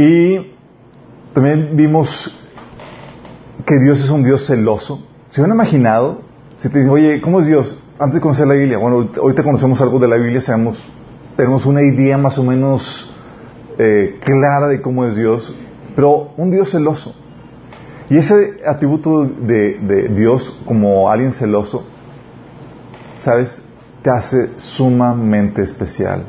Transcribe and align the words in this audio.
Y 0.00 0.54
también 1.34 1.76
vimos 1.76 2.34
que 3.66 3.78
Dios 3.84 4.02
es 4.02 4.08
un 4.08 4.24
Dios 4.24 4.46
celoso. 4.46 5.06
¿Se 5.28 5.42
han 5.42 5.50
imaginado? 5.50 6.22
Si 6.56 6.70
te 6.70 6.78
dicen, 6.78 6.90
oye, 6.90 7.20
¿cómo 7.20 7.40
es 7.40 7.46
Dios? 7.46 7.76
Antes 7.98 8.14
de 8.14 8.20
conocer 8.22 8.46
la 8.46 8.54
Biblia, 8.54 8.78
bueno, 8.78 9.10
ahorita 9.14 9.42
conocemos 9.42 9.78
algo 9.82 9.98
de 9.98 10.08
la 10.08 10.16
Biblia, 10.16 10.40
sabemos, 10.40 10.82
tenemos 11.36 11.66
una 11.66 11.82
idea 11.82 12.16
más 12.16 12.38
o 12.38 12.42
menos 12.42 13.14
eh, 13.76 14.14
clara 14.24 14.68
de 14.68 14.80
cómo 14.80 15.04
es 15.04 15.16
Dios, 15.16 15.54
pero 15.94 16.32
un 16.38 16.50
Dios 16.50 16.70
celoso. 16.70 17.14
Y 18.08 18.16
ese 18.16 18.62
atributo 18.66 19.26
de, 19.26 19.80
de 19.80 20.08
Dios 20.14 20.62
como 20.64 21.10
alguien 21.10 21.32
celoso, 21.32 21.84
¿sabes? 23.20 23.62
Te 24.00 24.08
hace 24.08 24.52
sumamente 24.56 25.60
especial. 25.60 26.24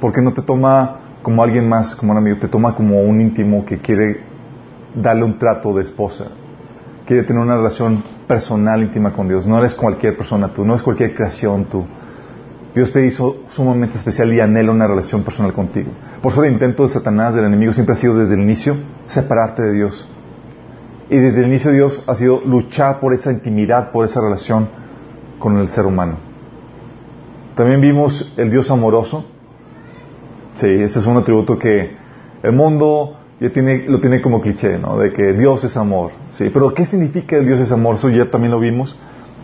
Porque 0.00 0.20
no 0.20 0.32
te 0.32 0.42
toma 0.42 1.03
como 1.24 1.42
alguien 1.42 1.68
más, 1.68 1.96
como 1.96 2.12
un 2.12 2.18
amigo, 2.18 2.36
te 2.36 2.48
toma 2.48 2.76
como 2.76 3.00
un 3.00 3.18
íntimo 3.18 3.64
que 3.64 3.78
quiere 3.78 4.20
darle 4.94 5.24
un 5.24 5.38
trato 5.38 5.72
de 5.72 5.80
esposa, 5.80 6.26
quiere 7.06 7.22
tener 7.24 7.42
una 7.42 7.56
relación 7.56 8.04
personal, 8.28 8.82
íntima 8.82 9.14
con 9.14 9.26
Dios. 9.26 9.46
No 9.46 9.58
eres 9.58 9.74
cualquier 9.74 10.16
persona 10.18 10.52
tú, 10.52 10.64
no 10.64 10.74
es 10.74 10.82
cualquier 10.82 11.14
creación 11.14 11.64
tú. 11.64 11.84
Dios 12.74 12.92
te 12.92 13.06
hizo 13.06 13.38
sumamente 13.48 13.96
especial 13.96 14.32
y 14.34 14.40
anhela 14.40 14.70
una 14.70 14.86
relación 14.86 15.22
personal 15.22 15.54
contigo. 15.54 15.90
Por 16.20 16.32
eso 16.32 16.44
el 16.44 16.52
intento 16.52 16.82
de 16.82 16.90
Satanás, 16.90 17.34
del 17.34 17.46
enemigo, 17.46 17.72
siempre 17.72 17.94
ha 17.94 17.96
sido 17.96 18.18
desde 18.18 18.34
el 18.34 18.42
inicio 18.42 18.76
separarte 19.06 19.62
de 19.62 19.72
Dios. 19.72 20.06
Y 21.08 21.16
desde 21.16 21.40
el 21.40 21.46
inicio 21.46 21.72
Dios 21.72 22.04
ha 22.06 22.14
sido 22.16 22.40
luchar 22.44 23.00
por 23.00 23.14
esa 23.14 23.32
intimidad, 23.32 23.92
por 23.92 24.04
esa 24.04 24.20
relación 24.20 24.68
con 25.38 25.56
el 25.56 25.68
ser 25.68 25.86
humano. 25.86 26.18
También 27.54 27.80
vimos 27.80 28.34
el 28.36 28.50
Dios 28.50 28.70
amoroso. 28.70 29.24
Sí, 30.54 30.68
este 30.68 30.98
es 31.00 31.06
un 31.06 31.16
atributo 31.16 31.58
que 31.58 31.96
el 32.42 32.52
mundo 32.52 33.18
ya 33.40 33.50
tiene, 33.50 33.84
lo 33.88 33.98
tiene 34.00 34.20
como 34.20 34.40
cliché, 34.40 34.78
¿no? 34.78 34.98
De 34.98 35.12
que 35.12 35.32
Dios 35.32 35.64
es 35.64 35.76
amor. 35.76 36.12
Sí, 36.30 36.50
pero 36.52 36.72
¿qué 36.72 36.86
significa 36.86 37.38
Dios 37.40 37.58
es 37.60 37.72
amor? 37.72 37.96
Eso 37.96 38.08
ya 38.08 38.30
también 38.30 38.52
lo 38.52 38.60
vimos. 38.60 38.96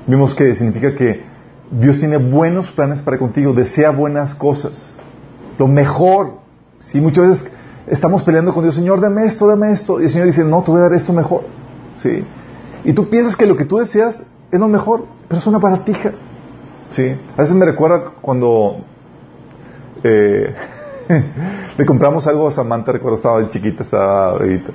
Vimos 0.06 0.34
que 0.34 0.54
significa 0.54 0.94
que 0.94 1.24
Dios 1.70 1.98
tiene 1.98 2.16
buenos 2.16 2.70
planes 2.70 3.02
para 3.02 3.18
contigo, 3.18 3.52
desea 3.52 3.90
buenas 3.90 4.34
cosas, 4.34 4.92
lo 5.58 5.66
mejor. 5.68 6.38
Sí, 6.78 7.00
muchas 7.00 7.28
veces 7.28 7.52
estamos 7.86 8.22
peleando 8.22 8.54
con 8.54 8.62
Dios, 8.62 8.74
Señor, 8.74 9.00
dame 9.00 9.24
esto, 9.24 9.46
dame 9.46 9.72
esto. 9.72 10.00
Y 10.00 10.04
el 10.04 10.10
Señor 10.10 10.26
dice, 10.26 10.44
no, 10.44 10.62
te 10.62 10.70
voy 10.70 10.80
a 10.80 10.84
dar 10.84 10.94
esto 10.94 11.12
mejor. 11.12 11.42
¿Sí? 11.94 12.24
Y 12.84 12.92
tú 12.92 13.10
piensas 13.10 13.36
que 13.36 13.46
lo 13.46 13.56
que 13.56 13.64
tú 13.64 13.78
deseas 13.78 14.24
es 14.50 14.60
lo 14.60 14.68
mejor, 14.68 15.04
pero 15.28 15.40
es 15.40 15.46
una 15.46 15.58
baratija. 15.58 16.12
¿Sí? 16.90 17.16
A 17.36 17.42
veces 17.42 17.54
me 17.54 17.66
recuerda 17.66 18.12
cuando 18.20 18.78
eh, 20.02 20.54
le 21.78 21.86
compramos 21.86 22.26
algo 22.26 22.48
a 22.48 22.50
Samantha, 22.52 22.92
recuerdo 22.92 23.16
estaba 23.16 23.48
chiquita, 23.48 23.82
estaba 23.82 24.38
bebita. 24.38 24.72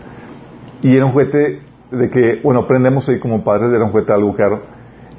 Y 0.81 0.95
era 0.95 1.05
un 1.05 1.11
juguete 1.11 1.61
de 1.91 2.09
que, 2.09 2.41
bueno, 2.43 2.61
aprendemos 2.61 3.07
ahí 3.09 3.19
como 3.19 3.43
padres, 3.43 3.73
era 3.73 3.85
un 3.85 3.91
juguete 3.91 4.11
algo 4.11 4.35
caro. 4.35 4.61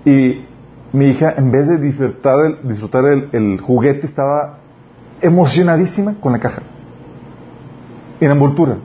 Y 0.04 0.44
mi 0.92 1.06
hija, 1.06 1.34
en 1.36 1.50
vez 1.50 1.68
de 1.68 1.78
disfrutar 1.78 3.04
el, 3.32 3.60
juguete, 3.60 4.06
estaba 4.06 4.58
emocionadísima 5.20 6.16
con 6.20 6.32
la 6.32 6.38
caja 6.38 6.62
en 8.20 8.30
envoltura. 8.30 8.76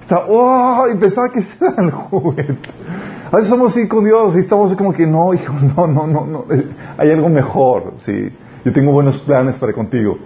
Está, 0.00 0.24
¡oh! 0.28 0.86
Y 0.92 0.98
pensaba 0.98 1.28
que 1.30 1.40
era 1.60 1.82
el 1.82 1.90
juguete. 1.90 2.70
A 3.30 3.36
veces 3.36 3.50
somos 3.50 3.72
así 3.72 3.88
con 3.88 4.04
Dios 4.04 4.36
y 4.36 4.40
estamos 4.40 4.74
como 4.74 4.92
que, 4.92 5.06
no, 5.06 5.34
hijo, 5.34 5.52
no, 5.76 5.86
no, 5.86 6.06
no, 6.06 6.26
no. 6.26 6.44
Hay 6.98 7.10
algo 7.10 7.28
mejor, 7.28 7.94
sí. 7.98 8.30
Yo 8.64 8.72
tengo 8.72 8.92
buenos 8.92 9.18
planes 9.18 9.58
para 9.58 9.72
contigo. 9.72 10.16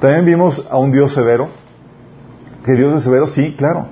También 0.00 0.24
vimos 0.24 0.66
a 0.70 0.78
un 0.78 0.92
Dios 0.92 1.12
severo. 1.12 1.48
Que 2.64 2.72
Dios 2.72 2.96
es 2.96 3.02
severo, 3.02 3.26
sí, 3.26 3.54
claro. 3.56 3.86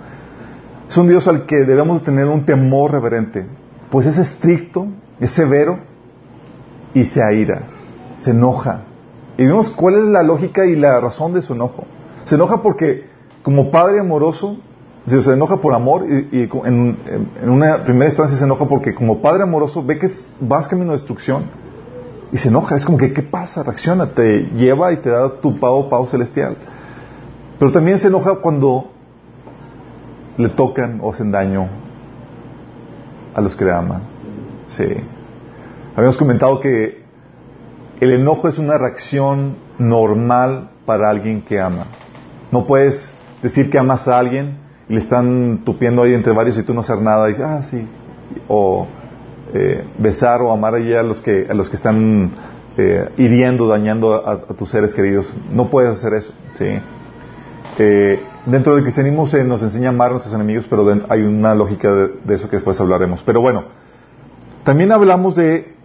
Es 0.88 0.96
un 0.96 1.08
Dios 1.08 1.26
al 1.26 1.46
que 1.46 1.56
debemos 1.64 2.02
tener 2.02 2.26
un 2.26 2.44
temor 2.44 2.92
reverente. 2.92 3.46
Pues 3.90 4.06
es 4.06 4.18
estricto, 4.18 4.86
es 5.18 5.32
severo 5.32 5.78
y 6.94 7.04
se 7.04 7.22
aira, 7.22 7.62
se 8.18 8.30
enoja. 8.30 8.82
Y 9.36 9.44
vemos 9.44 9.68
cuál 9.70 9.94
es 9.94 10.04
la 10.04 10.22
lógica 10.22 10.64
y 10.66 10.76
la 10.76 11.00
razón 11.00 11.34
de 11.34 11.42
su 11.42 11.54
enojo. 11.54 11.84
Se 12.24 12.36
enoja 12.36 12.62
porque 12.62 13.08
como 13.42 13.70
padre 13.70 14.00
amoroso, 14.00 14.58
se 15.06 15.32
enoja 15.32 15.58
por 15.58 15.74
amor 15.74 16.04
y, 16.08 16.48
en, 16.64 16.98
una 17.44 17.84
primera 17.84 18.06
instancia 18.06 18.36
se 18.36 18.44
enoja 18.44 18.66
porque 18.66 18.94
como 18.94 19.20
padre 19.20 19.44
amoroso 19.44 19.84
ve 19.84 19.98
que 19.98 20.10
vas 20.40 20.66
camino 20.66 20.90
de 20.90 20.98
destrucción 20.98 21.44
y 22.32 22.36
se 22.36 22.48
enoja. 22.48 22.76
Es 22.76 22.84
como 22.84 22.98
que, 22.98 23.12
¿qué 23.12 23.22
pasa? 23.22 23.62
Reacciona, 23.62 24.12
te 24.12 24.50
lleva 24.54 24.92
y 24.92 24.98
te 24.98 25.10
da 25.10 25.40
tu 25.40 25.58
pavo, 25.58 25.88
pavo 25.88 26.06
celestial. 26.06 26.56
Pero 27.58 27.72
también 27.72 27.98
se 27.98 28.08
enoja 28.08 28.36
cuando 28.36 28.90
le 30.36 30.48
tocan 30.50 31.00
o 31.02 31.10
hacen 31.10 31.30
daño 31.30 31.68
a 33.34 33.40
los 33.40 33.56
que 33.56 33.64
le 33.64 33.72
aman. 33.72 34.02
Sí. 34.66 34.84
Habíamos 35.94 36.18
comentado 36.18 36.60
que 36.60 37.04
el 38.00 38.12
enojo 38.12 38.48
es 38.48 38.58
una 38.58 38.76
reacción 38.76 39.56
normal 39.78 40.70
para 40.84 41.08
alguien 41.08 41.42
que 41.42 41.60
ama. 41.60 41.86
No 42.52 42.66
puedes 42.66 43.10
decir 43.42 43.70
que 43.70 43.78
amas 43.78 44.06
a 44.08 44.18
alguien 44.18 44.58
y 44.88 44.94
le 44.94 45.00
están 45.00 45.62
tupiendo 45.64 46.02
ahí 46.02 46.14
entre 46.14 46.32
varios 46.32 46.58
y 46.58 46.62
tú 46.62 46.74
no 46.74 46.80
hacer 46.80 47.00
nada 47.00 47.28
y 47.28 47.32
dices, 47.32 47.46
ah, 47.46 47.62
sí. 47.62 47.86
O 48.48 48.86
eh, 49.54 49.84
besar 49.98 50.42
o 50.42 50.52
amar 50.52 50.74
a 50.74 51.02
los 51.02 51.22
que, 51.22 51.46
a 51.48 51.54
los 51.54 51.70
que 51.70 51.76
están 51.76 52.32
eh, 52.76 53.10
hiriendo, 53.16 53.68
dañando 53.68 54.14
a, 54.14 54.38
tus 54.54 54.70
seres 54.70 54.94
queridos. 54.94 55.34
No 55.50 55.70
puedes 55.70 55.90
hacer 55.90 56.14
eso. 56.14 56.32
¿sí? 56.54 56.78
Eh, 57.78 58.20
dentro 58.46 58.74
del 58.74 58.82
cristianismo 58.82 59.26
se 59.26 59.44
nos 59.44 59.62
enseña 59.62 59.88
a 59.88 59.90
amar 59.90 60.08
a 60.08 60.10
nuestros 60.12 60.34
enemigos, 60.34 60.66
pero 60.68 60.86
hay 61.08 61.22
una 61.22 61.54
lógica 61.54 61.92
de, 61.92 62.08
de 62.24 62.34
eso 62.34 62.48
que 62.48 62.56
después 62.56 62.80
hablaremos. 62.80 63.22
Pero 63.22 63.40
bueno, 63.40 63.64
también 64.64 64.92
hablamos 64.92 65.36
de 65.36 65.76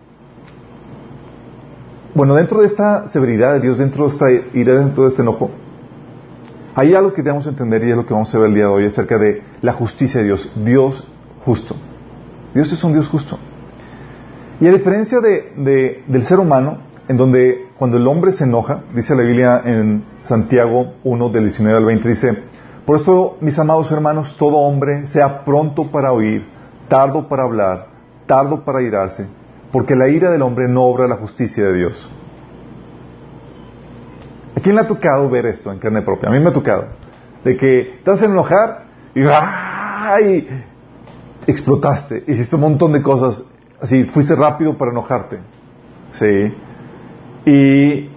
bueno, 2.13 2.35
dentro 2.35 2.59
de 2.59 2.65
esta 2.65 3.07
severidad 3.07 3.53
de 3.53 3.61
Dios, 3.61 3.77
dentro 3.77 4.05
de 4.05 4.11
esta 4.11 4.31
ira, 4.53 4.73
dentro 4.75 5.03
de 5.03 5.09
este 5.09 5.21
enojo, 5.21 5.49
hay 6.75 6.93
algo 6.93 7.13
que 7.13 7.21
debemos 7.21 7.47
entender 7.47 7.83
y 7.85 7.91
es 7.91 7.95
lo 7.95 8.05
que 8.05 8.13
vamos 8.13 8.33
a 8.35 8.37
ver 8.37 8.49
el 8.49 8.55
día 8.55 8.65
de 8.65 8.69
hoy 8.69 8.85
acerca 8.85 9.17
de 9.17 9.41
la 9.61 9.71
justicia 9.71 10.19
de 10.19 10.27
Dios. 10.27 10.51
Dios 10.55 11.07
justo. 11.45 11.75
Dios 12.53 12.71
es 12.73 12.83
un 12.83 12.91
Dios 12.91 13.07
justo. 13.07 13.39
Y 14.61 14.67
a 14.67 14.71
diferencia 14.71 15.19
de, 15.19 16.03
del 16.07 16.25
ser 16.27 16.39
humano, 16.39 16.77
en 17.07 17.17
donde 17.17 17.69
cuando 17.79 17.97
el 17.97 18.05
hombre 18.05 18.31
se 18.31 18.43
enoja, 18.43 18.83
dice 18.93 19.15
la 19.15 19.23
Biblia 19.23 19.59
en 19.65 20.05
Santiago 20.21 20.93
1 21.03 21.29
del 21.29 21.45
19 21.45 21.77
al 21.79 21.85
20, 21.85 22.07
dice, 22.07 22.43
por 22.85 22.95
esto, 22.95 23.37
mis 23.41 23.57
amados 23.57 23.91
hermanos, 23.91 24.35
todo 24.37 24.57
hombre 24.57 25.07
sea 25.07 25.43
pronto 25.43 25.89
para 25.89 26.11
oír, 26.11 26.47
tardo 26.87 27.27
para 27.27 27.41
hablar, 27.41 27.87
tardo 28.27 28.63
para 28.63 28.83
irarse, 28.83 29.25
porque 29.71 29.95
la 29.95 30.09
ira 30.09 30.29
del 30.29 30.43
hombre 30.43 30.67
no 30.67 30.83
obra 30.83 31.07
la 31.07 31.15
justicia 31.15 31.65
de 31.65 31.73
Dios. 31.73 32.07
¿A 34.55 34.59
quién 34.61 34.75
le 34.75 34.81
ha 34.81 34.87
tocado 34.87 35.27
ver 35.27 35.47
esto 35.47 35.71
en 35.71 35.79
carne 35.79 36.03
propia? 36.03 36.29
A 36.29 36.31
mí 36.31 36.39
me 36.39 36.49
ha 36.49 36.53
tocado. 36.53 36.85
De 37.43 37.57
que 37.57 37.99
te 38.05 38.11
a 38.11 38.25
enojar 38.25 38.83
y 39.15 39.21
¡ay! 39.23 40.65
explotaste, 41.47 42.23
hiciste 42.27 42.55
un 42.55 42.61
montón 42.61 42.91
de 42.93 43.01
cosas, 43.01 43.43
así, 43.81 44.03
fuiste 44.05 44.35
rápido 44.35 44.77
para 44.77 44.91
enojarte. 44.91 45.39
Sí. 46.11 46.53
Y 47.45 48.09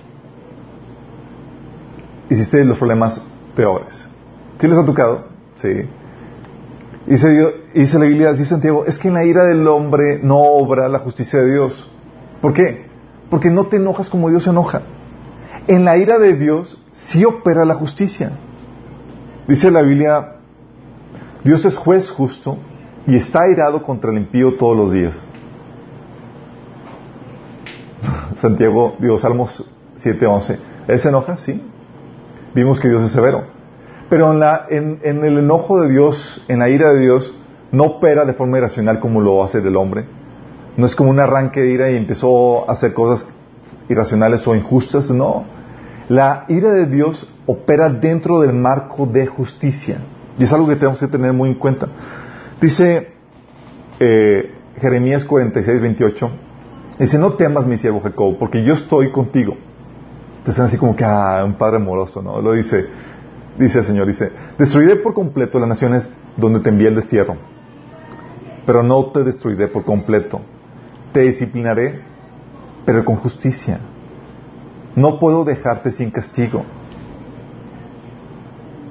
hiciste 2.31 2.65
los 2.65 2.79
problemas 2.79 3.21
peores. 3.55 4.09
¿Sí 4.59 4.69
les 4.69 4.79
ha 4.79 4.85
tocado? 4.85 5.27
Sí. 5.57 5.69
Dice, 7.07 7.99
la 7.99 8.05
Biblia, 8.07 8.33
dice 8.33 8.47
Santiago, 8.47 8.85
es 8.87 8.99
que 8.99 9.09
en 9.09 9.15
la 9.15 9.25
ira 9.25 9.45
del 9.45 9.67
hombre 9.67 10.21
no 10.23 10.39
obra 10.39 10.89
la 10.89 11.01
justicia 11.01 11.41
de 11.41 11.53
Dios. 11.53 11.91
¿Por 12.41 12.53
qué? 12.53 12.87
Porque 13.31 13.51
no 13.51 13.67
te 13.67 13.77
enojas 13.77 14.09
como 14.09 14.31
Dios 14.31 14.45
se 14.45 14.51
enoja 14.51 14.83
en 15.67 15.85
la 15.85 15.97
ira 15.97 16.19
de 16.19 16.35
Dios 16.35 16.79
sí 16.93 17.25
opera 17.25 17.65
la 17.65 17.75
justicia. 17.75 18.33
Dice 19.49 19.71
la 19.71 19.83
Biblia, 19.83 20.37
Dios 21.43 21.65
es 21.65 21.77
juez 21.77 22.11
justo 22.11 22.59
y 23.07 23.17
está 23.17 23.43
airado 23.43 23.83
contra 23.83 24.11
el 24.11 24.19
impío 24.19 24.57
todos 24.57 24.77
los 24.77 24.93
días. 24.93 25.27
Santiago, 28.45 28.97
digo, 28.99 29.17
Salmos 29.17 29.65
7:11. 29.97 30.59
¿Él 30.87 30.99
se 30.99 31.09
enoja? 31.09 31.39
Sí. 31.39 31.63
Vimos 32.55 32.79
que 32.79 32.91
Dios 32.91 33.03
es 33.03 33.11
severo. 33.11 33.45
Pero 34.11 34.35
en, 34.69 35.01
el 35.03 35.39
enojo 35.39 35.81
de 35.81 35.89
Dios, 35.91 36.45
en 36.49 36.59
la 36.59 36.69
ira 36.69 36.93
de 36.93 37.01
Dios, 37.01 37.35
no 37.73 37.85
opera 37.85 38.27
de 38.27 38.35
forma 38.35 38.59
irracional 38.59 39.01
como 39.01 39.23
lo 39.23 39.43
hace 39.43 39.61
el 39.61 39.75
hombre. 39.77 40.05
No 40.77 40.85
es 40.85 40.95
como 40.95 41.09
un 41.09 41.21
arranque 41.21 41.63
de 41.63 41.71
ira 41.71 41.91
y 41.91 41.97
empezó 41.97 42.69
a 42.69 42.75
hacer 42.75 42.93
cosas 42.93 43.27
irracionales 43.89 44.47
o 44.47 44.55
injustas, 44.55 45.11
no. 45.11 45.45
La 46.11 46.45
ira 46.49 46.71
de 46.71 46.85
Dios 46.85 47.27
opera 47.47 47.89
dentro 47.89 48.41
del 48.41 48.53
marco 48.53 49.07
de 49.07 49.27
justicia. 49.27 50.01
Y 50.39 50.43
es 50.43 50.53
algo 50.53 50.69
que 50.69 50.77
tenemos 50.77 51.01
que 51.01 51.09
tener 51.09 51.33
muy 51.33 51.49
en 51.49 51.55
cuenta. 51.55 51.89
Dice 52.61 53.09
eh, 53.99 54.53
Jeremías 54.83 55.25
46, 55.25 55.81
28. 55.81 56.31
Dice, 56.99 57.19
no 57.19 57.33
temas 57.33 57.67
mi 57.67 57.77
siervo 57.77 58.01
Jacob, 58.01 58.37
porque 58.39 58.63
yo 58.63 58.75
estoy 58.75 59.11
contigo. 59.11 59.57
Te 60.45 60.51
así 60.51 60.77
como 60.77 60.95
que, 60.95 61.05
ah, 61.05 61.43
un 61.45 61.55
padre 61.55 61.77
amoroso, 61.77 62.23
¿no? 62.23 62.41
Lo 62.41 62.53
dice, 62.53 62.87
dice 63.59 63.79
el 63.79 63.85
Señor, 63.85 64.07
dice, 64.07 64.31
destruiré 64.59 64.97
por 64.97 65.15
completo 65.15 65.59
las 65.59 65.69
naciones 65.69 66.13
donde 66.37 66.61
te 66.61 66.69
envié 66.69 66.89
el 66.89 66.95
destierro, 66.95 67.37
pero 68.67 68.83
no 68.83 69.07
te 69.07 69.25
destruiré 69.25 69.69
por 69.69 69.85
completo, 69.85 70.41
te 71.13 71.21
disciplinaré, 71.21 72.03
pero 72.85 73.05
con 73.05 73.17
justicia. 73.17 73.81
No 74.95 75.19
puedo 75.19 75.45
dejarte 75.45 75.91
sin 75.91 76.11
castigo. 76.11 76.63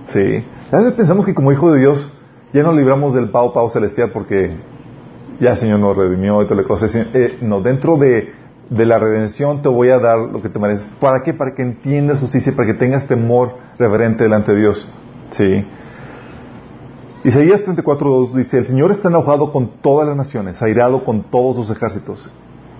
Sí. 0.07 0.45
A 0.71 0.77
veces 0.77 0.93
pensamos 0.93 1.25
que 1.25 1.33
como 1.33 1.51
hijo 1.51 1.71
de 1.71 1.79
Dios 1.79 2.11
ya 2.51 2.63
nos 2.63 2.75
libramos 2.75 3.13
del 3.13 3.29
pao 3.29 3.53
pao 3.53 3.69
celestial 3.69 4.11
porque 4.11 4.57
ya 5.39 5.51
el 5.51 5.57
Señor 5.57 5.79
nos 5.79 5.95
redimió 5.97 6.41
y 6.41 6.45
toda 6.45 6.61
la 6.61 6.67
cosa. 6.67 6.87
Eh, 6.93 7.37
no, 7.41 7.61
dentro 7.61 7.97
de, 7.97 8.33
de, 8.69 8.85
la 8.85 8.99
redención 8.99 9.61
te 9.61 9.69
voy 9.69 9.89
a 9.89 9.99
dar 9.99 10.17
lo 10.17 10.41
que 10.41 10.49
te 10.49 10.59
mereces. 10.59 10.87
¿Para 10.99 11.21
qué? 11.23 11.33
Para 11.33 11.53
que 11.55 11.61
entiendas 11.61 12.19
justicia, 12.19 12.53
para 12.55 12.67
que 12.67 12.73
tengas 12.75 13.07
temor 13.07 13.55
reverente 13.77 14.23
delante 14.23 14.53
de 14.53 14.59
Dios. 14.59 14.91
Sí. 15.31 15.65
Isaías 17.23 17.63
34.2 17.63 18.33
dice, 18.33 18.57
el 18.57 18.67
Señor 18.67 18.91
está 18.91 19.07
enojado 19.07 19.51
con 19.51 19.79
todas 19.81 20.05
las 20.07 20.17
naciones, 20.17 20.61
airado 20.61 21.05
con 21.05 21.23
todos 21.23 21.55
sus 21.55 21.69
ejércitos. 21.69 22.29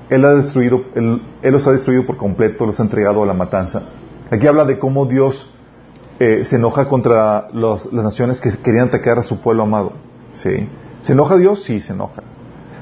Él, 0.09 0.25
ha 0.25 0.35
destruido, 0.35 0.81
él, 0.95 1.21
los 1.43 1.65
ha 1.65 1.71
destruido 1.71 2.05
por 2.05 2.17
completo, 2.17 2.65
los 2.65 2.77
ha 2.79 2.83
entregado 2.83 3.23
a 3.23 3.25
la 3.25 3.33
matanza. 3.33 3.83
Aquí 4.29 4.45
habla 4.45 4.65
de 4.65 4.79
cómo 4.79 5.05
Dios 5.05 5.49
eh, 6.19 6.43
se 6.43 6.57
enoja 6.57 6.89
contra 6.89 7.47
las 7.53 7.91
naciones 7.93 8.41
que 8.41 8.49
querían 8.57 8.89
atacar 8.89 9.17
a 9.17 9.23
su 9.23 9.39
pueblo 9.39 9.63
amado. 9.63 9.93
¿sí? 10.33 10.67
¿Se 11.01 11.13
enoja 11.13 11.37
Dios? 11.37 11.63
Sí, 11.63 11.79
se 11.79 11.93
enoja. 11.93 12.21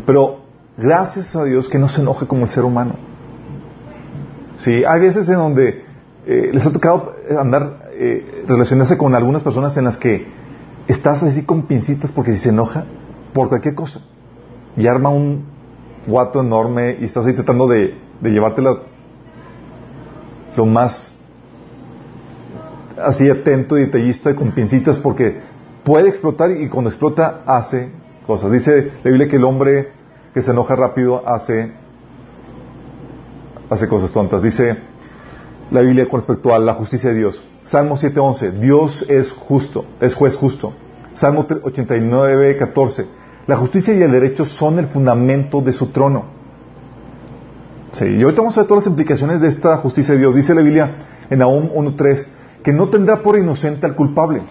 Pero 0.06 0.42
gracias 0.78 1.36
a 1.36 1.44
Dios 1.44 1.70
que 1.70 1.78
no 1.78 1.88
se 1.88 2.02
enoja 2.02 2.28
como 2.28 2.44
el 2.44 2.50
ser 2.50 2.66
humano. 2.66 2.96
Sí, 4.58 4.84
hay 4.84 5.00
veces 5.00 5.28
en 5.30 5.36
donde 5.36 5.84
eh, 6.26 6.52
les 6.54 6.66
ha 6.66 6.72
tocado 6.72 7.16
andar, 7.40 7.90
eh, 7.94 8.44
relacionarse 8.48 8.98
con 8.98 9.16
algunas 9.16 9.44
personas 9.44 9.76
en 9.78 9.86
las 9.86 9.98
que 9.98 10.28
estás 10.88 11.24
así 11.24 11.46
con 11.46 11.64
pincitas 11.64 12.12
porque 12.12 12.34
si 12.34 12.38
se 12.38 12.50
enoja 12.50 12.86
por 13.34 13.50
cualquier 13.50 13.76
cosa 13.76 14.02
y 14.76 14.88
arma 14.88 15.10
un 15.10 15.46
guato 16.06 16.42
enorme 16.42 16.98
y 17.00 17.06
estás 17.06 17.26
ahí 17.26 17.34
tratando 17.34 17.68
de, 17.68 17.98
de 18.20 18.30
llevártela 18.30 18.82
lo 20.56 20.66
más 20.66 21.18
así 23.02 23.30
atento 23.30 23.78
y 23.78 23.86
detallista 23.86 24.36
con 24.36 24.52
pincitas 24.52 25.00
porque 25.00 25.40
puede 25.84 26.10
explotar 26.10 26.52
y 26.52 26.70
cuando 26.70 26.90
explota 26.90 27.42
hace 27.46 27.92
cosas. 28.26 28.52
Dice 28.52 28.92
la 29.04 29.12
Biblia 29.12 29.28
que 29.28 29.38
el 29.38 29.44
hombre 29.44 29.92
que 30.34 30.42
se 30.42 30.52
enoja 30.52 30.76
rápido 30.76 31.28
hace 31.28 31.74
hace 33.70 33.88
cosas 33.88 34.12
tontas. 34.12 34.44
Dice 34.44 34.78
la 35.72 35.82
Biblia 35.82 36.08
con 36.10 36.20
respecto 36.20 36.54
a 36.54 36.60
la 36.60 36.74
justicia 36.74 37.10
de 37.12 37.18
Dios. 37.18 37.42
Salmo 37.64 37.96
7:11, 37.96 38.60
Dios 38.60 39.06
es 39.10 39.32
justo, 39.32 39.86
es 40.00 40.14
juez 40.14 40.36
justo. 40.36 40.74
Salmo 41.14 41.48
89:14, 41.48 43.06
la 43.48 43.56
justicia 43.58 43.94
y 43.94 44.02
el 44.02 44.12
derecho 44.12 44.46
son 44.46 44.80
el 44.80 44.88
fundamento 44.88 45.62
de 45.62 45.72
su 45.72 45.88
trono. 45.88 46.26
Sí, 47.94 48.06
y 48.06 48.24
ahorita 48.24 48.42
vamos 48.42 48.58
a 48.58 48.62
ver 48.62 48.68
todas 48.68 48.86
las 48.86 48.92
implicaciones 48.92 49.42
de 49.42 49.50
esta 49.50 49.78
justicia 49.78 50.14
de 50.14 50.20
Dios. 50.22 50.36
Dice 50.36 50.56
la 50.56 50.62
Biblia 50.62 50.96
en 51.30 51.40
Nahum 51.40 51.70
1:3 51.74 52.28
que 52.64 52.72
no 52.72 52.90
tendrá 52.90 53.22
por 53.22 53.38
inocente 53.38 53.86
al 53.86 53.96
culpable. 53.96 54.44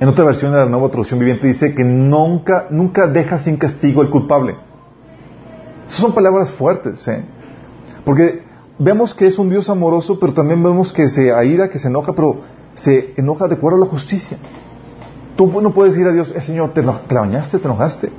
En 0.00 0.08
otra 0.08 0.24
versión 0.24 0.52
de 0.52 0.58
la 0.58 0.66
nueva 0.66 0.88
traducción 0.88 1.18
viviente 1.18 1.46
dice 1.46 1.74
que 1.74 1.84
nunca, 1.84 2.66
nunca 2.70 3.06
deja 3.08 3.38
sin 3.38 3.56
castigo 3.56 4.00
al 4.00 4.10
culpable. 4.10 4.56
Esas 5.86 6.00
son 6.00 6.12
palabras 6.12 6.52
fuertes, 6.52 7.06
¿eh? 7.08 7.24
Porque 8.04 8.42
vemos 8.78 9.14
que 9.14 9.26
es 9.26 9.38
un 9.38 9.50
Dios 9.50 9.68
amoroso, 9.70 10.20
pero 10.20 10.32
también 10.32 10.62
vemos 10.62 10.92
que 10.92 11.08
se 11.08 11.32
aira, 11.32 11.68
que 11.68 11.78
se 11.78 11.88
enoja, 11.88 12.12
pero 12.12 12.42
se 12.74 13.14
enoja 13.16 13.48
de 13.48 13.54
acuerdo 13.56 13.78
a 13.78 13.80
la 13.80 13.90
justicia. 13.90 14.38
Tú 15.36 15.60
no 15.60 15.72
puedes 15.72 15.94
decir 15.94 16.08
a 16.08 16.12
Dios, 16.12 16.32
eh, 16.34 16.40
Señor, 16.40 16.72
¿te, 16.74 16.82
¿te 16.82 17.14
bañaste, 17.14 17.58
te 17.58 17.64
enojaste? 17.64 18.10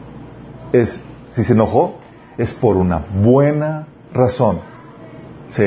Es, 0.73 0.99
si 1.31 1.43
se 1.43 1.53
enojó, 1.53 1.95
es 2.37 2.53
por 2.53 2.77
una 2.77 3.05
buena 3.21 3.87
razón. 4.13 4.59
Sí. 5.49 5.63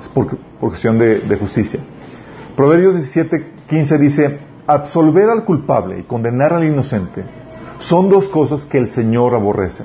Es 0.00 0.08
por, 0.14 0.38
cuestión 0.58 0.98
de, 0.98 1.36
justicia. 1.38 1.80
Proverbios 2.56 2.94
17, 2.94 3.52
15 3.68 3.98
dice, 3.98 4.38
absolver 4.70 5.28
al 5.30 5.44
culpable 5.44 5.98
y 5.98 6.02
condenar 6.04 6.54
al 6.54 6.64
inocente 6.64 7.24
son 7.78 8.08
dos 8.08 8.28
cosas 8.28 8.64
que 8.64 8.78
el 8.78 8.90
Señor 8.90 9.34
aborrece. 9.34 9.84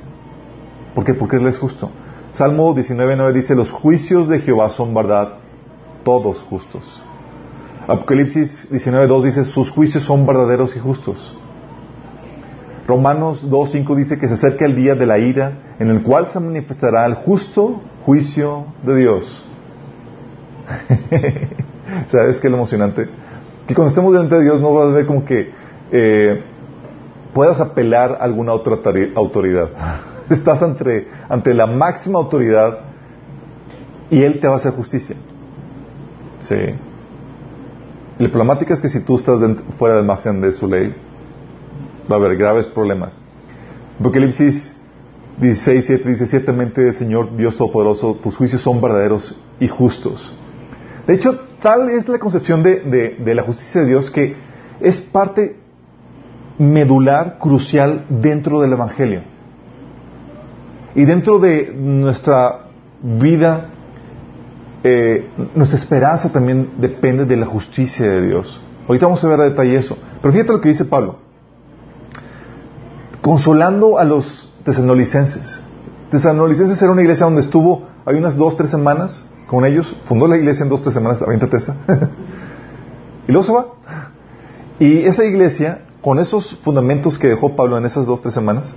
¿Por 0.94 1.04
qué? 1.04 1.14
Porque 1.14 1.38
Él 1.38 1.48
es 1.48 1.58
justo. 1.58 1.90
Salmo 2.32 2.76
19.9 2.76 3.34
dice, 3.34 3.56
los 3.56 3.72
juicios 3.72 4.28
de 4.28 4.40
Jehová 4.40 4.70
son 4.70 4.94
verdad, 4.94 5.40
todos 6.04 6.44
justos. 6.44 7.04
Apocalipsis 7.88 8.70
19.2 8.72 9.24
dice, 9.24 9.46
sus 9.46 9.72
juicios 9.72 10.04
son 10.04 10.26
verdaderos 10.26 10.76
y 10.76 10.80
justos. 10.80 11.36
Romanos 12.88 13.50
2.5 13.50 13.96
dice 13.96 14.20
que 14.20 14.28
se 14.28 14.36
acerca 14.36 14.66
el 14.66 14.76
día 14.76 14.94
de 14.94 15.06
la 15.08 15.18
ira 15.18 15.76
en 15.80 15.90
el 15.90 16.04
cual 16.04 16.28
se 16.28 16.40
manifestará 16.40 17.06
el 17.06 17.16
justo 17.16 17.82
juicio 18.06 18.68
de 18.84 18.96
Dios. 18.98 19.50
¿Sabes 22.08 22.40
qué 22.40 22.48
es 22.48 22.52
lo 22.52 22.58
emocionante? 22.58 23.10
Que 23.68 23.74
cuando 23.74 23.90
estemos 23.90 24.14
delante 24.14 24.36
de 24.36 24.44
Dios 24.44 24.62
no 24.62 24.74
vas 24.74 24.88
a 24.88 24.94
ver 24.94 25.06
como 25.06 25.26
que 25.26 25.52
eh, 25.92 26.44
puedas 27.34 27.60
apelar 27.60 28.14
a 28.14 28.24
alguna 28.24 28.54
otra 28.54 28.80
autoridad. 29.16 29.70
Estás 30.30 30.62
ante, 30.62 31.54
la 31.54 31.68
máxima 31.68 32.20
autoridad 32.20 32.80
y 34.10 34.24
Él 34.24 34.40
te 34.40 34.48
va 34.48 34.54
a 34.54 34.58
hacer 34.58 34.74
justicia. 34.74 35.16
Sí. 36.40 36.56
La 38.18 38.30
problemática 38.30 38.74
es 38.74 38.82
que 38.82 38.88
si 38.88 39.04
tú 39.04 39.18
estás 39.18 39.40
fuera 39.78 39.98
del 39.98 40.06
margen 40.06 40.42
de 40.42 40.54
su 40.54 40.68
ley, 40.68 40.96
va 42.10 42.16
a 42.16 42.20
haber 42.20 42.38
graves 42.38 42.70
problemas. 42.70 43.20
Apocalipsis 44.00 44.76
16, 45.38 45.86
7 45.86 46.10
dice, 46.10 46.26
ciertamente 46.28 46.88
el 46.88 46.96
Señor 46.96 47.36
Dios 47.36 47.58
Todopoderoso, 47.58 48.16
tus 48.16 48.38
juicios 48.38 48.62
son 48.62 48.80
verdaderos 48.80 49.36
y 49.60 49.68
justos. 49.68 50.34
De 51.08 51.14
hecho, 51.14 51.40
tal 51.66 51.90
es 51.90 52.08
la 52.08 52.20
concepción 52.20 52.62
de, 52.62 53.18
la 53.26 53.42
justicia 53.42 53.82
de 53.82 53.88
Dios 53.88 54.12
que 54.12 54.36
es 54.80 55.02
parte 55.02 55.58
medular, 56.60 57.40
crucial 57.40 58.06
dentro 58.08 58.62
del 58.62 58.74
Evangelio. 58.74 59.24
Y 60.94 61.06
dentro 61.06 61.40
de 61.40 61.74
nuestra 61.74 62.68
vida, 63.02 63.72
eh, 64.84 65.28
nuestra 65.56 65.80
esperanza 65.80 66.32
también 66.32 66.74
depende 66.78 67.26
de 67.26 67.36
la 67.36 67.48
justicia 67.48 68.12
de 68.12 68.28
Dios. 68.28 68.62
Ahorita 68.88 69.08
vamos 69.08 69.26
a 69.26 69.28
ver 69.28 69.42
a 69.42 69.46
detalle 69.46 69.76
eso. 69.76 69.98
Pero 70.22 70.32
fíjate 70.32 70.54
lo 70.54 70.62
que 70.62 70.70
dice 70.70 70.86
Pablo. 70.86 71.18
Consolando 73.22 73.98
a 73.98 74.04
los 74.04 74.54
tesanolicenses. 74.64 75.60
Tesanolicenses 76.12 76.80
era 76.80 76.92
una 76.92 77.02
iglesia 77.02 77.26
donde 77.26 77.42
estuvo, 77.42 77.88
hay 78.06 78.18
unas 78.18 78.38
dos, 78.38 78.56
tres 78.56 78.70
semanas 78.70 79.26
con 79.48 79.66
ellos. 79.66 79.96
Fundó 80.06 80.28
la 80.28 80.38
iglesia 80.38 80.64
en 80.64 80.70
dos, 80.70 80.82
tres 80.82 80.94
semanas, 80.94 81.22
aviéntate 81.22 81.58
esa. 81.58 81.76
y 83.28 83.32
luego 83.32 83.44
se 83.44 83.54
va. 83.54 83.68
Y 84.80 85.04
esa 85.04 85.24
iglesia, 85.24 85.82
con 86.02 86.20
esos 86.20 86.58
fundamentos 86.58 87.18
que 87.18 87.28
dejó 87.28 87.56
Pablo 87.56 87.78
en 87.78 87.86
esas 87.86 88.06
dos, 88.06 88.22
tres 88.22 88.34
semanas, 88.34 88.74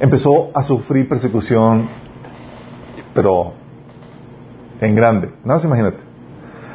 empezó 0.00 0.50
a 0.54 0.62
sufrir 0.62 1.08
persecución, 1.08 1.88
pero 3.14 3.52
en 4.80 4.94
grande. 4.94 5.28
Nada 5.44 5.54
más 5.54 5.64
imagínate. 5.64 5.98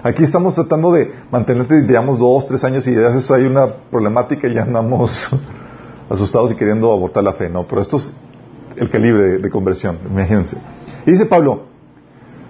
Aquí 0.03 0.23
estamos 0.23 0.55
tratando 0.55 0.91
de 0.91 1.13
mantenerte, 1.31 1.81
digamos, 1.83 2.19
dos, 2.19 2.45
tres 2.45 2.63
años 2.65 2.85
y 2.87 2.93
ya 2.93 3.07
eso 3.15 3.33
hay 3.33 3.43
una 3.43 3.67
problemática 3.89 4.47
y 4.49 4.53
ya 4.53 4.63
andamos 4.63 5.29
asustados 6.09 6.51
y 6.51 6.55
queriendo 6.55 6.91
abortar 6.91 7.23
la 7.23 7.33
fe. 7.33 7.49
No, 7.49 7.65
pero 7.65 7.81
esto 7.81 7.97
es 7.97 8.13
el 8.75 8.89
calibre 8.89 9.23
de, 9.23 9.37
de 9.37 9.49
conversión, 9.49 9.99
imagínense. 10.09 10.57
Y 11.05 11.11
dice 11.11 11.25
Pablo, 11.25 11.72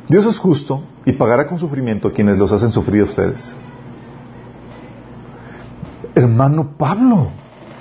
Dios 0.07 0.25
es 0.25 0.37
justo 0.37 0.83
y 1.05 1.13
pagará 1.13 1.47
con 1.47 1.59
sufrimiento 1.59 2.09
a 2.09 2.11
quienes 2.11 2.37
los 2.37 2.51
hacen 2.51 2.71
sufrir 2.71 3.01
a 3.01 3.05
ustedes. 3.05 3.55
Hermano 6.15 6.71
Pablo, 6.77 7.29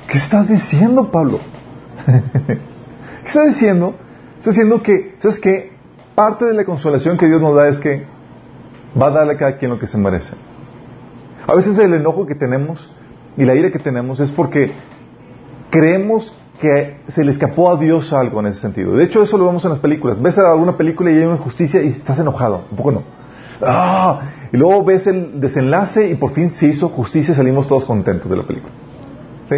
¿qué 0.08 0.18
estás 0.18 0.48
diciendo, 0.48 1.10
Pablo? 1.10 1.40
¿Qué 2.46 3.28
está 3.28 3.44
diciendo? 3.44 3.94
Está 4.38 4.50
diciendo 4.50 4.82
que, 4.82 5.16
¿sabes 5.20 5.38
qué? 5.38 5.72
Parte 6.14 6.44
de 6.44 6.54
la 6.54 6.64
consolación 6.64 7.18
que 7.18 7.26
Dios 7.26 7.40
nos 7.40 7.54
da 7.54 7.68
es 7.68 7.78
que 7.78 8.04
va 9.00 9.06
a 9.06 9.10
darle 9.10 9.34
a 9.34 9.36
cada 9.36 9.58
quien 9.58 9.70
lo 9.70 9.78
que 9.78 9.86
se 9.86 9.98
merece. 9.98 10.34
A 11.46 11.54
veces 11.54 11.76
el 11.78 11.94
enojo 11.94 12.26
que 12.26 12.34
tenemos 12.34 12.90
y 13.36 13.44
la 13.44 13.54
ira 13.54 13.70
que 13.70 13.78
tenemos 13.78 14.20
es 14.20 14.30
porque 14.30 14.72
creemos 15.70 16.34
que 16.61 17.00
se 17.09 17.25
le 17.25 17.32
escapó 17.32 17.71
a 17.71 17.76
Dios 17.76 18.12
algo 18.12 18.40
en 18.40 18.47
ese 18.47 18.61
sentido. 18.61 18.97
De 18.97 19.04
hecho, 19.04 19.23
eso 19.23 19.37
lo 19.37 19.47
vemos 19.47 19.64
en 19.64 19.71
las 19.71 19.80
películas. 19.80 20.21
Ves 20.21 20.38
alguna 20.38 20.76
película 20.76 21.11
y 21.11 21.16
hay 21.16 21.25
una 21.25 21.37
injusticia 21.37 21.82
y 21.82 21.88
estás 21.88 22.18
enojado. 22.18 22.64
Un 22.71 22.76
poco 22.76 22.92
no. 22.92 23.02
¡Ah! 23.61 24.21
Y 24.52 24.56
luego 24.56 24.85
ves 24.85 25.06
el 25.06 25.40
desenlace 25.40 26.09
y 26.09 26.14
por 26.14 26.30
fin 26.30 26.50
se 26.50 26.68
hizo 26.68 26.88
justicia 26.88 27.32
y 27.32 27.35
salimos 27.35 27.66
todos 27.66 27.85
contentos 27.85 28.30
de 28.30 28.37
la 28.37 28.42
película. 28.42 28.73
¿Sí? 29.49 29.56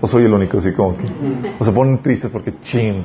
¿O 0.00 0.06
soy 0.06 0.24
el 0.24 0.32
único 0.32 0.58
así 0.58 0.72
como 0.72 0.96
que? 0.96 1.04
O 1.58 1.64
se 1.64 1.72
ponen 1.72 2.02
tristes 2.02 2.30
porque, 2.30 2.54
chin, 2.62 3.04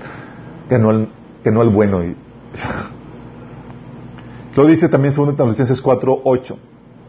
no 0.70 0.92
el, 0.92 1.10
no 1.46 1.62
el 1.62 1.70
bueno. 1.70 2.04
Y... 2.04 2.16
Lo 4.56 4.66
dice 4.66 4.90
también 4.90 5.14
2 5.16 5.32
Tesalonicenses 5.32 5.82
4, 5.82 6.22
8. 6.24 6.58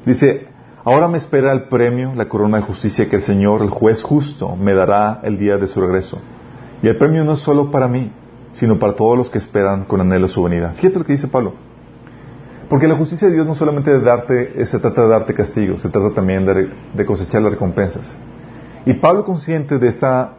Dice, 0.06 0.46
Ahora 0.86 1.08
me 1.08 1.16
espera 1.16 1.50
el 1.52 1.62
premio, 1.68 2.12
la 2.14 2.28
corona 2.28 2.58
de 2.58 2.62
justicia 2.62 3.08
que 3.08 3.16
el 3.16 3.22
Señor, 3.22 3.62
el 3.62 3.70
juez 3.70 4.02
justo, 4.02 4.54
me 4.54 4.74
dará 4.74 5.20
el 5.22 5.38
día 5.38 5.56
de 5.56 5.66
su 5.66 5.80
regreso. 5.80 6.20
Y 6.82 6.88
el 6.88 6.98
premio 6.98 7.24
no 7.24 7.32
es 7.32 7.38
solo 7.38 7.70
para 7.70 7.88
mí, 7.88 8.12
sino 8.52 8.78
para 8.78 8.92
todos 8.92 9.16
los 9.16 9.30
que 9.30 9.38
esperan 9.38 9.86
con 9.86 10.02
anhelo 10.02 10.28
su 10.28 10.42
venida. 10.42 10.74
Fíjate 10.74 10.98
lo 10.98 11.04
que 11.06 11.12
dice 11.12 11.28
Pablo. 11.28 11.54
Porque 12.68 12.86
la 12.86 12.96
justicia 12.96 13.28
de 13.28 13.34
Dios 13.34 13.46
no 13.46 13.54
solamente 13.54 13.90
de 13.90 14.00
darte, 14.00 14.66
se 14.66 14.78
trata 14.78 15.04
de 15.04 15.08
darte 15.08 15.32
castigo, 15.32 15.78
se 15.78 15.88
trata 15.88 16.14
también 16.14 16.44
de, 16.44 17.06
cosechar 17.06 17.40
las 17.40 17.52
recompensas. 17.52 18.14
Y 18.84 18.92
Pablo, 18.92 19.24
consciente 19.24 19.78
de 19.78 19.88
esta, 19.88 20.36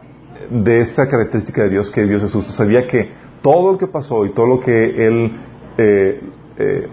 de 0.48 0.80
esta 0.80 1.08
característica 1.08 1.64
de 1.64 1.70
Dios, 1.70 1.90
que 1.90 2.06
Dios 2.06 2.22
es 2.22 2.32
justo, 2.32 2.52
sabía 2.52 2.86
que 2.86 3.10
todo 3.42 3.72
lo 3.72 3.78
que 3.78 3.88
pasó 3.88 4.24
y 4.24 4.30
todo 4.30 4.46
lo 4.46 4.60
que 4.60 5.08
él 5.08 5.40
eh, 5.76 6.20
eh, 6.56 6.88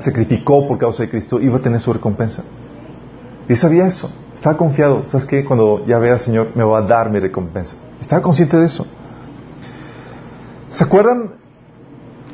sacrificó 0.00 0.66
por 0.66 0.76
causa 0.78 1.04
de 1.04 1.08
Cristo 1.08 1.40
iba 1.40 1.58
a 1.58 1.60
tener 1.60 1.80
su 1.80 1.92
recompensa. 1.92 2.42
Y 3.48 3.56
sabía 3.56 3.86
eso. 3.86 4.10
Estaba 4.34 4.56
confiado. 4.56 5.06
¿Sabes 5.06 5.26
qué? 5.26 5.44
Cuando 5.44 5.84
ya 5.86 5.98
vea 5.98 6.14
al 6.14 6.20
Señor, 6.20 6.48
me 6.54 6.64
va 6.64 6.78
a 6.78 6.82
dar 6.82 7.10
mi 7.10 7.18
recompensa. 7.18 7.76
Estaba 8.00 8.22
consciente 8.22 8.56
de 8.56 8.66
eso. 8.66 8.86
¿Se 10.68 10.84
acuerdan 10.84 11.34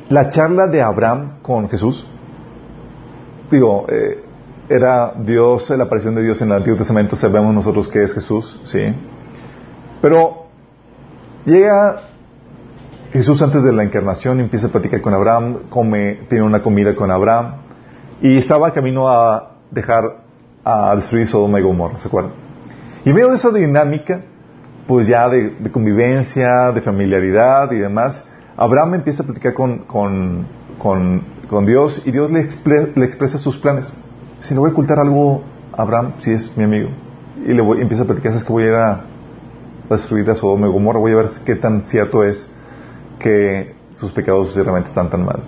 la 0.08 0.30
charla 0.30 0.66
de 0.66 0.82
Abraham 0.82 1.40
con 1.42 1.68
Jesús? 1.68 2.06
Digo, 3.50 3.86
eh, 3.88 4.24
era 4.68 5.12
Dios, 5.18 5.68
la 5.70 5.84
aparición 5.84 6.14
de 6.14 6.22
Dios 6.22 6.40
en 6.40 6.48
el 6.48 6.58
Antiguo 6.58 6.78
Testamento, 6.78 7.16
sabemos 7.16 7.52
nosotros 7.52 7.88
que 7.88 8.02
es 8.02 8.14
Jesús, 8.14 8.60
¿sí? 8.64 8.94
Pero 10.00 10.46
llega 11.44 12.02
Jesús 13.12 13.42
antes 13.42 13.64
de 13.64 13.72
la 13.72 13.82
encarnación 13.82 14.38
empieza 14.38 14.68
a 14.68 14.70
platicar 14.70 15.00
con 15.00 15.12
Abraham, 15.12 15.62
come, 15.68 16.20
tiene 16.28 16.44
una 16.44 16.62
comida 16.62 16.94
con 16.94 17.10
Abraham 17.10 17.54
y 18.22 18.38
estaba 18.38 18.72
camino 18.72 19.08
a 19.08 19.56
dejar 19.72 20.22
a 20.64 20.94
destruir 20.94 21.26
Sodoma 21.26 21.58
y 21.60 21.62
Gomorra, 21.62 21.98
¿se 21.98 22.08
acuerdan? 22.08 22.32
Y 23.04 23.08
en 23.08 23.14
medio 23.14 23.30
de 23.30 23.36
esa 23.36 23.50
dinámica, 23.50 24.20
pues 24.86 25.06
ya 25.06 25.28
de, 25.28 25.70
convivencia, 25.70 26.72
de 26.72 26.80
familiaridad 26.80 27.70
y 27.72 27.78
demás, 27.78 28.26
Abraham 28.56 28.94
empieza 28.94 29.22
a 29.22 29.26
platicar 29.26 29.54
con, 29.54 29.78
con, 29.84 30.46
con, 30.78 31.66
Dios 31.66 32.02
y 32.04 32.10
Dios 32.10 32.30
le, 32.30 32.48
le, 32.94 33.04
expresa 33.04 33.38
sus 33.38 33.58
planes. 33.58 33.92
Si 34.40 34.52
le 34.52 34.60
voy 34.60 34.70
a 34.70 34.72
ocultar 34.72 34.98
algo 34.98 35.42
a 35.76 35.82
Abraham, 35.82 36.14
si 36.18 36.32
es 36.32 36.56
mi 36.56 36.64
amigo, 36.64 36.90
y 37.46 37.54
le 37.54 37.62
voy, 37.62 37.80
empieza 37.80 38.02
a 38.02 38.06
platicar, 38.06 38.32
es 38.32 38.44
que 38.44 38.52
voy 38.52 38.64
a 38.64 38.66
ir 38.66 38.74
a, 38.74 39.04
destruir 39.88 40.30
a 40.30 40.34
Sodoma 40.34 40.68
y 40.68 40.70
Gomorra, 40.70 41.00
voy 41.00 41.12
a 41.12 41.16
ver 41.16 41.26
qué 41.44 41.56
tan 41.56 41.82
cierto 41.82 42.22
es 42.22 42.48
que 43.18 43.74
sus 43.94 44.12
pecados 44.12 44.54
realmente 44.54 44.88
están 44.88 45.10
tan 45.10 45.24
mal. 45.24 45.42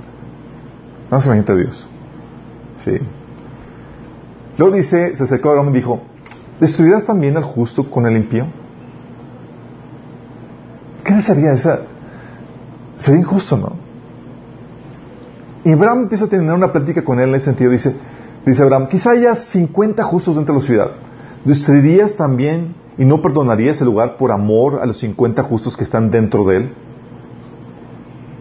No 1.10 1.20
se 1.20 1.28
imagina 1.28 1.54
Dios. 1.54 1.88
Sí. 2.78 2.98
Luego 4.62 4.76
dice, 4.76 5.16
se 5.16 5.24
acercó 5.24 5.48
a 5.48 5.52
Abraham 5.52 5.70
y 5.70 5.78
dijo, 5.78 6.02
¿destruirás 6.60 7.04
también 7.04 7.36
al 7.36 7.42
justo 7.42 7.90
con 7.90 8.06
el 8.06 8.16
impío? 8.16 8.46
¿Qué 11.02 11.20
sería 11.20 11.52
esa? 11.52 11.80
Sería 12.94 13.22
injusto, 13.22 13.56
¿no? 13.56 13.72
Y 15.64 15.72
Abraham 15.72 16.02
empieza 16.02 16.26
a 16.26 16.28
tener 16.28 16.52
una 16.52 16.70
plática 16.70 17.02
con 17.02 17.18
él 17.18 17.30
en 17.30 17.34
ese 17.34 17.46
sentido. 17.46 17.72
Dice, 17.72 17.96
dice 18.46 18.62
Abraham, 18.62 18.86
quizá 18.86 19.10
haya 19.10 19.34
50 19.34 20.04
justos 20.04 20.36
dentro 20.36 20.54
de 20.54 20.60
la 20.60 20.66
ciudad. 20.66 20.90
¿Destruirías 21.44 22.14
también 22.14 22.76
y 22.96 23.04
no 23.04 23.20
perdonarías 23.20 23.80
el 23.80 23.86
lugar 23.86 24.16
por 24.16 24.30
amor 24.30 24.78
a 24.80 24.86
los 24.86 25.00
50 25.00 25.42
justos 25.42 25.76
que 25.76 25.82
están 25.82 26.12
dentro 26.12 26.44
de 26.44 26.56
él? 26.58 26.74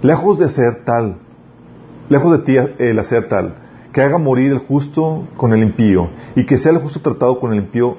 Lejos 0.03 0.37
de 0.37 0.49
ser 0.49 0.83
tal, 0.85 1.17
lejos 2.09 2.31
de 2.31 2.45
ti 2.45 2.57
el 2.77 2.99
hacer 2.99 3.27
tal, 3.27 3.55
que 3.91 4.01
haga 4.01 4.17
morir 4.17 4.51
el 4.51 4.59
justo 4.59 5.27
con 5.37 5.53
el 5.53 5.61
impío 5.63 6.09
y 6.35 6.45
que 6.45 6.57
sea 6.57 6.71
el 6.71 6.79
justo 6.79 7.01
tratado 7.01 7.39
con 7.39 7.51
el 7.51 7.59
impío 7.59 7.97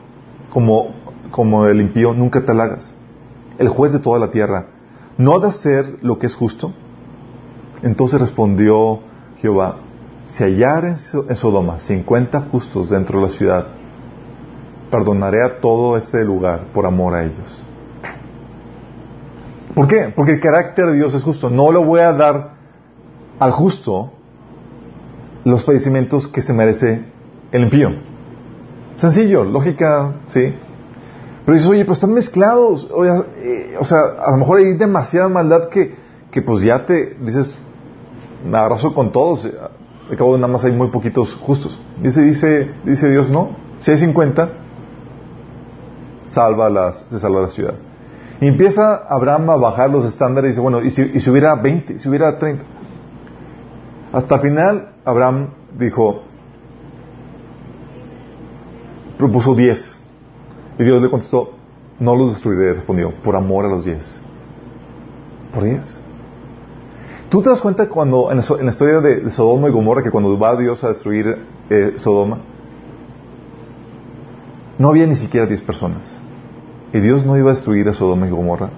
como, 0.50 0.94
como 1.30 1.66
el 1.66 1.80
impío, 1.80 2.14
nunca 2.14 2.44
te 2.44 2.52
hagas. 2.52 2.94
El 3.58 3.68
juez 3.68 3.92
de 3.92 3.98
toda 3.98 4.18
la 4.18 4.30
tierra, 4.30 4.66
¿no 5.18 5.34
ha 5.34 5.40
de 5.40 5.48
hacer 5.48 5.98
lo 6.02 6.18
que 6.18 6.26
es 6.26 6.34
justo? 6.34 6.72
Entonces 7.82 8.20
respondió 8.20 9.00
Jehová, 9.38 9.76
si 10.28 10.44
hallar 10.44 10.84
en 10.84 11.36
Sodoma 11.36 11.80
cincuenta 11.80 12.42
justos 12.42 12.88
dentro 12.90 13.20
de 13.20 13.26
la 13.26 13.32
ciudad, 13.32 13.66
perdonaré 14.90 15.44
a 15.44 15.60
todo 15.60 15.96
ese 15.96 16.24
lugar 16.24 16.66
por 16.72 16.86
amor 16.86 17.14
a 17.14 17.24
ellos. 17.24 17.62
¿Por 19.74 19.88
qué? 19.88 20.12
Porque 20.14 20.32
el 20.32 20.40
carácter 20.40 20.86
de 20.86 20.96
Dios 20.96 21.14
es 21.14 21.22
justo. 21.22 21.50
No 21.50 21.72
le 21.72 21.78
voy 21.78 22.00
a 22.00 22.12
dar 22.12 22.52
al 23.38 23.52
justo 23.52 24.12
los 25.44 25.64
padecimientos 25.64 26.28
que 26.28 26.40
se 26.40 26.52
merece 26.52 27.04
el 27.50 27.62
impío. 27.62 27.90
Sencillo, 28.96 29.44
lógica, 29.44 30.14
sí. 30.26 30.54
Pero 31.44 31.56
dices, 31.56 31.68
oye, 31.68 31.84
pues 31.84 31.98
están 31.98 32.14
mezclados. 32.14 32.88
Eh, 33.36 33.74
o 33.78 33.84
sea, 33.84 34.00
a 34.24 34.30
lo 34.32 34.36
mejor 34.36 34.58
hay 34.58 34.74
demasiada 34.74 35.28
maldad 35.28 35.68
que, 35.68 35.94
que 36.30 36.42
pues 36.42 36.62
ya 36.62 36.84
te 36.86 37.16
dices, 37.20 37.58
me 38.44 38.56
abrazo 38.58 38.94
con 38.94 39.10
todos. 39.10 39.44
De 39.44 40.16
cabo 40.16 40.36
nada 40.36 40.52
más 40.52 40.64
hay 40.64 40.72
muy 40.72 40.88
poquitos 40.88 41.34
justos. 41.34 41.80
Dice, 42.00 42.22
dice, 42.22 42.70
dice 42.84 43.10
Dios, 43.10 43.28
no. 43.28 43.56
Si 43.80 43.90
hay 43.90 43.98
50, 43.98 44.50
salva 46.26 46.70
las, 46.70 47.04
se 47.10 47.18
salva 47.18 47.42
la 47.42 47.48
ciudad. 47.48 47.74
Y 48.40 48.46
empieza 48.46 48.96
Abraham 49.08 49.50
a 49.50 49.56
bajar 49.56 49.90
los 49.90 50.04
estándares 50.04 50.48
y 50.48 50.52
dice, 50.52 50.60
bueno, 50.60 50.82
¿y 50.82 50.90
si, 50.90 51.02
y 51.14 51.20
si 51.20 51.30
hubiera 51.30 51.54
20, 51.54 51.98
si 51.98 52.08
hubiera 52.08 52.38
30? 52.38 52.64
Hasta 54.12 54.34
el 54.34 54.40
final, 54.40 54.91
Abraham 55.04 55.48
dijo, 55.78 56.22
propuso 59.18 59.54
10. 59.54 60.00
Y 60.78 60.84
Dios 60.84 61.02
le 61.02 61.10
contestó, 61.10 61.50
no 61.98 62.16
los 62.16 62.32
destruiré, 62.32 62.72
respondió, 62.72 63.12
por 63.22 63.36
amor 63.36 63.66
a 63.66 63.68
los 63.68 63.84
10. 63.84 64.20
Por 65.54 65.64
10. 65.64 66.00
¿Tú 67.28 67.42
te 67.42 67.50
das 67.50 67.60
cuenta 67.60 67.88
cuando, 67.88 68.30
en 68.30 68.36
la, 68.36 68.70
historia 68.70 69.00
de, 69.00 69.30
Sodoma 69.30 69.68
y 69.68 69.72
Gomorra, 69.72 70.02
que 70.02 70.10
cuando 70.10 70.38
va 70.38 70.56
Dios 70.56 70.84
a 70.84 70.88
destruir 70.88 71.46
eh, 71.70 71.92
Sodoma, 71.96 72.40
no 74.78 74.88
había 74.88 75.06
ni 75.06 75.16
siquiera 75.16 75.46
10 75.46 75.62
personas? 75.62 76.20
Y 76.92 77.00
Dios 77.00 77.24
no 77.24 77.36
iba 77.38 77.50
a 77.50 77.54
destruir 77.54 77.88
a 77.88 77.94
Sodoma 77.94 78.26
y 78.26 78.30
Gomorra 78.30 78.70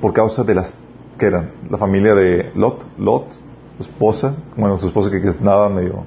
por 0.00 0.12
causa 0.12 0.44
de 0.44 0.54
las 0.54 0.72
que 1.18 1.26
eran 1.26 1.50
la 1.68 1.76
familia 1.76 2.14
de 2.14 2.52
Lot, 2.54 2.86
Lot, 2.96 3.26
esposa, 3.80 4.36
bueno, 4.56 4.78
su 4.78 4.86
esposa 4.86 5.10
que, 5.10 5.18
estaba 5.26 5.68
medio 5.68 6.04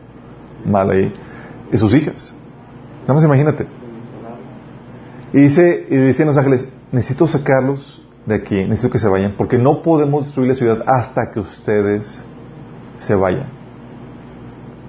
mal 0.66 0.90
ahí, 0.90 1.13
y 1.72 1.78
sus 1.78 1.94
hijas. 1.96 2.34
Nada 3.01 3.13
más 3.13 3.24
imagínate. 3.24 3.68
Y 5.34 5.42
dice, 5.42 5.88
y 5.90 5.96
dicen 5.96 6.28
los 6.28 6.38
ángeles, 6.38 6.68
necesito 6.92 7.28
sacarlos 7.28 8.01
de 8.25 8.36
aquí, 8.36 8.56
necesito 8.56 8.92
que 8.92 9.00
se 9.00 9.08
vayan, 9.08 9.36
porque 9.38 9.58
no 9.58 9.82
podemos 9.82 10.25
destruir 10.25 10.50
la 10.50 10.56
ciudad 10.56 10.84
hasta 10.86 11.32
que 11.34 11.40
ustedes 11.40 12.22
se 12.98 13.16
vayan. 13.16 13.48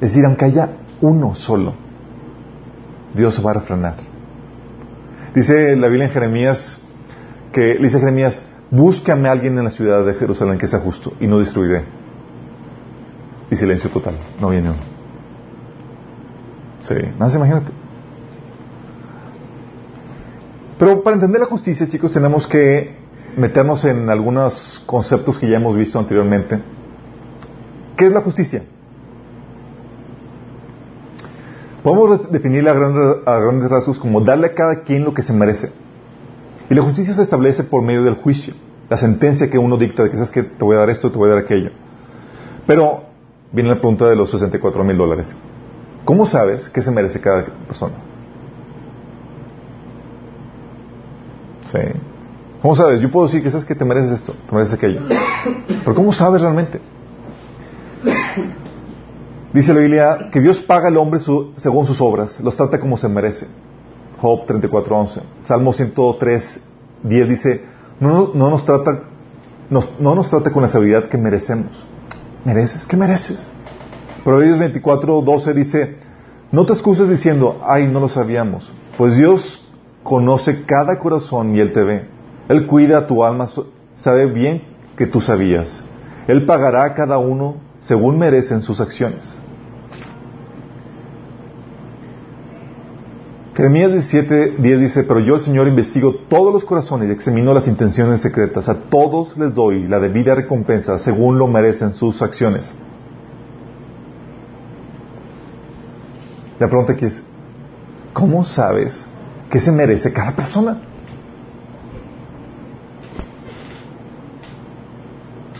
Es 0.01 0.11
decir, 0.11 0.25
aunque 0.27 0.47
haya 0.47 0.77
uno 1.01 1.35
solo, 1.35 1.75
Dios 3.15 3.41
va 3.45 3.53
a 3.53 3.55
refrenar. 3.55 3.95
Dice 5.35 5.77
la 5.77 5.87
Biblia 5.87 6.07
en 6.07 6.13
Jeremías 6.13 6.83
que 7.53 7.77
dice 7.81 8.01
Jeremías, 8.01 8.43
búscame 8.71 9.29
a 9.29 9.33
alguien 9.33 9.57
en 9.59 9.65
la 9.65 9.71
ciudad 9.71 10.05
de 10.05 10.15
Jerusalén 10.15 10.59
que 10.59 10.67
sea 10.67 10.81
justo 10.81 11.13
y 11.21 11.27
no 11.27 11.39
destruiré. 11.39 11.85
Y 13.53 13.55
silencio 13.55 13.91
total, 13.91 14.15
no 14.41 14.49
viene 14.49 14.71
uno. 14.71 14.79
Sí, 16.81 16.95
nada 16.95 17.19
más 17.19 17.35
imagínate. 17.35 17.71
Pero 20.79 21.03
para 21.03 21.17
entender 21.17 21.39
la 21.39 21.47
justicia, 21.47 21.87
chicos, 21.87 22.13
tenemos 22.13 22.47
que 22.47 22.97
meternos 23.37 23.85
en 23.85 24.09
algunos 24.09 24.83
conceptos 24.87 25.39
que 25.39 25.51
ya 25.51 25.59
hemos 25.59 25.77
visto 25.77 25.99
anteriormente. 25.99 26.63
¿Qué 27.95 28.07
es 28.07 28.13
la 28.13 28.23
justicia? 28.23 28.63
Podemos 31.83 32.33
definirla 32.33 32.71
a 32.71 33.39
grandes, 33.39 33.71
rasgos 33.71 33.99
como 33.99 34.23
darle 34.23 34.47
a 34.47 34.55
cada 34.55 34.81
quien 34.81 35.05
lo 35.05 35.13
que 35.13 35.21
se 35.21 35.35
merece. 35.35 35.73
Y 36.71 36.75
la 36.75 36.81
justicia 36.81 37.13
se 37.13 37.21
establece 37.21 37.65
por 37.65 37.83
medio 37.83 38.03
del 38.03 38.15
juicio, 38.15 38.55
la 38.89 38.97
sentencia 38.97 39.51
que 39.51 39.59
uno 39.59 39.77
dicta 39.77 40.05
de 40.05 40.11
que 40.11 40.17
sabes 40.17 40.33
que 40.33 40.43
te 40.43 40.65
voy 40.65 40.75
a 40.75 40.79
dar 40.79 40.89
esto, 40.89 41.13
te 41.13 41.19
voy 41.19 41.29
a 41.29 41.35
dar 41.35 41.45
aquello. 41.45 41.73
Pero 42.67 43.12
viene 43.53 43.69
la 43.69 43.77
pregunta 43.77 44.09
de 44.09 44.17
los 44.17 44.31
64 44.31 44.85
mil 44.85 44.97
dólares. 44.97 45.37
¿Cómo 46.05 46.27
sabes 46.27 46.69
qué 46.69 46.81
se 46.81 46.91
merece 46.91 47.21
cada 47.21 47.45
persona? 47.67 47.95
Sí. 51.71 51.79
¿Cómo 52.61 52.75
sabes? 52.75 53.01
Yo 53.01 53.11
puedo 53.11 53.27
decir 53.27 53.43
que 53.43 53.51
sabes 53.51 53.65
que 53.65 53.75
te 53.75 53.85
mereces 53.85 54.13
esto, 54.13 54.35
te 54.49 54.55
mereces 54.55 54.75
aquello. 54.75 55.01
Pero 55.67 55.95
¿cómo 55.95 56.13
sabes 56.13 56.41
realmente? 56.43 56.81
Dice 59.53 59.75
la 59.75 59.81
Biblia 59.81 60.29
que 60.33 60.41
Dios 60.41 60.61
paga 60.61 60.89
al 60.89 60.97
hombre 60.97 61.21
según 61.21 61.87
sus 61.87 62.01
obras, 62.01 62.41
los 62.41 62.57
trata 62.57 62.81
como 62.81 62.97
se 62.97 63.09
merece. 63.09 63.47
Job 64.19 64.47
34.11. 64.47 65.23
Salmo 65.45 65.73
103, 65.73 66.63
10 67.03 67.29
dice, 67.29 67.65
no, 68.01 68.33
nos 68.33 68.65
trata, 68.65 69.03
no 69.69 70.15
nos 70.15 70.31
trata 70.31 70.53
con 70.53 70.63
la 70.63 70.69
sabiduría 70.69 71.09
que 71.09 71.19
merecemos. 71.19 71.85
¿Mereces? 72.45 72.87
¿Qué 72.87 72.97
mereces? 72.97 73.53
Proverbios 74.25 74.59
24, 74.59 75.23
12 75.23 75.55
dice, 75.55 75.97
No 76.51 76.67
te 76.67 76.73
excuses 76.73 77.09
diciendo, 77.09 77.61
ay, 77.67 77.87
no 77.87 78.01
lo 78.01 78.09
sabíamos. 78.09 78.73
Pues 78.99 79.17
Dios 79.17 79.69
conoce 80.03 80.65
cada 80.65 80.99
corazón 80.99 81.55
y 81.55 81.61
Él 81.61 81.73
te 81.73 81.83
ve. 81.83 82.09
Él 82.49 82.67
cuida 82.67 83.07
tu 83.07 83.25
alma, 83.25 83.47
sabe 83.95 84.27
bien 84.27 84.63
que 84.97 85.07
tú 85.07 85.21
sabías. 85.21 85.85
Él 86.27 86.45
pagará 86.45 86.85
a 86.85 86.95
cada 86.95 87.19
uno 87.19 87.57
según 87.81 88.19
merecen 88.19 88.63
sus 88.63 88.81
acciones. 88.81 89.39
Jeremías 93.55 93.91
17, 93.91 94.57
10 94.59 94.81
dice, 94.81 95.05
pero 95.05 95.21
yo 95.21 95.35
el 95.35 95.41
Señor 95.43 95.69
investigo 95.69 96.15
todos 96.31 96.55
los 96.55 96.65
corazones 96.65 97.09
y 97.09 97.13
examino 97.13 97.53
las 97.53 97.69
intenciones 97.69 98.23
secretas. 98.23 98.71
A 98.71 98.75
todos 98.75 99.37
les 99.37 99.53
doy 99.53 99.87
la 99.87 99.99
debida 100.01 100.35
recompensa 100.35 100.99
según 100.99 101.39
lo 101.39 101.47
merecen 101.47 101.93
sus 101.93 102.23
acciones. 102.23 102.73
La 106.59 106.67
pregunta 106.67 106.95
aquí 106.95 107.05
es, 107.05 107.23
¿cómo 108.15 108.43
sabes 108.43 109.05
qué 109.51 109.61
se 109.61 109.71
merece 109.71 110.15
cada 110.15 110.35
persona? 110.35 110.81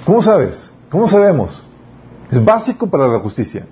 ¿Cómo 0.07 0.23
sabes? 0.23 0.73
¿Cómo 0.89 1.09
sabemos? 1.09 1.63
Es 2.31 2.43
básico 2.43 2.87
para 2.87 3.07
la 3.07 3.19
justicia. 3.19 3.67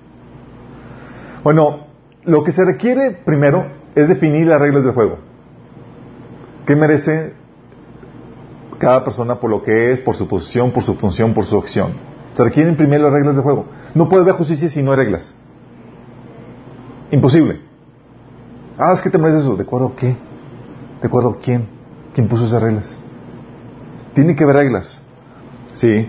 Bueno, 1.43 1.87
lo 2.25 2.43
que 2.43 2.53
se 2.53 2.67
requiere 2.67 3.13
primero 3.13 3.80
es 3.95 4.09
definir 4.09 4.47
las 4.47 4.61
reglas 4.61 4.85
del 4.85 4.95
juego. 4.95 5.19
¿Qué 6.67 6.77
merece 6.77 7.35
cada 8.79 9.05
persona 9.05 9.41
por 9.41 9.51
lo 9.51 9.63
que 9.63 9.93
es, 9.93 10.01
por 10.01 10.15
su 10.15 10.29
posición, 10.29 10.71
por 10.71 10.83
su 10.83 10.95
función, 10.95 11.35
por 11.35 11.45
su 11.45 11.59
acción? 11.59 11.93
Se 12.35 12.45
requieren 12.45 12.77
primero 12.77 13.05
las 13.05 13.13
reglas 13.13 13.35
del 13.35 13.43
juego. 13.43 13.67
No 13.95 14.09
puede 14.09 14.23
haber 14.23 14.35
justicia 14.35 14.71
si 14.71 14.83
no 14.83 14.93
hay 14.93 14.99
reglas. 14.99 15.35
Imposible. 17.11 17.61
Ah, 18.79 18.93
es 18.93 19.03
que 19.03 19.11
te 19.11 19.19
mereces 19.19 19.43
eso. 19.43 19.57
¿De 19.57 19.65
acuerdo 19.65 19.89
a 19.89 19.97
qué? 19.97 20.17
¿De 21.01 21.09
acuerdo 21.09 21.31
a 21.31 21.39
quién? 21.39 21.69
¿Quién 22.15 22.29
puso 22.29 22.47
esas 22.47 22.63
reglas? 22.63 22.97
Tiene 24.15 24.37
que 24.37 24.45
haber 24.45 24.57
reglas. 24.57 25.01
¿Sí? 25.73 26.09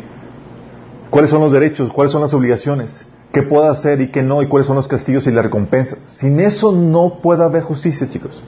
¿Cuáles 1.09 1.29
son 1.29 1.41
los 1.41 1.51
derechos? 1.51 1.91
¿Cuáles 1.91 2.11
son 2.11 2.21
las 2.21 2.33
obligaciones? 2.33 3.05
Qué 3.31 3.43
puede 3.43 3.69
hacer 3.69 4.01
y 4.01 4.11
qué 4.11 4.23
no, 4.23 4.41
y 4.41 4.47
cuáles 4.47 4.67
son 4.67 4.75
los 4.75 4.87
castigos 4.87 5.25
y 5.27 5.31
las 5.31 5.43
recompensas. 5.45 5.99
Sin 6.15 6.39
eso 6.39 6.71
no 6.71 7.19
puede 7.21 7.43
haber 7.43 7.63
justicia, 7.63 8.09
chicos. 8.09 8.43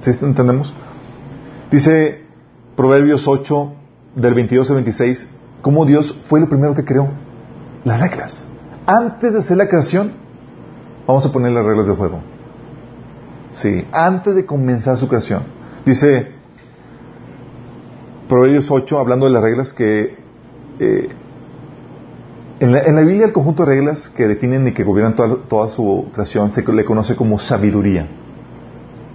¿Sí 0.00 0.10
entendemos? 0.20 0.74
Dice 1.70 2.24
Proverbios 2.76 3.26
8, 3.26 3.72
del 4.16 4.34
22 4.34 4.70
al 4.70 4.76
26, 4.76 5.28
cómo 5.62 5.86
Dios 5.86 6.16
fue 6.28 6.40
lo 6.40 6.48
primero 6.48 6.74
que 6.74 6.84
creó. 6.84 7.08
Las 7.84 8.00
reglas. 8.00 8.46
Antes 8.86 9.32
de 9.32 9.38
hacer 9.38 9.56
la 9.56 9.68
creación, 9.68 10.12
vamos 11.06 11.24
a 11.24 11.32
poner 11.32 11.52
las 11.52 11.64
reglas 11.64 11.86
del 11.86 11.96
juego. 11.96 12.20
Sí, 13.52 13.84
antes 13.92 14.34
de 14.34 14.44
comenzar 14.46 14.96
su 14.96 15.08
creación. 15.08 15.42
Dice 15.86 16.32
Proverbios 18.28 18.70
8, 18.70 18.98
hablando 18.98 19.26
de 19.26 19.32
las 19.32 19.42
reglas, 19.42 19.72
que 19.72 20.16
eh, 20.80 21.08
en 22.64 22.96
la, 22.96 23.02
Biblia 23.02 23.26
el 23.26 23.32
conjunto 23.32 23.64
de 23.64 23.74
reglas 23.74 24.08
que 24.08 24.26
definen 24.26 24.66
y 24.66 24.72
que 24.72 24.84
gobiernan 24.84 25.14
toda, 25.14 25.68
su 25.68 26.06
creación 26.14 26.50
se 26.50 26.62
le 26.62 26.84
conoce 26.84 27.14
como 27.14 27.38
sabiduría. 27.38 28.08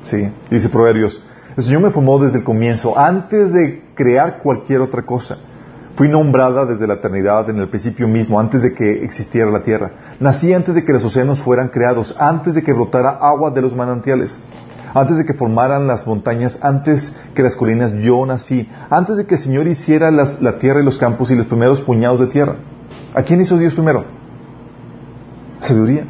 ¿Sí? 0.04 0.32
Dice 0.52 0.70
Proverbios, 0.70 1.24
el 1.58 1.64
Señor 1.64 1.82
me 1.82 1.90
formó 1.90 2.20
desde 2.20 2.38
el 2.38 2.44
comienzo, 2.44 2.98
antes 2.98 3.52
de 3.52 3.86
crear 3.96 4.44
cualquier 4.44 4.82
otra 4.82 5.02
cosa. 5.02 5.38
Fui 5.96 6.08
nombrada 6.08 6.66
desde 6.66 6.86
la 6.86 6.94
eternidad, 6.96 7.50
en 7.50 7.58
el 7.58 7.70
principio 7.70 8.08
mismo, 8.08 8.40
antes 8.40 8.62
de 8.62 8.74
que 8.74 9.04
existiera 9.04 9.50
la 9.50 9.64
tierra. 9.64 9.92
Nací 10.20 10.54
antes 10.54 10.76
de 10.76 10.86
que 10.86 10.94
los 10.94 11.04
océanos 11.04 11.42
fueran 11.42 11.70
creados, 11.70 12.16
antes 12.20 12.54
de 12.54 12.62
que 12.62 12.72
brotara 12.72 13.10
agua 13.10 13.50
de 13.50 13.64
los 13.64 13.76
manantiales, 13.76 14.40
antes 14.94 15.18
de 15.18 15.26
que 15.26 15.34
formaran 15.34 15.88
las 15.88 16.06
montañas, 16.06 16.60
antes 16.62 17.12
que 17.34 17.42
las 17.42 17.56
colinas, 17.56 17.94
yo 17.94 18.24
nací, 18.28 18.70
antes 18.92 19.18
de 19.18 19.26
que 19.26 19.36
el 19.36 19.42
Señor 19.42 19.68
hiciera 19.68 20.12
la 20.12 20.58
tierra 20.60 20.82
y 20.82 20.86
los 20.86 21.00
campos 21.00 21.32
y 21.32 21.36
los 21.36 21.48
primeros 21.48 21.82
puñados 21.82 22.20
de 22.20 22.28
tierra. 22.28 22.58
¿A 23.20 23.24
quién 23.24 23.42
hizo 23.42 23.58
Dios 23.58 23.74
primero? 23.74 24.06
Sabiduría, 25.60 26.06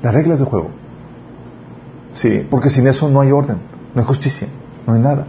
las 0.00 0.14
reglas 0.14 0.38
del 0.38 0.48
juego. 0.48 0.70
Sí, 2.14 2.46
porque 2.50 2.70
sin 2.70 2.86
eso 2.86 3.10
no 3.10 3.20
hay 3.20 3.32
orden, 3.32 3.58
no 3.94 4.00
hay 4.00 4.06
justicia, 4.06 4.48
no 4.86 4.94
hay 4.94 5.00
nada. 5.02 5.26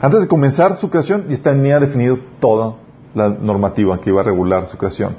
Antes 0.00 0.20
de 0.20 0.28
comenzar 0.28 0.76
su 0.76 0.88
creación, 0.88 1.24
ya 1.26 1.36
tenía 1.42 1.80
definido 1.80 2.16
toda 2.38 2.76
la 3.12 3.28
normativa 3.28 4.00
que 4.00 4.10
iba 4.10 4.20
a 4.20 4.24
regular 4.24 4.68
su 4.68 4.78
creación. 4.78 5.16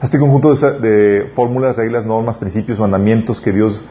este 0.00 0.18
conjunto 0.18 0.54
de, 0.54 1.30
fórmulas, 1.34 1.76
reglas, 1.76 2.06
normas, 2.06 2.38
principios, 2.38 2.80
mandamientos 2.80 3.42
que 3.42 3.52
Dios, 3.52 3.84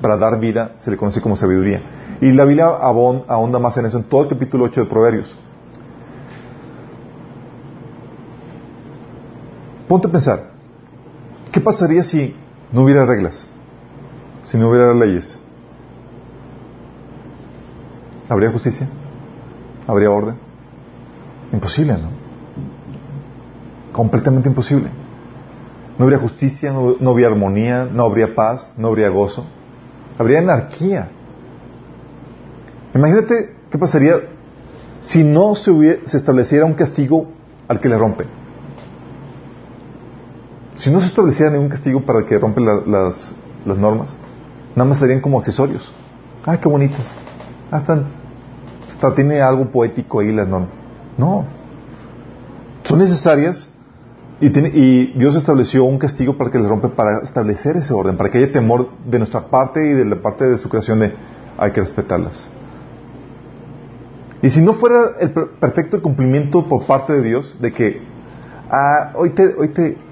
para 0.00 0.16
dar 0.16 0.40
vida, 0.40 0.72
se 0.78 0.90
le 0.90 0.96
conoce 0.96 1.20
como 1.20 1.36
sabiduría. 1.36 1.80
Y 2.20 2.32
la 2.32 2.44
Biblia 2.44 2.66
ahonda 2.66 3.60
más 3.60 3.76
en 3.76 3.86
eso 3.86 3.98
en 3.98 4.04
todo 4.04 4.22
el 4.22 4.28
capítulo 4.30 4.64
8 4.64 4.80
de 4.80 4.86
Proverbios. 4.88 5.36
Ponte 9.88 10.08
a 10.08 10.10
pensar, 10.10 10.50
¿qué 11.52 11.60
pasaría 11.60 12.02
si 12.02 12.34
no 12.72 12.82
hubiera 12.82 13.04
reglas? 13.04 13.46
Si 14.44 14.58
no 14.58 14.68
hubiera 14.68 14.92
leyes. 14.94 15.38
¿Habría 18.28 18.50
justicia? 18.50 18.88
¿Habría 19.86 20.10
orden? 20.10 20.36
Imposible, 21.52 21.92
¿no? 21.92 22.10
Completamente 23.92 24.48
imposible. 24.48 24.88
No 25.98 26.04
habría 26.04 26.18
justicia, 26.18 26.72
no, 26.72 27.10
habría 27.10 27.28
armonía, 27.28 27.88
no 27.90 28.04
habría 28.04 28.34
paz, 28.34 28.72
no 28.76 28.88
habría 28.88 29.08
gozo. 29.08 29.46
Habría 30.18 30.40
anarquía. 30.40 31.08
Imagínate 32.94 33.54
qué 33.70 33.78
pasaría 33.78 34.16
si 35.00 35.22
no 35.22 35.54
se, 35.54 35.70
hubiera, 35.70 36.00
se 36.06 36.16
estableciera 36.16 36.64
un 36.64 36.74
castigo 36.74 37.28
al 37.68 37.80
que 37.80 37.88
le 37.88 37.96
rompe. 37.96 38.26
Si 40.76 40.90
no 40.90 41.00
se 41.00 41.06
estableciera 41.06 41.50
ningún 41.50 41.68
castigo 41.68 42.02
para 42.02 42.24
que 42.26 42.38
rompe 42.38 42.60
las, 42.60 43.34
normas, 43.64 44.16
nada 44.74 44.88
más 44.88 44.98
estarían 44.98 45.20
como 45.20 45.38
accesorios. 45.38 45.92
¡Ay, 46.44 46.58
qué 46.58 46.68
bonitas! 46.68 47.16
Hasta, 47.70 48.04
hasta 48.90 49.14
tiene 49.14 49.40
algo 49.40 49.70
poético 49.70 50.20
ahí 50.20 50.32
las 50.32 50.46
normas. 50.46 50.74
No. 51.16 51.44
Son 52.84 52.98
necesarias 52.98 53.68
y, 54.40 54.46
y, 54.46 55.12
Dios 55.16 55.34
estableció 55.34 55.84
un 55.84 55.98
castigo 55.98 56.36
para 56.36 56.50
que 56.50 56.58
le 56.58 56.68
rompe, 56.68 56.88
para 56.88 57.20
establecer 57.22 57.76
ese 57.78 57.94
orden, 57.94 58.16
para 58.16 58.30
que 58.30 58.38
haya 58.38 58.52
temor 58.52 58.90
de 59.06 59.18
nuestra 59.18 59.48
parte 59.48 59.84
y 59.88 59.92
de 59.94 60.04
la 60.04 60.16
parte 60.20 60.44
de 60.44 60.58
su 60.58 60.68
creación 60.68 61.00
de 61.00 61.14
hay 61.58 61.72
que 61.72 61.80
respetarlas. 61.80 62.50
Y 64.42 64.50
si 64.50 64.60
no 64.60 64.74
fuera 64.74 65.16
el 65.18 65.30
perfecto 65.30 66.00
cumplimiento 66.02 66.66
por 66.68 66.86
parte 66.86 67.14
de 67.14 67.22
Dios 67.22 67.56
de 67.60 67.72
que 67.72 68.02
ah, 68.70 69.12
hoy, 69.14 69.30
te, 69.30 69.54
hoy 69.58 69.70
te 69.70 70.05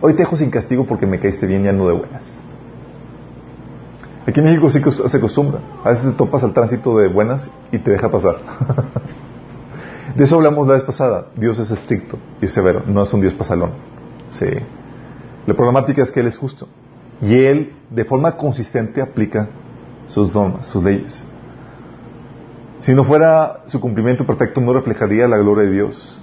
Hoy 0.00 0.12
te 0.12 0.18
dejo 0.18 0.36
sin 0.36 0.50
castigo 0.50 0.86
porque 0.86 1.06
me 1.06 1.18
caíste 1.18 1.46
bien 1.46 1.64
y 1.64 1.68
ando 1.68 1.88
de 1.88 1.94
buenas. 1.94 2.24
Aquí 4.26 4.40
en 4.40 4.46
México 4.46 4.68
sí 4.70 4.80
se 4.90 5.16
acostumbra. 5.16 5.60
A 5.82 5.88
veces 5.88 6.04
te 6.04 6.12
topas 6.12 6.44
al 6.44 6.52
tránsito 6.52 6.98
de 6.98 7.08
buenas 7.08 7.50
y 7.72 7.78
te 7.78 7.90
deja 7.90 8.10
pasar. 8.10 8.36
de 10.14 10.24
eso 10.24 10.36
hablamos 10.36 10.68
la 10.68 10.74
vez 10.74 10.82
pasada. 10.84 11.28
Dios 11.34 11.58
es 11.58 11.70
estricto 11.70 12.18
y 12.40 12.46
severo, 12.46 12.82
no 12.86 13.02
es 13.02 13.12
un 13.12 13.22
Dios 13.22 13.34
pasalón. 13.34 13.70
Sí. 14.30 14.46
La 15.46 15.54
problemática 15.54 16.02
es 16.02 16.12
que 16.12 16.20
Él 16.20 16.26
es 16.26 16.36
justo. 16.36 16.68
Y 17.20 17.34
Él, 17.34 17.72
de 17.90 18.04
forma 18.04 18.36
consistente, 18.36 19.00
aplica 19.00 19.48
sus 20.08 20.32
normas, 20.32 20.66
sus 20.66 20.84
leyes. 20.84 21.24
Si 22.80 22.94
no 22.94 23.02
fuera 23.02 23.62
su 23.66 23.80
cumplimiento 23.80 24.24
perfecto, 24.24 24.60
no 24.60 24.72
reflejaría 24.72 25.26
la 25.26 25.38
gloria 25.38 25.64
de 25.64 25.72
Dios. 25.72 26.20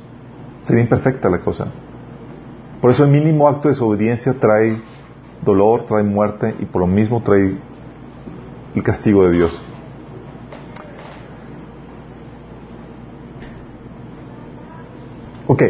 Sería 0.63 0.83
imperfecta 0.83 1.29
la 1.29 1.39
cosa. 1.39 1.67
Por 2.81 2.91
eso 2.91 3.05
el 3.05 3.11
mínimo 3.11 3.47
acto 3.47 3.67
de 3.67 3.73
desobediencia 3.73 4.33
trae 4.39 4.81
dolor, 5.43 5.83
trae 5.83 6.03
muerte 6.03 6.55
y 6.59 6.65
por 6.65 6.81
lo 6.81 6.87
mismo 6.87 7.21
trae 7.21 7.57
el 8.75 8.83
castigo 8.83 9.27
de 9.27 9.31
Dios. 9.31 9.61
Ok, 15.47 15.63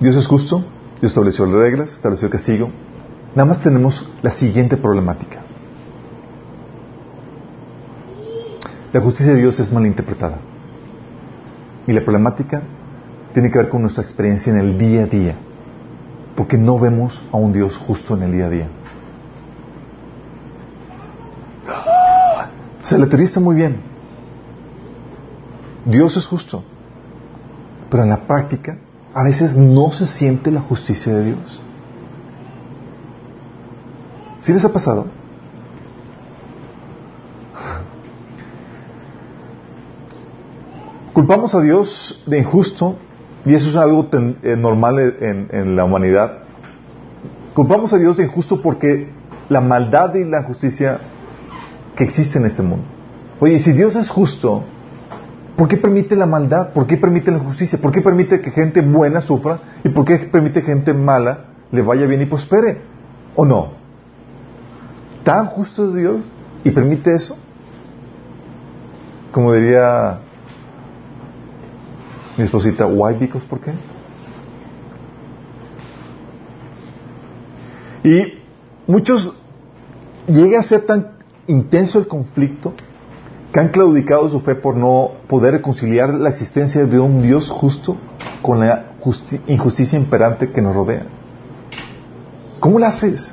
Dios 0.00 0.16
es 0.16 0.26
justo, 0.26 0.58
Dios 1.00 1.10
estableció 1.10 1.46
las 1.46 1.54
reglas, 1.54 1.92
estableció 1.92 2.26
el 2.26 2.32
castigo. 2.32 2.70
Nada 3.34 3.46
más 3.46 3.60
tenemos 3.60 4.10
la 4.22 4.30
siguiente 4.30 4.76
problemática. 4.76 5.42
La 8.92 9.00
justicia 9.00 9.32
de 9.32 9.40
Dios 9.40 9.58
es 9.58 9.72
mal 9.72 9.86
interpretada. 9.86 10.38
Y 11.86 11.92
la 11.92 12.04
problemática 12.04 12.62
tiene 13.32 13.50
que 13.50 13.58
ver 13.58 13.68
con 13.68 13.80
nuestra 13.80 14.04
experiencia 14.04 14.52
en 14.52 14.60
el 14.60 14.78
día 14.78 15.02
a 15.02 15.06
día 15.06 15.36
porque 16.36 16.58
no 16.58 16.78
vemos 16.78 17.22
a 17.32 17.36
un 17.36 17.52
Dios 17.52 17.76
justo 17.76 18.14
en 18.16 18.22
el 18.22 18.32
día 18.32 18.46
a 18.46 18.50
día. 18.50 18.68
La 22.90 23.08
teoría 23.08 23.26
está 23.26 23.40
muy 23.40 23.56
bien. 23.56 23.80
Dios 25.84 26.16
es 26.16 26.26
justo. 26.26 26.62
Pero 27.90 28.02
en 28.04 28.10
la 28.10 28.26
práctica, 28.26 28.78
a 29.12 29.24
veces 29.24 29.56
no 29.56 29.90
se 29.90 30.06
siente 30.06 30.50
la 30.50 30.60
justicia 30.60 31.12
de 31.14 31.24
Dios. 31.24 31.62
¿Sí 34.40 34.52
les 34.52 34.64
ha 34.64 34.72
pasado? 34.72 35.06
Culpamos 41.12 41.54
a 41.54 41.60
Dios 41.60 42.22
de 42.26 42.38
injusto, 42.38 42.96
y 43.44 43.54
eso 43.54 43.68
es 43.68 43.76
algo 43.76 44.08
eh, 44.12 44.56
normal 44.56 45.16
en, 45.20 45.48
en 45.50 45.76
la 45.76 45.84
humanidad. 45.84 46.38
Culpamos 47.54 47.92
a 47.92 47.98
Dios 47.98 48.16
de 48.16 48.24
injusto 48.24 48.62
porque 48.62 49.08
la 49.48 49.60
maldad 49.60 50.14
y 50.14 50.24
la 50.24 50.42
justicia 50.42 50.98
que 51.96 52.04
existe 52.04 52.38
en 52.38 52.46
este 52.46 52.62
mundo. 52.62 52.84
Oye, 53.40 53.58
si 53.58 53.72
Dios 53.72 53.94
es 53.96 54.08
justo, 54.08 54.64
¿por 55.56 55.68
qué 55.68 55.76
permite 55.76 56.16
la 56.16 56.26
maldad? 56.26 56.70
¿Por 56.70 56.86
qué 56.86 56.96
permite 56.96 57.30
la 57.30 57.38
injusticia? 57.38 57.78
¿Por 57.80 57.92
qué 57.92 58.00
permite 58.00 58.40
que 58.40 58.50
gente 58.50 58.80
buena 58.80 59.20
sufra? 59.20 59.58
¿Y 59.84 59.90
por 59.90 60.04
qué 60.04 60.18
permite 60.18 60.60
que 60.60 60.66
gente 60.66 60.94
mala 60.94 61.46
le 61.70 61.82
vaya 61.82 62.06
bien 62.06 62.22
y 62.22 62.26
prospere? 62.26 62.80
¿O 63.36 63.44
no? 63.44 63.72
¿Tan 65.22 65.46
justo 65.46 65.88
es 65.88 65.94
Dios 65.94 66.22
y 66.64 66.70
permite 66.70 67.14
eso? 67.14 67.36
Como 69.32 69.52
diría 69.52 70.20
mi 72.36 72.44
esposita, 72.44 72.86
why 72.86 73.14
because 73.14 73.46
por 73.46 73.60
qué? 73.60 73.72
Y 78.04 78.38
muchos 78.86 79.34
llega 80.26 80.60
a 80.60 80.62
ser 80.62 80.82
tan 80.82 81.12
intenso 81.46 81.98
el 81.98 82.08
conflicto 82.08 82.74
que 83.52 83.60
han 83.60 83.68
claudicado 83.68 84.28
su 84.28 84.40
fe 84.40 84.56
por 84.56 84.76
no 84.76 85.12
poder 85.28 85.52
reconciliar 85.52 86.12
la 86.12 86.28
existencia 86.28 86.84
de 86.84 86.98
un 86.98 87.22
Dios 87.22 87.48
justo 87.50 87.96
con 88.42 88.60
la 88.60 88.92
injusticia 89.46 89.98
imperante 89.98 90.50
que 90.50 90.60
nos 90.60 90.74
rodea. 90.74 91.06
¿Cómo 92.58 92.78
lo 92.78 92.86
haces? 92.86 93.32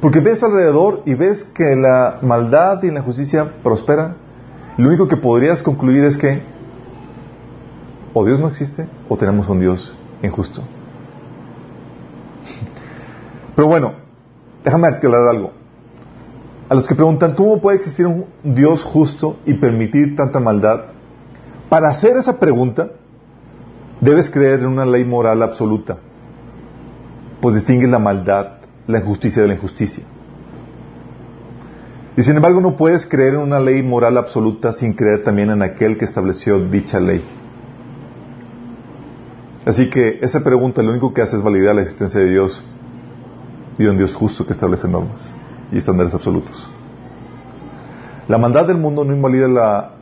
Porque 0.00 0.20
ves 0.20 0.42
alrededor 0.42 1.02
y 1.04 1.14
ves 1.14 1.44
que 1.44 1.74
la 1.74 2.18
maldad 2.22 2.82
y 2.82 2.90
la 2.90 3.00
injusticia 3.00 3.54
prosperan. 3.62 4.16
Lo 4.76 4.88
único 4.88 5.08
que 5.08 5.16
podrías 5.16 5.62
concluir 5.62 6.04
es 6.04 6.16
que 6.16 6.42
o 8.14 8.24
Dios 8.24 8.38
no 8.38 8.48
existe 8.48 8.86
o 9.08 9.16
tenemos 9.16 9.48
un 9.48 9.60
Dios 9.60 9.94
injusto. 10.22 10.62
Pero 13.54 13.68
bueno, 13.68 13.92
déjame 14.64 14.88
aclarar 14.88 15.28
algo. 15.28 15.52
A 16.68 16.74
los 16.74 16.86
que 16.86 16.94
preguntan, 16.94 17.34
¿cómo 17.34 17.60
puede 17.60 17.76
existir 17.76 18.06
un 18.06 18.26
Dios 18.42 18.82
justo 18.82 19.36
y 19.44 19.54
permitir 19.54 20.16
tanta 20.16 20.40
maldad? 20.40 20.86
Para 21.68 21.88
hacer 21.88 22.16
esa 22.16 22.38
pregunta, 22.38 22.92
debes 24.00 24.30
creer 24.30 24.60
en 24.60 24.66
una 24.66 24.86
ley 24.86 25.04
moral 25.04 25.42
absoluta, 25.42 25.98
pues 27.40 27.54
distingue 27.54 27.86
la 27.86 27.98
maldad, 27.98 28.58
la 28.86 28.98
injusticia 29.00 29.42
de 29.42 29.48
la 29.48 29.54
injusticia. 29.54 30.04
Y 32.16 32.22
sin 32.22 32.36
embargo 32.36 32.60
no 32.60 32.76
puedes 32.76 33.06
creer 33.06 33.34
en 33.34 33.40
una 33.40 33.58
ley 33.58 33.82
moral 33.82 34.18
absoluta 34.18 34.72
sin 34.72 34.92
creer 34.92 35.22
también 35.22 35.50
en 35.50 35.62
aquel 35.62 35.96
que 35.96 36.04
estableció 36.04 36.58
dicha 36.58 37.00
ley. 37.00 37.22
Así 39.64 39.90
que 39.90 40.18
esa 40.22 40.42
pregunta 40.42 40.82
lo 40.82 40.90
único 40.90 41.14
que 41.14 41.22
hace 41.22 41.36
es 41.36 41.42
validar 41.42 41.74
la 41.74 41.82
existencia 41.82 42.20
de 42.20 42.30
Dios 42.30 42.64
y 43.78 43.84
un 43.84 43.96
Dios 43.96 44.14
justo 44.14 44.44
que 44.44 44.52
establece 44.52 44.88
normas 44.88 45.32
y 45.70 45.78
estándares 45.78 46.14
absolutos. 46.14 46.68
La 48.28 48.38
maldad 48.38 48.66
del 48.66 48.78
mundo 48.78 49.04
no 49.04 49.14
invalida 49.14 49.48
la, 49.48 49.92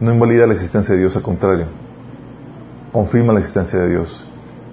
no 0.00 0.12
invalida 0.12 0.46
la 0.46 0.54
existencia 0.54 0.94
de 0.94 1.00
Dios, 1.00 1.16
al 1.16 1.22
contrario, 1.22 1.66
confirma 2.92 3.32
la 3.32 3.40
existencia 3.40 3.80
de 3.80 3.90
Dios. 3.90 4.24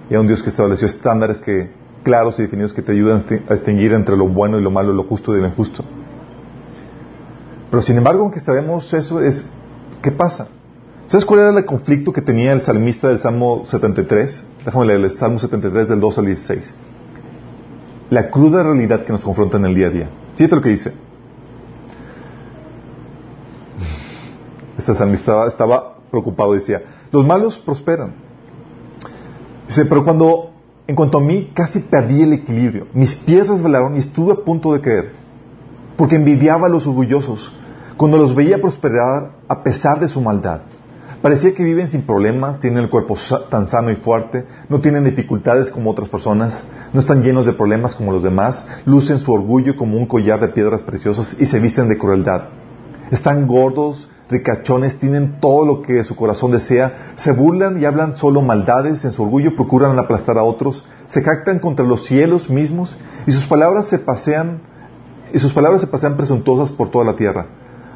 Y 0.10 0.16
a 0.16 0.20
un 0.20 0.28
Dios 0.28 0.42
que 0.42 0.50
estableció 0.50 0.88
estándares 0.88 1.42
claros 2.04 2.38
y 2.40 2.44
definidos 2.44 2.74
que 2.74 2.82
te 2.82 2.92
ayudan 2.92 3.24
a 3.48 3.54
distinguir 3.54 3.94
entre 3.94 4.18
lo 4.18 4.28
bueno 4.28 4.60
y 4.60 4.64
lo 4.64 4.72
malo, 4.72 4.94
lo 4.94 5.04
justo 5.04 5.36
y 5.36 5.42
lo 5.42 5.48
injusto. 5.48 5.84
Pero 7.72 7.82
sin 7.82 7.98
embargo, 7.98 8.24
aunque 8.24 8.40
sabemos 8.40 8.94
eso, 8.94 9.22
es 9.22 9.50
¿qué 10.02 10.12
pasa? 10.12 10.48
¿Sabes 11.08 11.26
cuál 11.26 11.42
era 11.42 11.50
el 11.58 11.66
conflicto 11.66 12.14
que 12.14 12.22
tenía 12.22 12.54
el 12.54 12.62
salmista 12.62 13.10
del 13.10 13.20
Salmo 13.20 13.64
73? 13.66 14.46
Déjame 14.66 14.86
leer 14.86 15.02
el 15.02 15.12
Salmo 15.12 15.38
73 15.38 15.90
del 15.90 16.00
2 16.00 16.18
al 16.18 16.26
16. 16.26 16.74
La 18.10 18.30
cruda 18.30 18.64
realidad 18.64 19.04
que 19.04 19.12
nos 19.12 19.24
confronta 19.24 19.58
en 19.58 19.66
el 19.66 19.76
día 19.76 19.88
a 19.88 19.90
día. 19.90 20.10
Fíjate 20.36 20.56
lo 20.56 20.62
que 20.62 20.70
dice. 20.70 20.94
Este 24.78 24.94
salmista 24.96 25.46
estaba, 25.46 25.98
preocupado, 26.10 26.54
decía, 26.54 26.82
los 27.12 27.26
malos 27.26 27.60
prosperan. 27.60 28.16
Dice, 29.68 29.86
pero 29.86 30.04
cuando, 30.04 30.52
en 30.88 30.96
cuanto 30.96 31.18
a 31.18 31.22
mí, 31.22 31.52
casi 31.54 31.80
perdí 31.80 32.22
el 32.22 32.34
equilibrio. 32.34 32.88
Mis 32.94 33.16
pies 33.16 33.50
resbalaron 33.50 33.96
y 33.96 34.00
estuve 34.00 34.34
a 34.34 34.38
punto 34.38 34.74
de 34.74 34.82
caer. 34.82 35.14
Porque 35.98 36.16
envidiaba 36.16 36.68
a 36.68 36.70
los 36.70 36.88
orgullosos 36.88 37.54
cuando 37.98 38.18
los 38.18 38.34
veía 38.34 38.60
prosperar 38.60 39.34
a 39.48 39.64
pesar 39.64 40.00
de 40.00 40.08
su 40.08 40.20
maldad. 40.22 40.62
Parecía 41.24 41.54
que 41.54 41.64
viven 41.64 41.88
sin 41.88 42.02
problemas, 42.02 42.60
tienen 42.60 42.84
el 42.84 42.90
cuerpo 42.90 43.16
tan 43.50 43.66
sano 43.66 43.90
y 43.92 43.96
fuerte, 43.96 44.46
no 44.68 44.82
tienen 44.82 45.06
dificultades 45.06 45.72
como 45.72 45.90
otras 45.90 46.10
personas, 46.10 46.66
no 46.92 47.00
están 47.00 47.24
llenos 47.24 47.46
de 47.46 47.54
problemas 47.54 47.96
como 47.96 48.12
los 48.12 48.24
demás, 48.24 48.68
lucen 48.84 49.20
su 49.20 49.32
orgullo 49.32 49.78
como 49.78 49.96
un 49.96 50.06
collar 50.06 50.42
de 50.42 50.50
piedras 50.50 50.82
preciosas 50.82 51.34
y 51.40 51.46
se 51.46 51.62
visten 51.62 51.88
de 51.88 51.98
crueldad. 51.98 52.50
Están 53.10 53.48
gordos, 53.48 54.10
ricachones, 54.30 55.00
tienen 55.00 55.40
todo 55.40 55.66
lo 55.66 55.82
que 55.82 56.04
su 56.04 56.14
corazón 56.18 56.52
desea, 56.52 57.14
se 57.16 57.32
burlan 57.32 57.82
y 57.82 57.86
hablan 57.86 58.18
solo 58.18 58.42
maldades, 58.42 59.06
en 59.06 59.12
su 59.12 59.24
orgullo 59.24 59.56
procuran 59.56 59.98
aplastar 59.98 60.38
a 60.38 60.44
otros, 60.44 60.86
se 61.08 61.24
jactan 61.24 61.60
contra 61.60 61.86
los 61.86 62.06
cielos 62.06 62.50
mismos 62.50 62.98
y 63.26 63.32
sus 63.32 63.46
palabras 63.46 63.88
se 63.88 63.98
pasean 63.98 64.60
y 65.34 65.40
sus 65.40 65.54
palabras 65.54 65.80
se 65.80 65.88
pasean 65.88 66.18
presuntuosas 66.18 66.74
por 66.74 66.92
toda 66.92 67.06
la 67.06 67.16
tierra. 67.16 67.48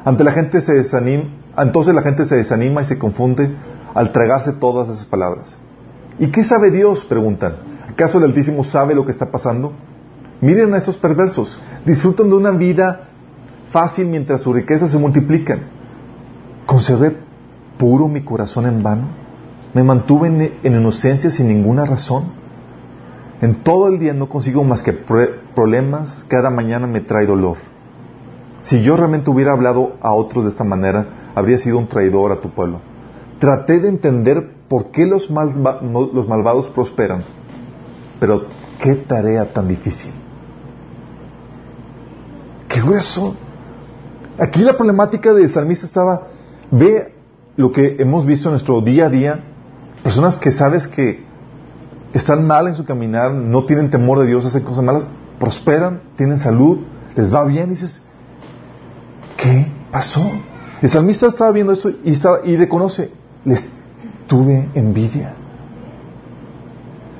Ante 0.04 0.24
la 0.24 0.32
gente 0.32 0.60
se 0.60 0.74
desanima, 0.74 1.24
entonces 1.56 1.94
la 1.94 2.02
gente 2.02 2.24
se 2.24 2.36
desanima 2.36 2.82
y 2.82 2.84
se 2.84 2.98
confunde 2.98 3.54
al 3.94 4.12
tragarse 4.12 4.52
todas 4.52 4.88
esas 4.88 5.04
palabras. 5.04 5.56
¿Y 6.18 6.28
qué 6.28 6.44
sabe 6.44 6.70
Dios? 6.70 7.04
preguntan. 7.04 7.56
¿Acaso 7.88 8.18
el 8.18 8.24
Altísimo 8.24 8.64
sabe 8.64 8.94
lo 8.94 9.04
que 9.04 9.12
está 9.12 9.30
pasando? 9.30 9.72
Miren 10.40 10.72
a 10.74 10.78
esos 10.78 10.96
perversos. 10.96 11.60
Disfrutan 11.84 12.28
de 12.28 12.36
una 12.36 12.50
vida 12.50 13.08
fácil 13.70 14.06
mientras 14.06 14.42
sus 14.42 14.54
riquezas 14.54 14.90
se 14.90 14.98
multiplican. 14.98 15.62
¿Conservé 16.66 17.16
puro 17.78 18.08
mi 18.08 18.22
corazón 18.22 18.66
en 18.66 18.82
vano? 18.82 19.08
¿Me 19.74 19.82
mantuve 19.82 20.28
en, 20.28 20.52
en 20.62 20.80
inocencia 20.80 21.30
sin 21.30 21.48
ninguna 21.48 21.84
razón? 21.84 22.32
En 23.40 23.62
todo 23.62 23.88
el 23.88 23.98
día 23.98 24.12
no 24.12 24.28
consigo 24.28 24.64
más 24.64 24.82
que 24.82 24.92
problemas, 24.92 26.24
cada 26.28 26.50
mañana 26.50 26.86
me 26.86 27.00
trae 27.00 27.26
dolor. 27.26 27.56
Si 28.60 28.82
yo 28.82 28.96
realmente 28.96 29.30
hubiera 29.30 29.52
hablado 29.52 29.94
a 30.00 30.12
otros 30.12 30.44
de 30.44 30.50
esta 30.50 30.64
manera, 30.64 31.30
habría 31.34 31.58
sido 31.58 31.78
un 31.78 31.86
traidor 31.86 32.32
a 32.32 32.40
tu 32.40 32.50
pueblo. 32.50 32.80
Traté 33.38 33.78
de 33.78 33.88
entender 33.88 34.54
por 34.68 34.90
qué 34.90 35.06
los, 35.06 35.30
los 35.30 36.28
malvados 36.28 36.68
prosperan, 36.68 37.22
pero 38.18 38.46
qué 38.82 38.94
tarea 38.94 39.52
tan 39.52 39.68
difícil. 39.68 40.12
¡Qué 42.68 42.80
grueso! 42.80 43.36
Aquí 44.38 44.60
la 44.60 44.76
problemática 44.76 45.32
del 45.32 45.50
salmista 45.50 45.86
estaba, 45.86 46.28
ve 46.70 47.14
lo 47.56 47.72
que 47.72 47.96
hemos 47.98 48.26
visto 48.26 48.48
en 48.48 48.52
nuestro 48.52 48.80
día 48.80 49.06
a 49.06 49.08
día, 49.08 49.44
personas 50.02 50.38
que 50.38 50.50
sabes 50.50 50.86
que 50.86 51.24
están 52.12 52.46
mal 52.46 52.68
en 52.68 52.74
su 52.74 52.84
caminar, 52.84 53.32
no 53.32 53.64
tienen 53.64 53.90
temor 53.90 54.20
de 54.20 54.26
Dios, 54.26 54.44
hacen 54.44 54.62
cosas 54.62 54.84
malas, 54.84 55.08
prosperan, 55.38 56.02
tienen 56.16 56.38
salud, 56.38 56.80
les 57.16 57.32
va 57.32 57.44
bien, 57.44 57.70
dices, 57.70 58.02
¿qué 59.38 59.66
pasó? 59.90 60.30
El 60.82 60.88
salmista 60.90 61.28
estaba 61.28 61.50
viendo 61.52 61.72
esto 61.72 61.90
y, 62.04 62.10
estaba, 62.10 62.40
y 62.44 62.56
reconoce, 62.56 63.10
les 63.44 63.66
tuve 64.26 64.68
envidia. 64.74 65.34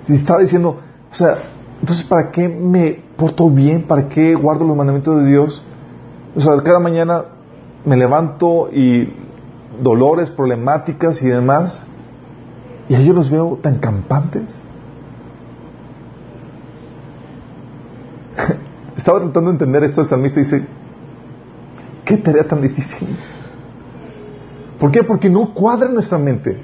Y 0.07 0.15
estaba 0.15 0.41
diciendo, 0.41 0.79
o 1.11 1.15
sea, 1.15 1.39
entonces 1.81 2.05
¿para 2.05 2.31
qué 2.31 2.49
me 2.49 3.01
porto 3.17 3.49
bien? 3.49 3.87
¿Para 3.87 4.09
qué 4.09 4.35
guardo 4.35 4.67
los 4.67 4.77
mandamientos 4.77 5.23
de 5.23 5.31
Dios? 5.31 5.63
O 6.37 6.41
sea, 6.41 6.57
cada 6.63 6.79
mañana 6.81 7.25
me 7.85 7.97
levanto 7.97 8.69
y 8.73 9.13
dolores, 9.83 10.31
problemáticas 10.31 11.23
y 11.23 11.29
demás, 11.29 11.85
y 12.89 12.95
a 12.95 13.01
ellos 13.01 13.15
los 13.15 13.31
veo 13.31 13.59
tan 13.63 13.79
campantes. 13.79 14.61
Estaba 18.97 19.21
tratando 19.21 19.51
de 19.51 19.55
entender 19.55 19.85
esto 19.85 20.01
el 20.01 20.09
salmista 20.09 20.41
dice, 20.41 20.67
qué 22.09 22.17
tarea 22.17 22.49
tan 22.49 22.63
difícil. 22.63 23.07
¿Por 24.81 24.91
qué? 24.91 25.05
Porque 25.05 25.29
no 25.29 25.53
cuadra 25.53 25.91
nuestra 25.91 26.17
mente. 26.17 26.59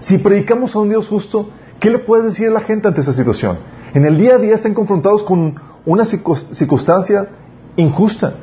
Si 0.00 0.18
predicamos 0.18 0.76
a 0.76 0.80
un 0.80 0.90
Dios 0.90 1.08
justo, 1.08 1.48
¿qué 1.80 1.88
le 1.88 1.98
puedes 1.98 2.26
decir 2.26 2.48
a 2.48 2.50
la 2.50 2.60
gente 2.60 2.86
ante 2.86 3.00
esa 3.00 3.14
situación? 3.14 3.56
En 3.94 4.04
el 4.04 4.18
día 4.18 4.34
a 4.34 4.38
día 4.38 4.54
están 4.54 4.74
confrontados 4.74 5.24
con 5.24 5.58
una 5.86 6.04
circunstancia 6.04 7.28
injusta. 7.76 8.34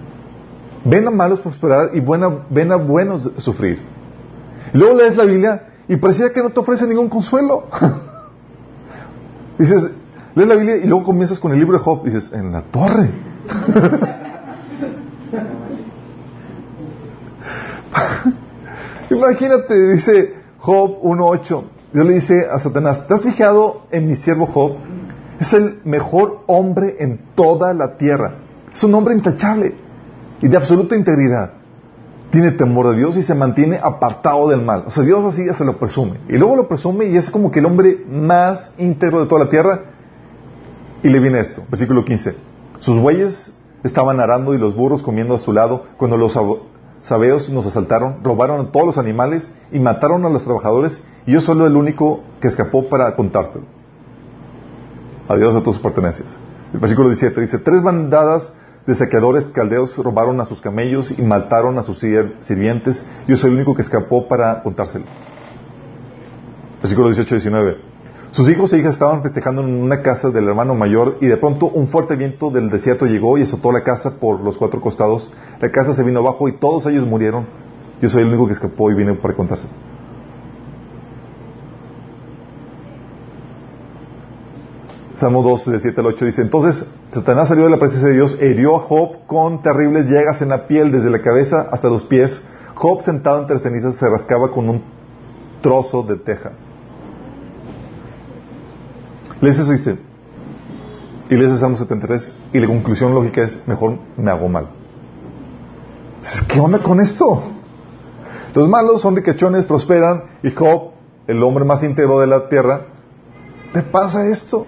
Ven 0.83 1.07
a 1.07 1.11
malos 1.11 1.39
prosperar 1.39 1.91
y 1.93 1.99
ven 1.99 2.71
a 2.71 2.77
buenos 2.77 3.29
sufrir. 3.37 3.79
Luego 4.73 4.97
lees 4.97 5.15
la 5.15 5.25
Biblia 5.25 5.67
y 5.87 5.97
parecía 5.97 6.33
que 6.33 6.41
no 6.41 6.49
te 6.49 6.59
ofrece 6.59 6.87
ningún 6.87 7.09
consuelo. 7.09 7.67
dices, 9.59 9.87
lees 10.33 10.49
la 10.49 10.55
Biblia 10.55 10.77
y 10.77 10.87
luego 10.87 11.03
comienzas 11.03 11.39
con 11.39 11.51
el 11.51 11.59
libro 11.59 11.77
de 11.77 11.83
Job. 11.83 12.05
Dices, 12.05 12.33
en 12.33 12.51
la 12.51 12.63
torre. 12.63 13.11
Imagínate, 19.09 19.91
dice 19.91 20.35
Job 20.59 21.01
1.8. 21.01 21.63
Dios 21.93 22.05
le 22.05 22.13
dice 22.13 22.47
a 22.51 22.59
Satanás, 22.59 23.07
¿te 23.07 23.13
has 23.13 23.23
fijado 23.23 23.83
en 23.91 24.07
mi 24.07 24.15
siervo 24.15 24.47
Job? 24.47 24.77
Es 25.39 25.53
el 25.53 25.81
mejor 25.83 26.43
hombre 26.47 26.95
en 26.99 27.19
toda 27.35 27.73
la 27.73 27.97
tierra. 27.97 28.35
Es 28.73 28.83
un 28.83 28.95
hombre 28.95 29.13
intachable 29.13 29.75
y 30.41 30.47
de 30.47 30.57
absoluta 30.57 30.95
integridad. 30.95 31.53
Tiene 32.31 32.51
temor 32.51 32.89
de 32.89 32.97
Dios 32.97 33.15
y 33.17 33.21
se 33.21 33.35
mantiene 33.35 33.79
apartado 33.81 34.49
del 34.49 34.63
mal. 34.63 34.85
O 34.87 34.91
sea, 34.91 35.03
Dios 35.03 35.23
así 35.25 35.45
ya 35.45 35.53
se 35.53 35.63
lo 35.63 35.77
presume. 35.77 36.19
Y 36.27 36.37
luego 36.37 36.55
lo 36.55 36.67
presume 36.67 37.05
y 37.05 37.17
es 37.17 37.29
como 37.29 37.51
que 37.51 37.59
el 37.59 37.65
hombre 37.67 38.03
más 38.09 38.71
íntegro 38.79 39.21
de 39.21 39.27
toda 39.27 39.45
la 39.45 39.49
tierra. 39.49 39.81
Y 41.03 41.09
le 41.09 41.19
viene 41.19 41.39
esto, 41.39 41.63
versículo 41.69 42.03
15. 42.03 42.35
Sus 42.79 42.99
bueyes 42.99 43.51
estaban 43.83 44.19
arando 44.19 44.55
y 44.55 44.57
los 44.57 44.75
burros 44.75 45.03
comiendo 45.03 45.35
a 45.35 45.39
su 45.39 45.53
lado 45.53 45.83
cuando 45.97 46.17
los 46.17 46.35
sabeos 47.03 47.49
nos 47.49 47.65
asaltaron, 47.65 48.23
robaron 48.23 48.59
a 48.59 48.71
todos 48.71 48.85
los 48.85 48.97
animales 48.97 49.51
y 49.71 49.79
mataron 49.79 50.25
a 50.25 50.29
los 50.29 50.43
trabajadores 50.43 51.01
y 51.25 51.33
yo 51.33 51.41
solo 51.41 51.67
el 51.67 51.75
único 51.75 52.23
que 52.41 52.47
escapó 52.47 52.89
para 52.89 53.15
contártelo. 53.15 53.65
Adiós 55.27 55.55
a 55.55 55.59
todas 55.59 55.75
sus 55.75 55.83
pertenencias. 55.83 56.27
El 56.73 56.79
versículo 56.79 57.09
17 57.09 57.39
dice, 57.39 57.59
tres 57.59 57.83
bandadas 57.83 58.53
de 58.87 58.95
saqueadores 58.95 59.47
caldeos 59.49 59.97
robaron 59.97 60.41
a 60.41 60.45
sus 60.45 60.59
camellos 60.59 61.17
y 61.17 61.21
mataron 61.21 61.77
a 61.77 61.83
sus 61.83 61.99
sirvientes. 61.99 63.05
Yo 63.27 63.37
soy 63.37 63.51
el 63.51 63.57
único 63.57 63.75
que 63.75 63.81
escapó 63.81 64.27
para 64.27 64.61
contárselo. 64.63 65.05
Versículo 66.81 67.09
18-19. 67.11 67.92
Sus 68.33 68.49
hijos 68.49 68.73
e 68.73 68.79
hijas 68.79 68.93
estaban 68.93 69.21
festejando 69.21 69.61
en 69.61 69.79
una 69.79 70.01
casa 70.01 70.31
del 70.31 70.47
hermano 70.47 70.73
mayor 70.73 71.17
y 71.21 71.27
de 71.27 71.37
pronto 71.37 71.67
un 71.67 71.85
fuerte 71.85 72.15
viento 72.15 72.49
del 72.49 72.71
desierto 72.71 73.05
llegó 73.05 73.37
y 73.37 73.43
azotó 73.43 73.71
la 73.71 73.83
casa 73.83 74.19
por 74.19 74.41
los 74.41 74.57
cuatro 74.57 74.81
costados. 74.81 75.31
La 75.61 75.69
casa 75.69 75.93
se 75.93 76.01
vino 76.01 76.19
abajo 76.19 76.47
y 76.47 76.53
todos 76.53 76.87
ellos 76.87 77.05
murieron. 77.05 77.45
Yo 78.01 78.09
soy 78.09 78.23
el 78.23 78.29
único 78.29 78.47
que 78.47 78.53
escapó 78.53 78.89
y 78.89 78.95
vine 78.95 79.13
para 79.13 79.35
contárselo. 79.35 79.71
Salmo 85.17 85.43
2, 85.43 85.65
del 85.67 85.81
7 85.83 86.01
al 86.01 86.07
8 86.07 86.25
dice, 86.25 86.41
entonces 86.41 86.91
Satanás 87.11 87.49
salió 87.49 87.65
de 87.65 87.69
la 87.69 87.77
presencia 87.77 88.07
de 88.07 88.15
Dios, 88.15 88.39
hirió 88.41 88.77
a 88.77 88.79
Job 88.79 89.27
con 89.27 89.61
terribles 89.61 90.07
llagas 90.07 90.41
en 90.41 90.49
la 90.49 90.65
piel, 90.65 90.91
desde 90.91 91.11
la 91.11 91.21
cabeza 91.21 91.67
hasta 91.71 91.87
los 91.87 92.03
pies. 92.05 92.43
Job 92.73 93.03
sentado 93.03 93.41
entre 93.41 93.59
cenizas 93.59 93.95
se 93.95 94.09
rascaba 94.09 94.49
con 94.49 94.69
un 94.69 94.81
trozo 95.61 96.01
de 96.01 96.15
teja. 96.15 96.53
Lees 99.43 99.59
eso 99.59 99.73
dice, 99.73 99.97
y 101.29 101.35
lees 101.35 101.51
el 101.51 101.57
Salmo 101.57 101.75
73, 101.75 102.33
y 102.53 102.59
la 102.61 102.65
conclusión 102.65 103.13
lógica 103.13 103.43
es, 103.43 103.59
mejor 103.67 103.99
me 104.15 104.31
hago 104.31 104.47
mal. 104.47 104.69
¿Qué 106.47 106.61
onda 106.61 106.81
con 106.81 107.01
esto? 107.01 107.43
Los 108.55 108.69
malos 108.69 109.01
son 109.01 109.17
riquechones, 109.17 109.65
prosperan, 109.65 110.23
y 110.43 110.51
Job, 110.51 110.91
el 111.27 111.43
hombre 111.43 111.65
más 111.65 111.83
íntegro 111.83 112.21
de 112.21 112.27
la 112.27 112.47
tierra, 112.47 112.85
¿te 113.73 113.81
pasa 113.81 114.25
esto? 114.27 114.65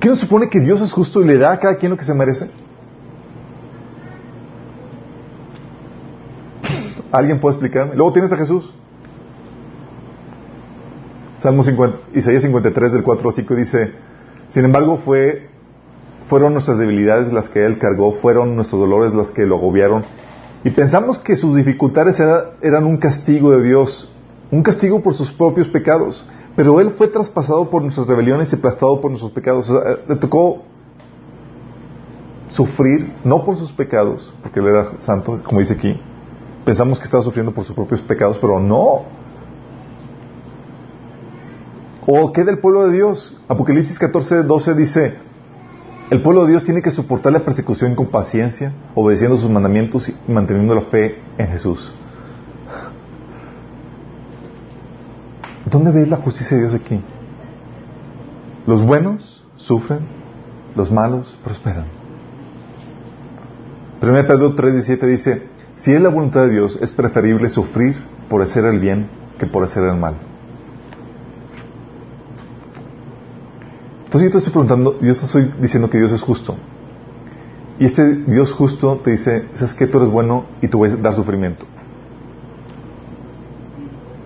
¿Qué 0.00 0.08
nos 0.08 0.18
supone 0.18 0.48
que 0.48 0.58
Dios 0.58 0.80
es 0.80 0.92
justo 0.92 1.22
y 1.22 1.26
le 1.26 1.38
da 1.38 1.52
a 1.52 1.60
cada 1.60 1.76
quien 1.76 1.92
lo 1.92 1.96
que 1.96 2.04
se 2.04 2.12
merece? 2.12 2.50
¿Alguien 7.12 7.38
puede 7.38 7.54
explicarme? 7.54 7.94
Luego 7.94 8.12
tienes 8.12 8.32
a 8.32 8.36
Jesús. 8.36 8.74
Salmo 11.38 11.62
50, 11.62 11.98
Isaías 12.14 12.42
53 12.42 12.92
del 12.92 13.02
4 13.04 13.28
al 13.28 13.34
5 13.34 13.54
dice, 13.54 13.92
sin 14.48 14.64
embargo 14.64 14.96
fue, 14.96 15.48
fueron 16.26 16.52
nuestras 16.52 16.78
debilidades 16.78 17.32
las 17.32 17.48
que 17.48 17.64
Él 17.64 17.78
cargó, 17.78 18.12
fueron 18.12 18.56
nuestros 18.56 18.80
dolores 18.80 19.14
las 19.14 19.30
que 19.30 19.46
lo 19.46 19.56
agobiaron. 19.56 20.04
Y 20.64 20.70
pensamos 20.70 21.20
que 21.20 21.36
sus 21.36 21.54
dificultades 21.54 22.20
eran 22.20 22.84
un 22.84 22.96
castigo 22.96 23.52
de 23.52 23.62
Dios, 23.62 24.12
un 24.50 24.62
castigo 24.62 25.00
por 25.00 25.14
sus 25.14 25.30
propios 25.30 25.68
pecados. 25.68 26.26
Pero 26.56 26.80
Él 26.80 26.90
fue 26.90 27.06
traspasado 27.06 27.70
por 27.70 27.82
nuestras 27.82 28.08
rebeliones 28.08 28.52
y 28.52 28.56
aplastado 28.56 29.00
por 29.00 29.12
nuestros 29.12 29.30
pecados. 29.30 29.72
le 30.08 30.16
tocó 30.16 30.64
sufrir, 32.48 33.12
no 33.22 33.44
por 33.44 33.54
sus 33.54 33.70
pecados, 33.70 34.34
porque 34.42 34.58
Él 34.58 34.66
era 34.66 34.92
santo, 34.98 35.40
como 35.44 35.60
dice 35.60 35.74
aquí. 35.74 36.00
Pensamos 36.64 36.98
que 36.98 37.04
estaba 37.04 37.22
sufriendo 37.22 37.54
por 37.54 37.64
sus 37.64 37.76
propios 37.76 38.02
pecados, 38.02 38.38
pero 38.40 38.58
no. 38.58 39.17
¿O 42.10 42.32
qué 42.32 42.42
del 42.42 42.58
pueblo 42.58 42.86
de 42.86 42.94
Dios? 42.94 43.36
Apocalipsis 43.48 43.98
14, 43.98 44.44
12 44.44 44.74
dice, 44.74 45.18
el 46.08 46.22
pueblo 46.22 46.44
de 46.44 46.52
Dios 46.52 46.64
tiene 46.64 46.80
que 46.80 46.90
soportar 46.90 47.34
la 47.34 47.44
persecución 47.44 47.94
con 47.94 48.06
paciencia, 48.06 48.72
obedeciendo 48.94 49.36
sus 49.36 49.50
mandamientos 49.50 50.08
y 50.08 50.32
manteniendo 50.32 50.74
la 50.74 50.80
fe 50.80 51.18
en 51.36 51.48
Jesús. 51.48 51.92
¿Dónde 55.66 55.90
ves 55.90 56.08
la 56.08 56.16
justicia 56.16 56.56
de 56.56 56.62
Dios 56.62 56.80
aquí? 56.80 56.98
Los 58.66 58.82
buenos 58.86 59.44
sufren, 59.56 60.08
los 60.74 60.90
malos 60.90 61.38
prosperan. 61.44 61.84
1 64.00 64.26
Pedro 64.26 64.56
3:17 64.56 65.06
dice, 65.06 65.42
si 65.74 65.92
es 65.92 66.00
la 66.00 66.08
voluntad 66.08 66.46
de 66.46 66.52
Dios, 66.52 66.78
es 66.80 66.90
preferible 66.90 67.50
sufrir 67.50 68.02
por 68.30 68.40
hacer 68.40 68.64
el 68.64 68.78
bien 68.80 69.10
que 69.38 69.46
por 69.46 69.62
hacer 69.62 69.84
el 69.84 69.98
mal. 69.98 70.27
Entonces 74.08 74.30
yo 74.30 74.32
te 74.32 74.38
estoy 74.38 74.52
preguntando, 74.52 74.98
yo 75.02 75.14
te 75.14 75.26
estoy 75.26 75.52
diciendo 75.60 75.90
que 75.90 75.98
Dios 75.98 76.10
es 76.12 76.22
justo. 76.22 76.56
Y 77.78 77.84
este 77.84 78.24
Dios 78.24 78.54
justo 78.54 78.96
te 79.04 79.10
dice, 79.10 79.48
sabes 79.52 79.74
que 79.74 79.86
tú 79.86 79.98
eres 79.98 80.08
bueno 80.08 80.46
y 80.62 80.68
tú 80.68 80.78
vas 80.78 80.94
a 80.94 80.96
dar 80.96 81.14
sufrimiento. 81.14 81.66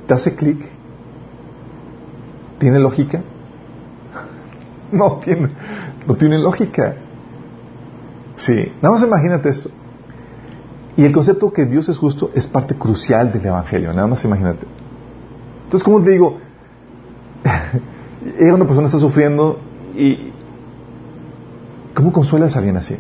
¿Te 0.07 0.15
hace 0.15 0.37
clic? 0.37 0.65
¿Tiene 2.59 2.79
lógica? 2.79 3.23
No 4.93 5.19
tiene, 5.25 5.49
no 6.07 6.15
tiene 6.15 6.39
lógica. 6.39 6.95
Sí, 8.37 8.73
nada 8.83 8.95
más 8.95 9.03
imagínate 9.03 9.49
esto. 9.49 9.69
Y 10.97 11.05
el 11.05 11.13
concepto 11.13 11.53
que 11.53 11.65
Dios 11.65 11.89
es 11.89 11.99
justo 11.99 12.31
es 12.35 12.47
parte 12.47 12.77
crucial 12.77 13.33
del 13.33 13.45
Evangelio, 13.47 13.93
nada 13.93 14.07
más 14.07 14.25
imagínate. 14.25 14.65
Entonces, 15.65 15.83
¿cómo 15.83 16.01
te 16.05 16.11
digo? 16.13 16.39
una 18.41 18.65
persona 18.65 18.87
está 18.87 18.99
sufriendo 19.01 19.72
y 19.97 20.33
¿cómo 21.95 22.13
consuelas 22.13 22.55
a 22.57 22.59
alguien 22.59 22.77
así? 22.77 22.97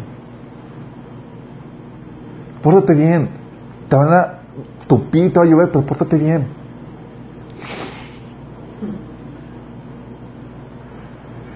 Pórtate 2.62 2.94
bien. 2.94 3.28
Te 3.88 3.96
van 3.96 4.12
a 4.12 4.38
tupir, 4.86 5.32
te 5.32 5.38
va 5.38 5.44
a 5.44 5.48
llover, 5.48 5.70
pero 5.70 5.84
pórtate 5.84 6.16
bien. 6.16 6.46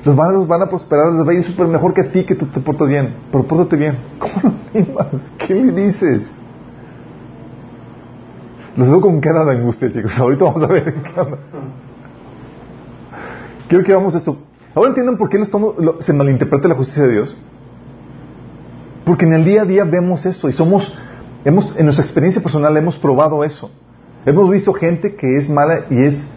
Los 0.04 0.14
malos 0.14 0.46
van 0.46 0.62
a 0.62 0.68
prosperar, 0.68 1.12
les 1.12 1.26
va 1.26 1.32
a 1.32 1.34
ir 1.34 1.42
súper 1.42 1.66
mejor 1.66 1.92
que 1.92 2.02
a 2.02 2.10
ti 2.12 2.24
que 2.24 2.36
tú 2.36 2.46
te 2.46 2.60
portas 2.60 2.88
bien. 2.88 3.14
Pero 3.32 3.44
pórtate 3.44 3.76
bien. 3.76 3.96
¿Cómo 4.18 4.34
lo 4.42 4.78
animas? 4.80 5.32
¿Qué 5.38 5.54
le 5.54 5.72
dices? 5.72 6.36
Los 8.76 8.90
veo 8.90 9.00
con 9.00 9.20
cara 9.20 9.44
de 9.44 9.52
angustia, 9.52 9.90
chicos. 9.90 10.18
Ahorita 10.18 10.44
vamos 10.44 10.62
a 10.62 10.66
ver. 10.66 10.94
Quiero 13.68 13.84
que 13.84 13.94
vamos 13.94 14.14
esto. 14.14 14.36
Ahora 14.76 14.90
entienden 14.90 15.16
por 15.16 15.30
qué 15.30 15.42
se 16.00 16.12
malinterpreta 16.12 16.68
la 16.68 16.74
justicia 16.74 17.04
de 17.04 17.12
Dios. 17.14 17.34
Porque 19.06 19.24
en 19.24 19.32
el 19.32 19.42
día 19.42 19.62
a 19.62 19.64
día 19.64 19.84
vemos 19.84 20.26
esto 20.26 20.50
y 20.50 20.52
somos, 20.52 20.94
hemos, 21.46 21.74
en 21.78 21.86
nuestra 21.86 22.04
experiencia 22.04 22.42
personal 22.42 22.76
hemos 22.76 22.98
probado 22.98 23.42
eso. 23.42 23.70
Hemos 24.26 24.50
visto 24.50 24.74
gente 24.74 25.16
que 25.16 25.38
es 25.38 25.48
mala 25.48 25.86
y 25.88 26.04
es, 26.04 26.28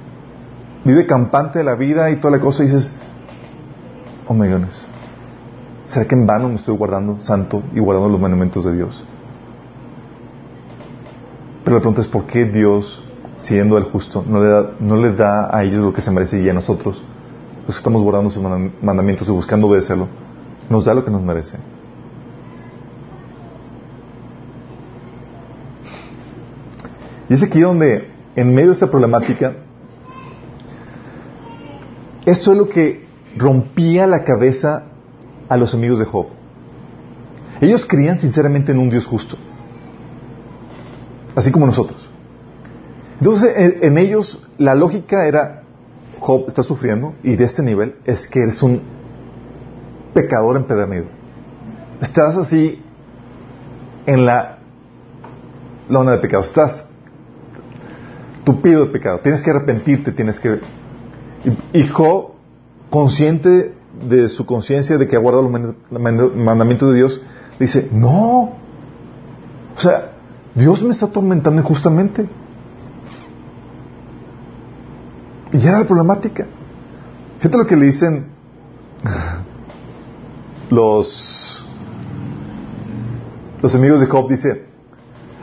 vive 0.86 1.06
campante 1.06 1.60
de 1.60 1.65
la 1.65 1.75
vida 1.75 2.12
y 2.12 2.15
toda 2.15 2.38
la 2.38 2.39
cosa 2.39 2.63
y 2.63 2.67
dices, 2.67 2.93
oh 4.25 4.34
millones. 4.34 4.88
¿Será 5.86 6.08
que 6.08 6.15
en 6.15 6.25
vano 6.25 6.47
me 6.47 6.56
estoy 6.56 6.78
guardando 6.78 7.19
santo 7.19 7.62
y 7.75 7.82
guardando 7.82 8.08
los 8.08 8.21
mandamientos 8.21 8.63
de 8.63 8.73
Dios? 8.73 9.04
Pero 11.65 11.75
la 11.75 11.82
pregunta 11.82 11.99
es, 11.99 12.08
¿por 12.08 12.25
qué 12.25 12.45
Dios, 12.45 13.04
siendo 13.39 13.78
el 13.78 13.84
justo, 13.84 14.23
no 14.25 14.41
le 14.41 14.49
da, 14.49 14.71
no 14.80 14.95
le 14.95 15.12
da 15.12 15.54
a 15.54 15.62
ellos 15.65 15.84
lo 15.84 15.91
que 15.91 15.99
se 15.99 16.10
merece 16.10 16.41
y 16.41 16.47
a 16.47 16.54
nosotros, 16.54 17.04
los 17.69 17.75
que 17.75 17.82
estamos 17.82 18.01
guardando 18.01 18.32
sus 18.32 18.41
mandamientos 18.82 19.29
y 19.29 19.32
buscando 19.32 19.67
obedecerlo, 19.67 20.08
nos 20.71 20.86
da 20.86 20.95
lo 20.95 21.05
que 21.05 21.12
nos 21.12 21.21
merece? 21.21 21.60
Y 27.29 27.36
es 27.36 27.43
aquí 27.43 27.62
donde, 27.62 28.10
en 28.36 28.55
medio 28.55 28.69
de 28.69 28.73
esta 28.73 28.89
problemática, 28.89 29.53
esto 32.25 32.53
es 32.53 32.58
lo 32.58 32.69
que 32.69 33.05
rompía 33.38 34.08
la 34.08 34.23
cabeza 34.23 34.86
a 35.47 35.55
los 35.55 35.75
amigos 35.75 35.99
de 35.99 36.05
Job. 36.05 36.25
Ellos 37.62 37.86
creían 37.86 38.19
sinceramente 38.19 38.71
en 38.71 38.79
un 38.79 38.89
Dios 38.89 39.05
justo, 39.05 39.38
así 41.36 41.51
como 41.51 41.67
nosotros. 41.67 42.10
Entonces, 43.19 43.77
en, 43.84 43.95
ellos 43.99 44.41
la 44.58 44.73
lógica 44.73 45.27
era, 45.27 45.59
Job 46.19 46.45
está 46.47 46.63
sufriendo 46.63 47.13
y 47.23 47.36
de 47.36 47.43
este 47.45 47.62
nivel 47.63 47.95
es 48.05 48.27
que 48.27 48.41
eres 48.41 48.62
un 48.63 48.82
pecador 50.13 50.58
empedernido. 50.58 51.05
estás 52.01 52.36
así 52.36 52.82
en 54.05 54.25
la 54.25 54.60
lona 55.89 56.12
de 56.12 56.17
pecado. 56.19 56.43
Estás 56.43 56.86
tupido 58.43 58.86
de 58.86 58.91
pecado. 58.91 59.19
Tienes 59.19 59.41
que 59.41 59.51
arrepentirte, 59.51 60.12
tienes 60.12 60.39
que... 60.39 60.60
Y, 61.73 61.88
Job, 61.88 62.32
consciente 62.89 63.73
de 64.08 64.29
su 64.29 64.45
conciencia 64.45 64.97
de 64.97 65.08
que 65.08 65.15
ha 65.15 65.19
guardado 65.19 65.47
los 65.47 66.36
mandamientos 66.36 66.89
de 66.89 66.95
Dios, 66.95 67.21
dice, 67.60 67.89
no. 67.91 68.53
O 69.75 69.79
sea, 69.79 70.13
Dios 70.55 70.84
me 70.84 70.91
está 70.91 71.08
atormentando 71.08 71.62
injustamente. 71.62 72.27
Y 75.52 75.66
era 75.66 75.80
la 75.80 75.86
problemática. 75.86 76.46
Fíjate 77.40 77.58
lo 77.58 77.66
que 77.66 77.76
le 77.76 77.86
dicen 77.88 78.26
los, 80.70 81.66
los 83.62 83.76
amigos 83.76 84.00
de 84.00 84.06
Job. 84.06 84.30
Dice, 84.30 84.66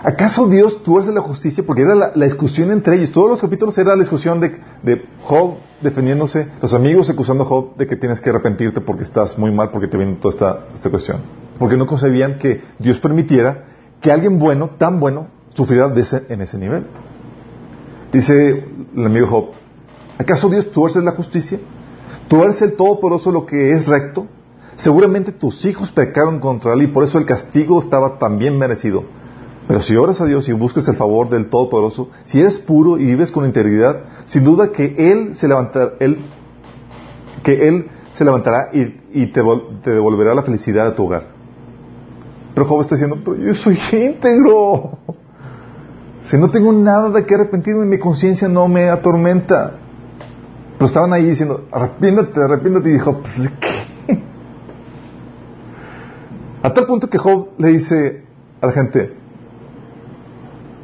¿acaso 0.02 0.46
Dios 0.46 0.82
tuerce 0.82 1.12
la 1.12 1.22
justicia? 1.22 1.64
Porque 1.66 1.82
era 1.82 1.94
la, 1.94 2.24
discusión 2.24 2.70
entre 2.70 2.96
ellos. 2.96 3.12
Todos 3.12 3.30
los 3.30 3.40
capítulos 3.40 3.76
era 3.78 3.94
la 3.94 4.00
discusión 4.00 4.40
de, 4.40 5.06
Job 5.24 5.54
defendiéndose, 5.80 6.48
los 6.62 6.72
amigos 6.74 7.10
acusando 7.10 7.44
a 7.44 7.46
Job 7.46 7.76
de 7.76 7.86
que 7.86 7.96
tienes 7.96 8.20
que 8.20 8.30
arrepentirte 8.30 8.80
porque 8.80 9.02
estás 9.02 9.36
muy 9.38 9.50
mal, 9.50 9.70
porque 9.70 9.88
te 9.88 9.96
viene 9.96 10.14
toda 10.20 10.66
esta, 10.74 10.90
cuestión. 10.90 11.18
Porque 11.58 11.76
no 11.76 11.86
concebían 11.86 12.38
que 12.38 12.62
Dios 12.78 12.98
permitiera 12.98 13.64
que 14.00 14.12
alguien 14.12 14.38
bueno, 14.38 14.70
tan 14.78 15.00
bueno, 15.00 15.28
sufriera 15.54 15.92
en 16.28 16.40
ese 16.40 16.58
nivel. 16.58 16.86
Dice 18.12 18.64
el 18.94 19.06
amigo 19.06 19.26
Job, 19.26 19.46
¿acaso 20.18 20.48
Dios 20.48 20.70
tuerce 20.70 21.00
la 21.02 21.12
justicia? 21.12 21.58
¿Tuerce 22.28 22.64
el 22.64 22.76
Todopoderoso 22.76 23.30
lo 23.30 23.46
que 23.46 23.72
es 23.72 23.86
recto? 23.86 24.26
Seguramente 24.76 25.32
tus 25.32 25.64
hijos 25.64 25.90
pecaron 25.90 26.38
contra 26.38 26.74
él 26.74 26.82
y 26.82 26.86
por 26.88 27.04
eso 27.04 27.18
el 27.18 27.24
castigo 27.24 27.80
estaba 27.80 28.18
también 28.18 28.58
merecido. 28.58 29.04
Pero 29.66 29.80
si 29.80 29.96
oras 29.96 30.20
a 30.20 30.26
Dios 30.26 30.48
y 30.48 30.52
buscas 30.52 30.86
el 30.88 30.96
favor 30.96 31.28
del 31.28 31.48
Todopoderoso, 31.48 32.10
si 32.24 32.40
eres 32.40 32.58
puro 32.58 32.98
y 32.98 33.04
vives 33.04 33.32
con 33.32 33.44
integridad, 33.44 34.00
sin 34.26 34.44
duda 34.44 34.70
que 34.70 34.94
Él 35.12 35.34
se 35.34 35.48
levantará, 35.48 35.94
él, 35.98 36.18
que 37.42 37.68
él 37.68 37.88
se 38.12 38.24
levantará 38.24 38.70
y, 38.72 39.26
te, 39.26 39.40
devolverá 39.84 40.34
la 40.34 40.42
felicidad 40.42 40.90
de 40.90 40.92
tu 40.92 41.04
hogar. 41.04 41.28
Pero 42.54 42.66
Job 42.66 42.80
está 42.80 42.94
diciendo, 42.94 43.18
pero 43.24 43.36
yo 43.36 43.54
soy 43.54 43.78
íntegro. 43.92 44.98
Si 46.22 46.36
no 46.36 46.50
tengo 46.50 46.72
nada 46.72 47.10
de 47.10 47.24
qué 47.24 47.34
arrepentirme, 47.34 47.84
mi 47.84 47.98
conciencia 47.98 48.48
no 48.48 48.66
me 48.66 48.88
atormenta. 48.88 49.78
Pero 50.78 50.86
estaban 50.86 51.12
ahí 51.12 51.24
diciendo, 51.24 51.66
arrepiéntate, 51.72 52.40
arrepiéntate. 52.40 52.90
Y 52.90 52.92
dijo, 52.92 53.20
pues, 53.20 53.50
¿qué? 53.60 53.86
A 56.62 56.74
tal 56.74 56.86
punto 56.86 57.08
que 57.08 57.16
Job 57.16 57.50
le 57.58 57.68
dice 57.68 58.24
a 58.60 58.66
la 58.66 58.72
gente, 58.72 59.12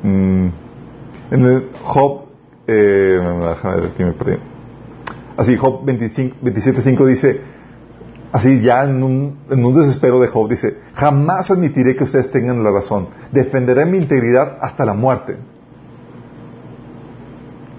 mm, 0.02 0.46
en 1.32 1.44
el 1.44 1.70
Job, 1.82 2.26
eh, 2.68 3.18
déjame 3.20 3.76
ver 3.76 3.84
aquí 3.86 4.04
me 4.04 4.12
perdí. 4.12 4.38
Así, 5.36 5.56
Job 5.56 5.84
27.5 5.84 7.06
dice, 7.06 7.40
así 8.32 8.60
ya 8.60 8.84
en 8.84 9.02
un, 9.02 9.38
en 9.50 9.64
un, 9.64 9.74
desespero 9.74 10.20
de 10.20 10.28
Job, 10.28 10.48
dice, 10.48 10.76
jamás 10.94 11.50
admitiré 11.50 11.96
que 11.96 12.04
ustedes 12.04 12.30
tengan 12.30 12.62
la 12.62 12.70
razón, 12.70 13.08
defenderé 13.32 13.84
mi 13.84 13.98
integridad 13.98 14.58
hasta 14.60 14.84
la 14.84 14.94
muerte. 14.94 15.36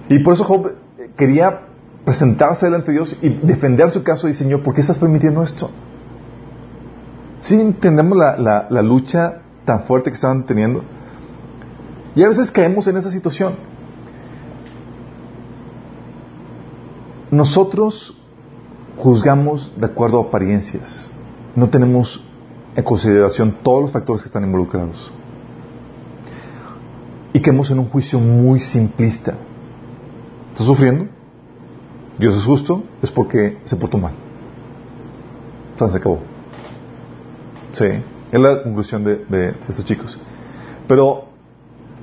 Y 0.09 0.19
por 0.19 0.33
eso 0.33 0.43
Job 0.43 0.73
quería 1.15 1.61
presentarse 2.05 2.65
delante 2.65 2.91
de 2.91 2.93
Dios 2.93 3.17
y 3.21 3.29
defender 3.29 3.91
su 3.91 4.03
caso 4.03 4.27
y 4.27 4.33
Señor, 4.33 4.61
¿por 4.61 4.73
qué 4.73 4.81
estás 4.81 4.99
permitiendo 4.99 5.43
esto? 5.43 5.69
Si 7.41 7.55
entendemos 7.55 8.17
la, 8.17 8.67
la 8.69 8.81
lucha 8.81 9.41
tan 9.65 9.83
fuerte 9.83 10.09
que 10.09 10.15
estaban 10.15 10.45
teniendo. 10.45 10.83
Y 12.15 12.23
a 12.23 12.27
veces 12.27 12.51
caemos 12.51 12.87
en 12.87 12.97
esa 12.97 13.11
situación. 13.11 13.55
Nosotros 17.31 18.15
juzgamos 18.97 19.73
de 19.75 19.85
acuerdo 19.85 20.19
a 20.19 20.27
apariencias. 20.27 21.09
No 21.55 21.69
tenemos 21.69 22.23
en 22.75 22.83
consideración 22.83 23.57
todos 23.63 23.83
los 23.83 23.91
factores 23.91 24.21
que 24.23 24.27
están 24.27 24.43
involucrados. 24.43 25.11
Y 27.33 27.41
caemos 27.41 27.71
en 27.71 27.79
un 27.79 27.89
juicio 27.89 28.19
muy 28.19 28.59
simplista. 28.59 29.33
¿Estás 30.51 30.67
sufriendo? 30.67 31.07
Dios 32.23 32.35
es 32.35 32.45
justo, 32.45 32.83
es 33.01 33.11
porque 33.11 33.57
se 33.65 33.75
portó 33.75 33.97
mal. 33.97 34.13
Entonces 35.73 35.91
se 35.91 35.97
acabó. 35.97 36.19
Sí, 37.73 37.83
es 38.31 38.39
la 38.39 38.63
conclusión 38.63 39.03
de, 39.03 39.25
de, 39.25 39.53
estos 39.67 39.83
chicos. 39.83 40.17
Pero 40.87 41.25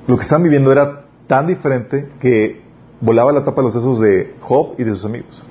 lo 0.06 0.16
que 0.16 0.22
están 0.22 0.42
viviendo 0.42 0.72
era 0.72 1.06
tan 1.26 1.46
diferente 1.46 2.12
que 2.20 2.60
volaba 3.00 3.32
la 3.32 3.44
tapa 3.44 3.62
de 3.62 3.68
los 3.68 3.72
sesos 3.72 3.98
de 3.98 4.36
Job 4.42 4.74
y 4.76 4.84
de 4.84 4.94
sus 4.94 5.06
amigos. 5.06 5.42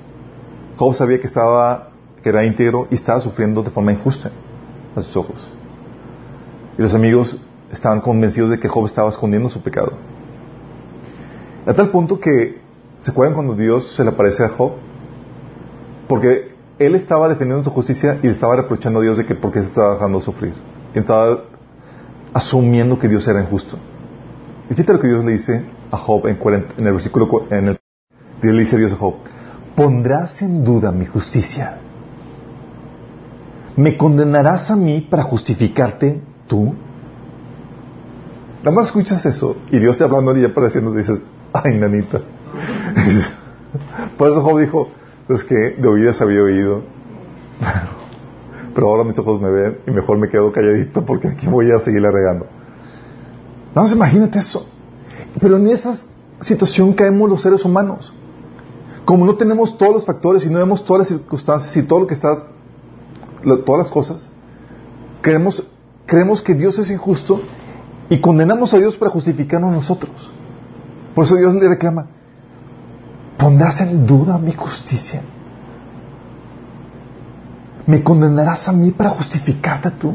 Job 0.76 0.94
sabía 0.94 1.18
que 1.18 1.26
estaba, 1.26 1.88
que 2.22 2.28
era 2.28 2.44
íntegro 2.44 2.86
y 2.92 2.94
estaba 2.94 3.18
sufriendo 3.18 3.64
de 3.64 3.70
forma 3.70 3.90
injusta 3.90 4.30
a 4.94 5.00
sus 5.00 5.16
ojos. 5.16 5.50
Y 6.78 6.82
los 6.82 6.94
amigos 6.94 7.36
estaban 7.72 8.00
convencidos 8.00 8.52
de 8.52 8.60
que 8.60 8.68
Job 8.68 8.86
estaba 8.86 9.08
escondiendo 9.08 9.50
su 9.50 9.60
pecado. 9.62 9.94
A 11.66 11.74
tal 11.74 11.90
punto 11.90 12.20
que 12.20 12.59
¿Se 13.00 13.10
acuerdan 13.10 13.34
cuando 13.34 13.54
Dios 13.54 13.94
se 13.94 14.04
le 14.04 14.10
aparece 14.10 14.44
a 14.44 14.50
Job? 14.50 14.72
Porque 16.06 16.54
él 16.78 16.94
estaba 16.94 17.28
defendiendo 17.28 17.64
su 17.64 17.70
justicia 17.70 18.18
y 18.22 18.26
le 18.26 18.32
estaba 18.32 18.56
reprochando 18.56 19.00
a 19.00 19.02
Dios 19.02 19.16
de 19.16 19.24
que 19.24 19.34
por 19.34 19.52
qué 19.52 19.60
se 19.60 19.68
estaba 19.68 19.94
dejando 19.94 20.20
sufrir. 20.20 20.54
Y 20.94 20.98
estaba 20.98 21.44
asumiendo 22.34 22.98
que 22.98 23.08
Dios 23.08 23.26
era 23.26 23.40
injusto. 23.40 23.78
Y 24.68 24.74
fíjate 24.74 24.92
lo 24.92 25.00
que 25.00 25.08
Dios 25.08 25.24
le 25.24 25.32
dice 25.32 25.64
a 25.90 25.96
Job 25.96 26.26
en, 26.26 26.38
en 26.78 26.86
el 26.86 26.92
versículo 26.92 27.46
en 27.50 27.68
el 27.68 27.80
Dios 28.42 28.54
le 28.54 28.60
dice 28.60 28.76
a 28.76 28.78
Dios 28.78 28.92
a 28.92 28.96
Job, 28.96 29.14
pondrás 29.74 30.42
en 30.42 30.62
duda 30.64 30.92
mi 30.92 31.06
justicia. 31.06 31.78
¿Me 33.76 33.96
condenarás 33.96 34.70
a 34.70 34.76
mí 34.76 35.06
para 35.08 35.22
justificarte 35.22 36.20
tú? 36.46 36.74
Nada 38.62 38.76
más 38.76 38.86
escuchas 38.86 39.24
eso 39.24 39.56
y 39.70 39.78
Dios 39.78 39.96
te 39.96 40.04
hablando 40.04 40.36
y 40.36 40.42
ya 40.42 40.52
pareciendo 40.52 40.92
dices, 40.92 41.20
ay, 41.52 41.78
nanita. 41.78 42.20
Por 44.18 44.30
eso 44.30 44.42
Job 44.42 44.60
dijo, 44.60 44.88
es 45.28 45.44
que 45.44 45.54
de 45.54 45.88
oídas 45.88 46.20
había 46.20 46.42
oído, 46.42 46.82
pero 48.74 48.88
ahora 48.88 49.04
mis 49.04 49.18
ojos 49.18 49.40
me 49.40 49.50
ven 49.50 49.78
y 49.86 49.90
mejor 49.90 50.18
me 50.18 50.28
quedo 50.28 50.52
calladito 50.52 51.04
porque 51.04 51.28
aquí 51.28 51.46
voy 51.46 51.70
a 51.70 51.80
seguirle 51.80 52.10
regando. 52.10 52.46
Nada 53.68 53.82
más 53.82 53.92
imagínate 53.92 54.38
eso. 54.38 54.66
Pero 55.40 55.56
en 55.56 55.68
esa 55.68 55.96
situación 56.40 56.92
caemos 56.92 57.28
los 57.28 57.42
seres 57.42 57.64
humanos. 57.64 58.12
Como 59.04 59.24
no 59.24 59.36
tenemos 59.36 59.76
todos 59.78 59.94
los 59.94 60.04
factores 60.04 60.44
y 60.44 60.50
no 60.50 60.58
vemos 60.58 60.84
todas 60.84 61.00
las 61.00 61.08
circunstancias 61.08 61.76
y 61.76 61.82
todo 61.86 62.00
lo 62.00 62.06
que 62.06 62.14
está, 62.14 62.46
todas 63.64 63.78
las 63.78 63.90
cosas, 63.90 64.30
creemos, 65.22 65.64
creemos 66.06 66.42
que 66.42 66.54
Dios 66.54 66.78
es 66.78 66.90
injusto 66.90 67.40
y 68.08 68.20
condenamos 68.20 68.74
a 68.74 68.78
Dios 68.78 68.96
para 68.96 69.10
justificarnos 69.10 69.72
nosotros. 69.72 70.32
Por 71.14 71.24
eso 71.24 71.36
Dios 71.36 71.54
le 71.54 71.68
reclama, 71.68 72.06
¿Pondrás 73.40 73.80
en 73.80 74.06
duda 74.06 74.36
mi 74.36 74.52
justicia? 74.52 75.22
¿Me 77.86 78.02
condenarás 78.02 78.68
a 78.68 78.72
mí 78.72 78.90
para 78.90 79.10
justificarte 79.10 79.90
tú? 79.92 80.12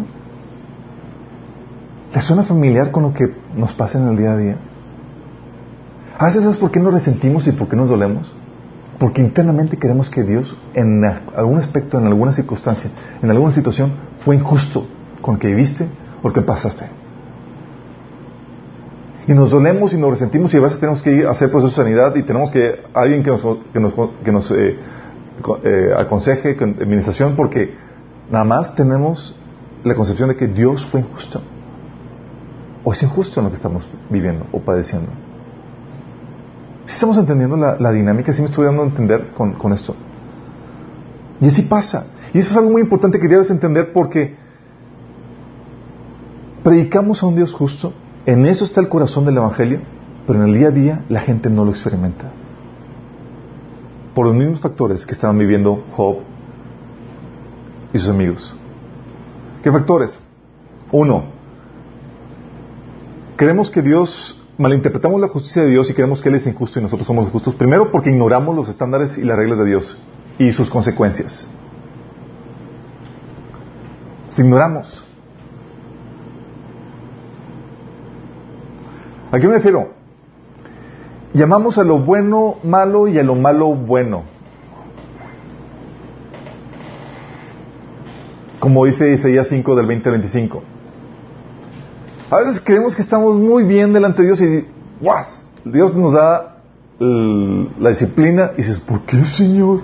¿Te 2.11 2.21
suena 2.21 2.43
familiar 2.43 2.91
con 2.91 3.01
lo 3.01 3.13
que 3.13 3.25
nos 3.55 3.73
pasa 3.73 3.97
en 3.97 4.09
el 4.09 4.17
día 4.17 4.31
a 4.31 4.37
día? 4.37 4.57
A 6.19 6.25
veces 6.25 6.43
¿sabes 6.43 6.57
por 6.57 6.69
qué 6.69 6.79
nos 6.79 6.93
resentimos 6.93 7.47
y 7.47 7.51
por 7.51 7.67
qué 7.67 7.75
nos 7.75 7.89
dolemos? 7.89 8.31
Porque 8.99 9.21
internamente 9.21 9.77
queremos 9.77 10.09
que 10.09 10.23
Dios 10.23 10.55
en 10.75 11.03
algún 11.03 11.57
aspecto, 11.57 11.97
en 11.97 12.05
alguna 12.05 12.31
circunstancia, 12.31 12.91
en 13.21 13.31
alguna 13.31 13.51
situación, 13.51 13.91
fue 14.19 14.35
injusto 14.35 14.85
con 15.21 15.33
lo 15.33 15.39
que 15.39 15.47
viviste 15.47 15.87
o 16.21 16.27
lo 16.27 16.33
que 16.33 16.41
pasaste. 16.41 16.85
Y 19.27 19.33
nos 19.33 19.51
dolemos 19.51 19.93
y 19.93 19.97
nos 19.97 20.11
resentimos 20.11 20.53
y 20.53 20.57
a 20.57 20.61
veces 20.61 20.79
tenemos 20.79 21.01
que 21.01 21.11
ir 21.11 21.25
a 21.25 21.31
hacer 21.31 21.49
proceso 21.49 21.69
de 21.69 21.83
sanidad 21.83 22.15
y 22.15 22.23
tenemos 22.23 22.51
que 22.51 22.83
alguien 22.93 23.23
que 23.23 23.31
nos, 23.31 23.41
que 23.73 23.79
nos, 23.79 23.93
que 24.23 24.31
nos 24.31 24.51
eh, 24.51 24.77
eh, 25.63 25.89
aconseje 25.97 26.55
con 26.55 26.71
administración 26.81 27.35
porque 27.35 27.73
nada 28.29 28.45
más 28.45 28.75
tenemos 28.75 29.35
la 29.83 29.95
concepción 29.95 30.29
de 30.29 30.35
que 30.35 30.47
Dios 30.47 30.85
fue 30.91 31.01
injusto. 31.01 31.41
O 32.83 32.91
es 32.91 33.01
injusto 33.01 33.39
en 33.39 33.45
lo 33.45 33.49
que 33.49 33.57
estamos 33.57 33.87
viviendo 34.11 34.45
o 34.51 34.59
padeciendo. 34.59 35.09
Si 36.85 36.93
estamos 36.93 37.17
entendiendo 37.17 37.57
la, 37.57 37.91
dinámica, 37.91 38.31
si 38.31 38.43
me 38.43 38.47
estoy 38.47 38.65
dando 38.65 38.83
a 38.83 38.85
entender 38.85 39.31
con, 39.35 39.53
con 39.53 39.73
esto. 39.73 39.95
Y 41.41 41.47
así 41.47 41.63
pasa. 41.63 42.05
Y 42.31 42.37
eso 42.37 42.51
es 42.51 42.57
algo 42.57 42.69
muy 42.69 42.81
importante 42.81 43.19
que 43.19 43.27
debes 43.27 43.49
entender 43.49 43.91
porque 43.91 44.35
predicamos 46.63 47.23
a 47.23 47.27
un 47.27 47.35
Dios 47.35 47.53
justo, 47.53 47.93
en 48.25 48.45
eso 48.45 48.65
está 48.65 48.81
el 48.81 48.89
corazón 48.89 49.25
del 49.25 49.37
Evangelio, 49.37 49.81
pero 50.25 50.39
en 50.41 50.49
el 50.49 50.57
día 50.57 50.67
a 50.69 50.71
día 50.71 51.05
la 51.09 51.21
gente 51.21 51.49
no 51.49 51.63
lo 51.63 51.71
experimenta. 51.71 52.31
Por 54.13 54.25
los 54.25 54.35
mismos 54.35 54.59
factores 54.59 55.05
que 55.05 55.13
estaban 55.13 55.37
viviendo 55.37 55.83
Job 55.91 56.17
y 57.93 57.99
sus 57.99 58.09
amigos. 58.09 58.55
¿Qué 59.61 59.71
factores? 59.71 60.19
Uno, 60.91 61.25
creemos 63.35 63.69
que 63.69 63.81
Dios, 63.81 64.41
malinterpretamos 64.57 65.19
la 65.19 65.27
justicia 65.27 65.63
de 65.63 65.69
Dios 65.69 65.89
y 65.89 65.93
creemos 65.93 66.21
que 66.21 66.29
Él 66.29 66.35
es 66.35 66.47
injusto 66.47 66.79
y 66.79 66.83
nosotros 66.83 67.05
somos 67.05 67.29
justos. 67.29 67.55
Primero 67.55 67.91
porque 67.91 68.09
ignoramos 68.09 68.55
los 68.55 68.69
estándares 68.69 69.17
y 69.17 69.23
las 69.23 69.37
reglas 69.37 69.59
de 69.59 69.65
Dios 69.65 69.97
y 70.39 70.51
sus 70.51 70.69
consecuencias. 70.69 71.47
Si 74.29 74.41
ignoramos. 74.41 75.04
¿A 79.35 79.39
qué 79.39 79.49
me 79.49 79.55
refiero? 79.55 79.89
Llamamos 81.33 81.77
a 81.77 81.83
lo 81.83 81.99
bueno 81.99 82.55
malo 82.63 83.09
y 83.09 83.19
a 83.19 83.23
lo 83.23 83.35
malo 83.35 83.75
bueno. 83.75 84.23
Como 88.61 88.85
dice 88.85 89.11
Isaías 89.11 89.49
5 89.49 89.75
del 89.75 89.87
20 89.87 90.07
al 90.07 90.15
25. 90.19 90.63
A 92.31 92.37
veces 92.37 92.61
creemos 92.63 92.95
que 92.95 93.01
estamos 93.01 93.35
muy 93.35 93.63
bien 93.63 93.91
delante 93.91 94.21
de 94.21 94.27
Dios 94.29 94.41
y 94.41 94.67
¡guas! 95.01 95.45
Dios 95.65 95.97
nos 95.97 96.13
da 96.13 96.61
la 96.97 97.89
disciplina 97.89 98.51
y 98.53 98.57
dices, 98.61 98.79
¿por 98.79 99.01
qué, 99.01 99.25
Señor? 99.25 99.81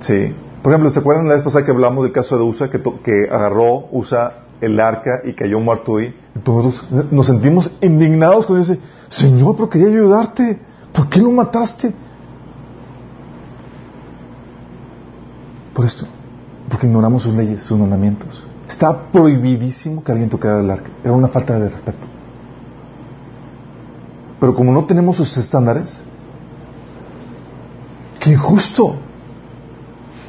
Sí. 0.00 0.34
Por 0.62 0.74
ejemplo, 0.74 0.90
¿se 0.90 0.98
acuerdan 0.98 1.28
la 1.28 1.34
vez 1.36 1.42
pasada 1.42 1.64
que 1.64 1.70
hablamos 1.70 2.04
del 2.04 2.12
caso 2.12 2.36
de 2.36 2.44
Usa, 2.44 2.70
que, 2.70 2.82
que 2.82 3.26
agarró 3.30 3.88
Usa 3.90 4.40
el 4.60 4.78
arca 4.78 5.22
y 5.24 5.32
cayó 5.32 5.60
muerto 5.60 5.96
ahí? 5.96 6.14
Todos 6.44 6.84
nos 7.10 7.26
sentimos 7.26 7.70
indignados 7.80 8.46
con 8.46 8.60
ese, 8.60 8.78
Señor, 9.08 9.54
pero 9.56 9.70
quería 9.70 9.88
ayudarte. 9.88 10.60
¿Por 10.92 11.08
qué 11.08 11.20
lo 11.20 11.30
mataste? 11.30 11.92
Por 15.74 15.84
esto, 15.84 16.06
porque 16.68 16.86
ignoramos 16.86 17.22
sus 17.22 17.34
leyes, 17.34 17.62
sus 17.62 17.78
mandamientos. 17.78 18.44
Está 18.68 19.10
prohibidísimo 19.10 20.02
que 20.04 20.12
alguien 20.12 20.28
tocara 20.28 20.60
el 20.60 20.70
arca. 20.70 20.90
Era 21.02 21.12
una 21.12 21.28
falta 21.28 21.58
de 21.58 21.68
respeto. 21.68 22.06
Pero 24.40 24.54
como 24.54 24.72
no 24.72 24.84
tenemos 24.84 25.16
sus 25.16 25.36
estándares, 25.36 25.98
qué 28.20 28.32
injusto. 28.32 28.96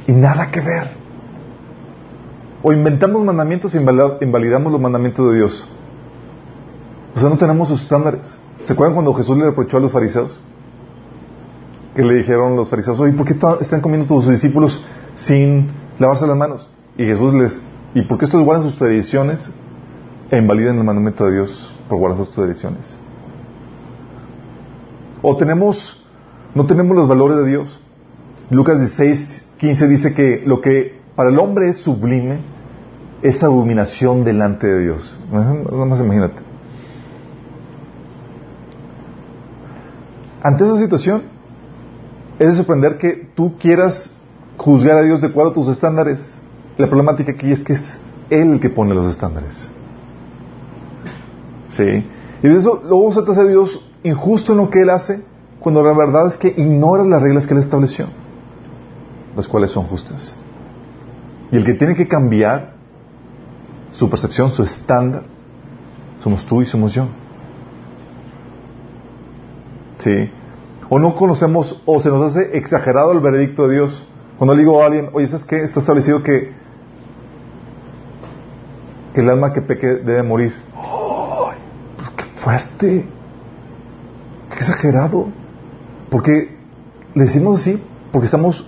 Y 0.06 0.12
nada 0.12 0.50
que 0.50 0.60
ver. 0.60 0.90
O 2.62 2.72
inventamos 2.72 3.24
mandamientos 3.24 3.74
e 3.74 3.80
invalidamos 3.80 4.72
los 4.72 4.80
mandamientos 4.80 5.30
de 5.30 5.36
Dios. 5.36 5.66
O 7.14 7.18
sea, 7.18 7.28
no 7.28 7.36
tenemos 7.36 7.68
sus 7.68 7.82
estándares. 7.82 8.36
¿Se 8.62 8.72
acuerdan 8.72 8.94
cuando 8.94 9.14
Jesús 9.14 9.36
le 9.36 9.44
reprochó 9.44 9.78
a 9.78 9.80
los 9.80 9.92
fariseos? 9.92 10.38
Que 11.94 12.02
le 12.02 12.14
dijeron 12.14 12.56
los 12.56 12.68
fariseos, 12.68 13.00
oye, 13.00 13.12
¿por 13.12 13.26
qué 13.26 13.36
están 13.60 13.80
comiendo 13.80 14.06
tus 14.06 14.28
discípulos 14.28 14.84
sin 15.14 15.72
lavarse 15.98 16.26
las 16.26 16.36
manos? 16.36 16.68
Y 16.96 17.04
Jesús 17.04 17.34
les, 17.34 17.60
¿y 17.94 18.02
por 18.02 18.18
qué 18.18 18.26
estos 18.26 18.42
guardan 18.44 18.68
sus 18.68 18.78
tradiciones 18.78 19.50
e 20.30 20.38
invalidan 20.38 20.78
el 20.78 20.84
mandamiento 20.84 21.24
de 21.26 21.32
Dios 21.32 21.76
por 21.88 21.98
guardar 21.98 22.18
sus 22.18 22.30
tradiciones? 22.30 22.96
O 25.22 25.36
tenemos, 25.36 26.04
no 26.54 26.66
tenemos 26.66 26.96
los 26.96 27.08
valores 27.08 27.38
de 27.38 27.46
Dios. 27.46 27.80
Lucas 28.50 28.78
16, 28.78 29.52
15 29.58 29.88
dice 29.88 30.14
que 30.14 30.42
lo 30.44 30.60
que 30.60 31.00
para 31.14 31.30
el 31.30 31.38
hombre 31.38 31.68
es 31.68 31.78
sublime 31.78 32.40
es 33.22 33.42
abominación 33.42 34.24
delante 34.24 34.66
de 34.66 34.84
Dios. 34.84 35.18
Nada 35.30 35.84
más 35.84 36.00
imagínate. 36.00 36.49
Ante 40.42 40.64
esa 40.64 40.76
situación, 40.76 41.22
es 42.38 42.48
de 42.48 42.56
sorprender 42.56 42.96
que 42.96 43.28
tú 43.34 43.58
quieras 43.58 44.10
juzgar 44.56 44.96
a 44.98 45.02
Dios 45.02 45.20
de 45.20 45.28
acuerdo 45.28 45.50
a 45.50 45.54
tus 45.54 45.68
estándares. 45.68 46.40
La 46.78 46.86
problemática 46.86 47.32
aquí 47.32 47.52
es 47.52 47.62
que 47.62 47.74
es 47.74 48.00
Él 48.30 48.52
el 48.52 48.60
que 48.60 48.70
pone 48.70 48.94
los 48.94 49.06
estándares. 49.06 49.70
¿Sí? 51.68 52.06
Y 52.42 52.48
de 52.48 52.56
eso 52.56 52.82
luego 52.82 53.24
te 53.24 53.30
hace 53.30 53.48
Dios 53.48 53.86
injusto 54.02 54.52
en 54.52 54.58
lo 54.58 54.70
que 54.70 54.80
Él 54.80 54.90
hace, 54.90 55.22
cuando 55.60 55.82
la 55.82 55.92
verdad 55.92 56.28
es 56.28 56.38
que 56.38 56.48
ignora 56.48 57.04
las 57.04 57.20
reglas 57.20 57.46
que 57.46 57.52
Él 57.52 57.60
estableció, 57.60 58.06
las 59.36 59.46
cuales 59.46 59.70
son 59.70 59.84
justas. 59.84 60.34
Y 61.52 61.56
el 61.56 61.64
que 61.64 61.74
tiene 61.74 61.94
que 61.94 62.08
cambiar 62.08 62.74
su 63.92 64.08
percepción, 64.08 64.50
su 64.50 64.62
estándar, 64.62 65.24
somos 66.20 66.46
tú 66.46 66.62
y 66.62 66.66
somos 66.66 66.94
yo. 66.94 67.06
¿Sí? 70.00 70.30
O 70.88 70.98
no 70.98 71.14
conocemos, 71.14 71.80
o 71.86 72.00
se 72.00 72.08
nos 72.08 72.32
hace 72.32 72.56
exagerado 72.56 73.12
el 73.12 73.20
veredicto 73.20 73.68
de 73.68 73.74
Dios. 73.74 74.04
Cuando 74.38 74.54
le 74.54 74.60
digo 74.60 74.82
a 74.82 74.86
alguien, 74.86 75.10
oye, 75.12 75.28
¿sabes 75.28 75.44
qué? 75.44 75.62
Está 75.62 75.80
establecido 75.80 76.22
que, 76.22 76.52
el 79.14 79.28
alma 79.28 79.52
que 79.52 79.60
peque 79.60 79.86
debe 79.86 80.22
morir. 80.22 80.54
¡Oh! 80.74 81.50
¡Qué 82.16 82.24
fuerte! 82.36 83.06
¡Qué 84.48 84.56
exagerado! 84.56 85.28
Porque 86.10 86.56
le 87.14 87.24
decimos 87.24 87.60
así, 87.60 87.82
porque 88.10 88.24
estamos 88.24 88.66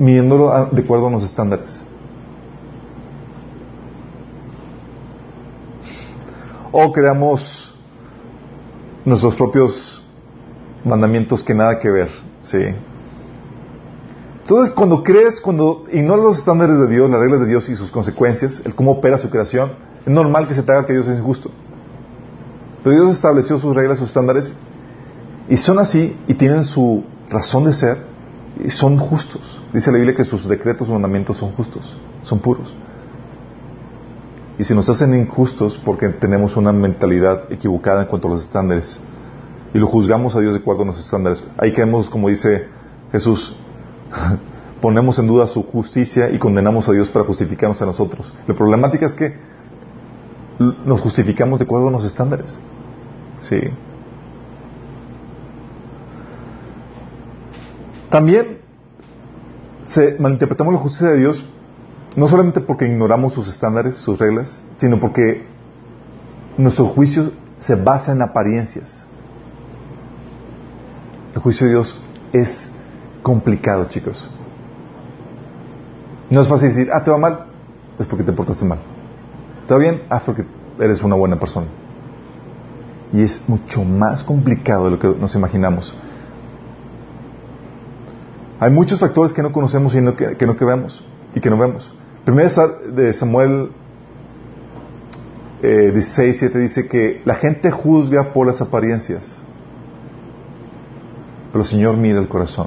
midiéndolo 0.00 0.68
de 0.72 0.82
acuerdo 0.82 1.06
a 1.06 1.10
los 1.10 1.22
estándares. 1.22 1.82
O 6.72 6.92
creamos 6.92 7.74
nuestros 9.04 9.36
propios 9.36 10.05
mandamientos 10.86 11.42
que 11.42 11.52
nada 11.52 11.78
que 11.78 11.90
ver, 11.90 12.08
¿sí? 12.42 12.58
Entonces, 14.42 14.72
cuando 14.72 15.02
crees, 15.02 15.40
cuando 15.40 15.84
ignoras 15.92 16.24
los 16.24 16.38
estándares 16.38 16.78
de 16.78 16.86
Dios, 16.86 17.10
las 17.10 17.18
reglas 17.18 17.40
de 17.40 17.46
Dios 17.46 17.68
y 17.68 17.74
sus 17.74 17.90
consecuencias, 17.90 18.62
el 18.64 18.74
cómo 18.74 18.92
opera 18.92 19.18
su 19.18 19.28
creación, 19.28 19.72
es 20.06 20.12
normal 20.12 20.46
que 20.46 20.54
se 20.54 20.62
te 20.62 20.70
haga 20.70 20.86
que 20.86 20.92
Dios 20.92 21.08
es 21.08 21.18
injusto. 21.18 21.50
Pero 22.84 22.94
Dios 22.94 23.16
estableció 23.16 23.58
sus 23.58 23.74
reglas, 23.74 23.98
sus 23.98 24.08
estándares, 24.08 24.54
y 25.48 25.56
son 25.56 25.80
así, 25.80 26.16
y 26.28 26.34
tienen 26.34 26.62
su 26.62 27.02
razón 27.28 27.64
de 27.64 27.72
ser, 27.72 27.98
y 28.64 28.70
son 28.70 28.96
justos. 28.98 29.60
Dice 29.72 29.90
la 29.90 29.98
Biblia 29.98 30.14
que 30.14 30.24
sus 30.24 30.48
decretos, 30.48 30.86
sus 30.86 30.94
mandamientos 30.94 31.36
son 31.36 31.50
justos, 31.52 31.98
son 32.22 32.38
puros. 32.38 32.72
Y 34.58 34.62
si 34.62 34.74
nos 34.74 34.88
hacen 34.88 35.12
injustos 35.12 35.80
porque 35.84 36.08
tenemos 36.08 36.56
una 36.56 36.72
mentalidad 36.72 37.52
equivocada 37.52 38.02
en 38.02 38.08
cuanto 38.08 38.28
a 38.28 38.30
los 38.30 38.42
estándares, 38.42 39.00
y 39.74 39.78
lo 39.78 39.86
juzgamos 39.86 40.34
a 40.36 40.40
Dios 40.40 40.54
de 40.54 40.60
acuerdo 40.60 40.82
a 40.82 40.84
nuestros 40.86 41.06
estándares. 41.06 41.44
Ahí 41.58 41.72
quedamos, 41.72 42.08
como 42.08 42.28
dice 42.28 42.66
Jesús, 43.12 43.56
ponemos 44.80 45.18
en 45.18 45.26
duda 45.26 45.46
su 45.46 45.62
justicia 45.62 46.30
y 46.30 46.38
condenamos 46.38 46.88
a 46.88 46.92
Dios 46.92 47.10
para 47.10 47.24
justificarnos 47.24 47.80
a 47.82 47.86
nosotros. 47.86 48.32
La 48.46 48.54
problemática 48.54 49.06
es 49.06 49.14
que 49.14 49.34
nos 50.58 51.00
justificamos 51.00 51.58
de 51.58 51.64
acuerdo 51.64 51.88
a 51.88 51.90
los 51.90 52.04
estándares. 52.04 52.58
Sí. 53.40 53.60
También 58.10 58.58
se 59.82 60.16
malinterpretamos 60.18 60.72
la 60.72 60.80
justicia 60.80 61.08
de 61.08 61.18
Dios 61.18 61.44
no 62.16 62.26
solamente 62.28 62.60
porque 62.60 62.86
ignoramos 62.86 63.34
sus 63.34 63.46
estándares, 63.46 63.96
sus 63.96 64.18
reglas, 64.18 64.58
sino 64.78 64.98
porque 64.98 65.44
nuestro 66.56 66.86
juicio 66.86 67.32
se 67.58 67.74
basa 67.74 68.12
en 68.12 68.22
apariencias. 68.22 69.06
El 71.36 71.42
juicio 71.42 71.66
de 71.66 71.74
Dios 71.74 72.02
es 72.32 72.72
complicado, 73.22 73.84
chicos. 73.90 74.30
No 76.30 76.40
es 76.40 76.48
fácil 76.48 76.70
decir, 76.70 76.88
ah, 76.90 77.04
te 77.04 77.10
va 77.10 77.18
mal, 77.18 77.46
es 77.98 78.06
porque 78.06 78.24
te 78.24 78.32
portaste 78.32 78.64
mal. 78.64 78.78
¿Te 79.68 79.74
va 79.74 79.78
bien? 79.78 80.00
Ah, 80.08 80.22
porque 80.24 80.46
eres 80.80 81.02
una 81.02 81.14
buena 81.14 81.38
persona. 81.38 81.66
Y 83.12 83.22
es 83.22 83.46
mucho 83.48 83.84
más 83.84 84.24
complicado 84.24 84.86
de 84.86 84.92
lo 84.92 84.98
que 84.98 85.08
nos 85.08 85.34
imaginamos. 85.34 85.94
Hay 88.58 88.70
muchos 88.70 88.98
factores 88.98 89.34
que 89.34 89.42
no 89.42 89.52
conocemos 89.52 89.94
y 89.94 90.02
que, 90.14 90.38
que 90.38 90.46
no 90.46 90.56
que 90.56 90.64
vemos 90.64 91.04
y 91.34 91.40
que 91.40 91.50
no 91.50 91.58
vemos. 91.58 91.94
Primero 92.24 92.48
de 92.94 93.12
Samuel 93.12 93.72
eh, 95.62 95.90
16, 95.92 96.38
7 96.38 96.58
dice 96.58 96.88
que 96.88 97.20
la 97.26 97.34
gente 97.34 97.70
juzga 97.70 98.32
por 98.32 98.46
las 98.46 98.62
apariencias 98.62 99.42
pero 101.56 101.64
el 101.64 101.70
Señor 101.70 101.96
mira 101.96 102.18
el 102.18 102.28
corazón. 102.28 102.66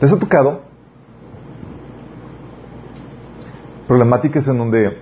¿Les 0.00 0.12
ha 0.12 0.18
tocado 0.18 0.62
problemáticas 3.86 4.48
en 4.48 4.58
donde 4.58 4.98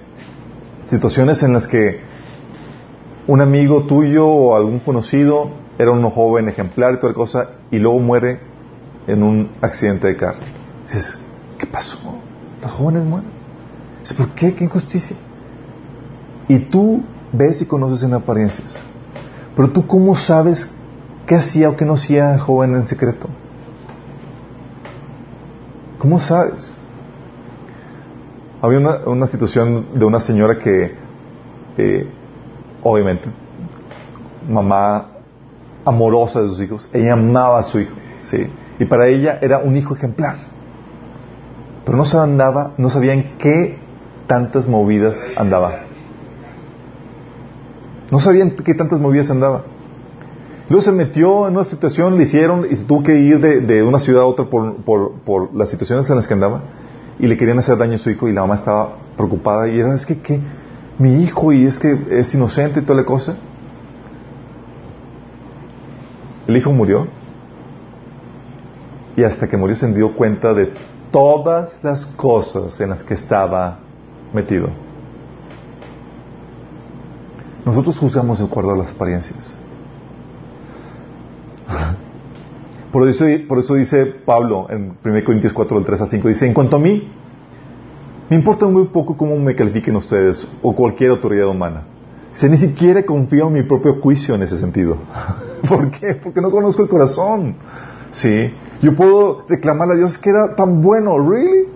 situaciones 0.86 1.42
en 1.42 1.54
las 1.54 1.66
que 1.66 2.02
un 3.26 3.40
amigo 3.40 3.84
tuyo 3.84 4.26
o 4.26 4.54
algún 4.54 4.80
conocido 4.80 5.48
era 5.78 5.92
un 5.92 6.02
joven 6.10 6.50
ejemplar 6.50 6.92
y 6.92 7.00
toda 7.00 7.14
cosa 7.14 7.52
y 7.70 7.78
luego 7.78 8.00
muere 8.00 8.38
en 9.06 9.22
un 9.22 9.50
accidente 9.62 10.08
de 10.08 10.16
carro? 10.18 10.40
Dices, 10.82 11.18
¿qué 11.58 11.64
pasó? 11.64 11.96
Los 12.60 12.70
jóvenes 12.70 13.06
mueren. 13.06 13.30
Dices, 14.00 14.14
¿por 14.14 14.28
qué? 14.34 14.52
¿Qué 14.52 14.64
injusticia? 14.64 15.16
Y 16.48 16.58
tú 16.58 17.02
ves 17.32 17.62
y 17.62 17.66
conoces 17.66 18.02
en 18.02 18.12
apariencias. 18.12 18.74
Pero 19.56 19.70
tú 19.70 19.86
cómo 19.86 20.14
sabes 20.14 20.70
¿Qué 21.26 21.34
hacía 21.34 21.68
o 21.70 21.76
qué 21.76 21.84
no 21.84 21.94
hacía 21.94 22.38
joven 22.38 22.74
en 22.74 22.86
secreto? 22.86 23.28
¿Cómo 25.98 26.20
sabes? 26.20 26.72
Había 28.62 28.78
una, 28.78 28.96
una 29.06 29.26
situación 29.26 29.86
de 29.94 30.04
una 30.04 30.20
señora 30.20 30.58
que, 30.58 30.94
eh, 31.78 32.10
obviamente, 32.82 33.28
mamá 34.48 35.08
amorosa 35.84 36.42
de 36.42 36.48
sus 36.48 36.60
hijos, 36.60 36.88
ella 36.92 37.14
amaba 37.14 37.58
a 37.58 37.62
su 37.62 37.80
hijo, 37.80 37.94
¿sí? 38.22 38.46
Y 38.78 38.84
para 38.84 39.08
ella 39.08 39.38
era 39.40 39.58
un 39.58 39.76
hijo 39.76 39.94
ejemplar. 39.94 40.36
Pero 41.84 41.96
no 41.96 42.04
se 42.04 42.18
andaba, 42.18 42.72
no 42.78 42.88
sabía 42.88 43.12
en 43.12 43.38
qué 43.38 43.78
tantas 44.26 44.68
movidas 44.68 45.16
andaba. 45.36 45.86
No 48.10 48.18
sabían 48.18 48.52
qué 48.52 48.74
tantas 48.74 49.00
movidas 49.00 49.30
andaba. 49.30 49.64
Luego 50.68 50.82
se 50.82 50.92
metió 50.92 51.46
en 51.46 51.54
una 51.54 51.64
situación, 51.64 52.16
le 52.16 52.24
hicieron 52.24 52.66
y 52.68 52.74
tuvo 52.76 53.04
que 53.04 53.14
ir 53.14 53.38
de, 53.38 53.82
una 53.84 54.00
ciudad 54.00 54.22
a 54.22 54.26
otra 54.26 54.46
por, 54.46 54.76
por, 54.82 55.12
por, 55.20 55.54
las 55.54 55.70
situaciones 55.70 56.10
en 56.10 56.16
las 56.16 56.26
que 56.26 56.34
andaba 56.34 56.62
y 57.20 57.26
le 57.28 57.36
querían 57.36 57.58
hacer 57.58 57.78
daño 57.78 57.94
a 57.94 57.98
su 57.98 58.10
hijo 58.10 58.26
y 58.26 58.32
la 58.32 58.40
mamá 58.40 58.56
estaba 58.56 58.96
preocupada 59.16 59.68
y 59.68 59.78
era, 59.78 59.94
es 59.94 60.04
que, 60.04 60.18
¿qué? 60.18 60.40
Mi 60.98 61.22
hijo 61.22 61.52
y 61.52 61.66
es 61.66 61.78
que 61.78 61.96
es 62.10 62.34
inocente 62.34 62.80
y 62.80 62.82
toda 62.82 63.00
la 63.00 63.06
cosa. 63.06 63.36
El 66.48 66.56
hijo 66.56 66.72
murió 66.72 67.06
y 69.16 69.22
hasta 69.22 69.48
que 69.48 69.56
murió 69.56 69.76
se 69.76 69.92
dio 69.92 70.16
cuenta 70.16 70.52
de 70.52 70.72
todas 71.12 71.78
las 71.82 72.06
cosas 72.06 72.80
en 72.80 72.90
las 72.90 73.04
que 73.04 73.14
estaba 73.14 73.78
metido. 74.32 74.68
Nosotros 77.64 77.98
juzgamos 77.98 78.38
de 78.38 78.44
acuerdo 78.44 78.72
a 78.72 78.76
las 78.76 78.90
apariencias. 78.90 79.56
Por 82.96 83.06
eso, 83.10 83.26
por 83.46 83.58
eso 83.58 83.74
dice 83.74 84.06
Pablo 84.06 84.68
en 84.70 84.96
1 85.04 85.24
Corintios 85.26 85.52
4, 85.52 85.76
del 85.76 85.84
3 85.84 86.00
a 86.00 86.06
5, 86.06 86.28
dice, 86.28 86.46
en 86.46 86.54
cuanto 86.54 86.76
a 86.76 86.78
mí, 86.78 87.12
me 88.30 88.36
importa 88.36 88.66
muy 88.68 88.86
poco 88.86 89.18
cómo 89.18 89.36
me 89.36 89.54
califiquen 89.54 89.96
ustedes 89.96 90.48
o 90.62 90.74
cualquier 90.74 91.10
autoridad 91.10 91.46
humana. 91.46 91.82
Si 92.32 92.48
ni 92.48 92.56
siquiera 92.56 93.04
confío 93.04 93.48
en 93.48 93.52
mi 93.52 93.62
propio 93.64 94.00
juicio 94.00 94.34
en 94.34 94.44
ese 94.44 94.56
sentido. 94.56 94.96
¿Por 95.68 95.90
qué? 95.90 96.14
Porque 96.14 96.40
no 96.40 96.50
conozco 96.50 96.84
el 96.84 96.88
corazón. 96.88 97.56
Sí. 98.12 98.50
Yo 98.80 98.94
puedo 98.96 99.44
reclamarle 99.46 99.92
a 99.92 99.96
Dios 99.98 100.16
que 100.16 100.30
era 100.30 100.54
tan 100.56 100.80
bueno. 100.80 101.18
¿Really? 101.18 101.68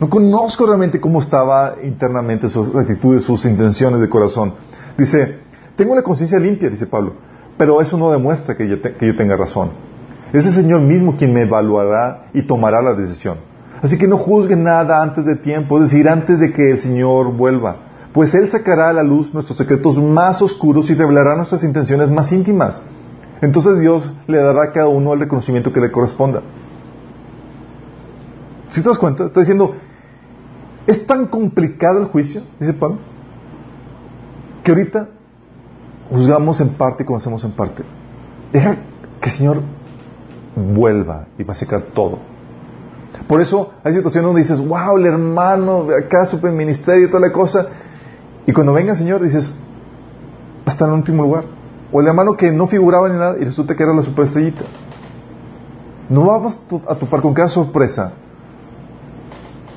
No 0.00 0.10
conozco 0.10 0.66
realmente 0.66 1.00
cómo 1.00 1.22
estaba 1.22 1.76
internamente 1.82 2.50
sus 2.50 2.76
actitudes, 2.76 3.22
sus 3.22 3.42
intenciones 3.46 4.02
de 4.02 4.10
corazón. 4.10 4.52
Dice, 4.98 5.38
tengo 5.76 5.94
la 5.94 6.02
conciencia 6.02 6.38
limpia, 6.38 6.68
dice 6.68 6.86
Pablo, 6.86 7.14
pero 7.58 7.82
eso 7.82 7.98
no 7.98 8.10
demuestra 8.10 8.56
que 8.56 8.68
yo, 8.68 8.80
que 8.80 9.06
yo 9.06 9.16
tenga 9.16 9.36
razón. 9.36 9.70
Es 10.32 10.46
el 10.46 10.52
Señor 10.52 10.80
mismo 10.80 11.16
quien 11.16 11.34
me 11.34 11.42
evaluará 11.42 12.28
y 12.32 12.42
tomará 12.42 12.80
la 12.80 12.94
decisión. 12.94 13.38
Así 13.82 13.98
que 13.98 14.06
no 14.06 14.16
juzguen 14.16 14.64
nada 14.64 15.02
antes 15.02 15.24
de 15.24 15.36
tiempo, 15.36 15.76
es 15.78 15.90
decir, 15.90 16.08
antes 16.08 16.40
de 16.40 16.52
que 16.52 16.70
el 16.70 16.80
Señor 16.80 17.32
vuelva. 17.34 17.76
Pues 18.12 18.34
Él 18.34 18.48
sacará 18.48 18.90
a 18.90 18.92
la 18.92 19.02
luz 19.02 19.32
nuestros 19.34 19.58
secretos 19.58 19.98
más 19.98 20.40
oscuros 20.42 20.90
y 20.90 20.94
revelará 20.94 21.36
nuestras 21.36 21.62
intenciones 21.64 22.10
más 22.10 22.32
íntimas. 22.32 22.82
Entonces 23.40 23.78
Dios 23.80 24.12
le 24.26 24.38
dará 24.38 24.64
a 24.64 24.72
cada 24.72 24.88
uno 24.88 25.14
el 25.14 25.20
reconocimiento 25.20 25.72
que 25.72 25.80
le 25.80 25.90
corresponda. 25.90 26.42
¿Sí 28.70 28.82
te 28.82 28.88
das 28.88 28.98
cuenta? 28.98 29.26
Está 29.26 29.40
diciendo, 29.40 29.74
es 30.86 31.06
tan 31.06 31.26
complicado 31.26 32.00
el 32.00 32.06
juicio, 32.06 32.42
dice 32.58 32.74
Pablo, 32.74 32.98
que 34.64 34.72
ahorita 34.72 35.08
juzgamos 36.10 36.60
en 36.60 36.70
parte 36.70 37.02
y 37.02 37.06
conocemos 37.06 37.44
en 37.44 37.52
parte. 37.52 37.84
Deja 38.52 38.76
que 39.20 39.28
el 39.28 39.34
Señor 39.34 39.62
vuelva 40.56 41.26
y 41.38 41.44
va 41.44 41.52
a 41.52 41.56
secar 41.56 41.82
todo. 41.94 42.18
Por 43.26 43.40
eso 43.40 43.72
hay 43.84 43.94
situaciones 43.94 44.26
donde 44.26 44.42
dices, 44.42 44.66
wow, 44.66 44.96
el 44.96 45.06
hermano, 45.06 45.86
acá 45.96 46.26
super 46.26 46.52
ministerio 46.52 47.06
y 47.06 47.10
toda 47.10 47.20
la 47.20 47.32
cosa. 47.32 47.66
Y 48.46 48.52
cuando 48.52 48.72
venga 48.72 48.92
el 48.92 48.98
Señor 48.98 49.22
dices, 49.22 49.54
hasta 50.64 50.84
en 50.84 50.92
el 50.92 50.98
último 50.98 51.22
lugar. 51.22 51.44
O 51.90 52.00
el 52.00 52.06
hermano 52.06 52.36
que 52.36 52.52
no 52.52 52.66
figuraba 52.66 53.08
ni 53.08 53.18
nada 53.18 53.36
y 53.40 53.44
resulta 53.44 53.74
que 53.74 53.82
era 53.82 53.94
la 53.94 54.02
superestrellita. 54.02 54.64
No 56.10 56.26
vamos 56.26 56.58
a 56.86 56.94
topar 56.94 57.20
con 57.20 57.34
cada 57.34 57.48
sorpresa 57.48 58.12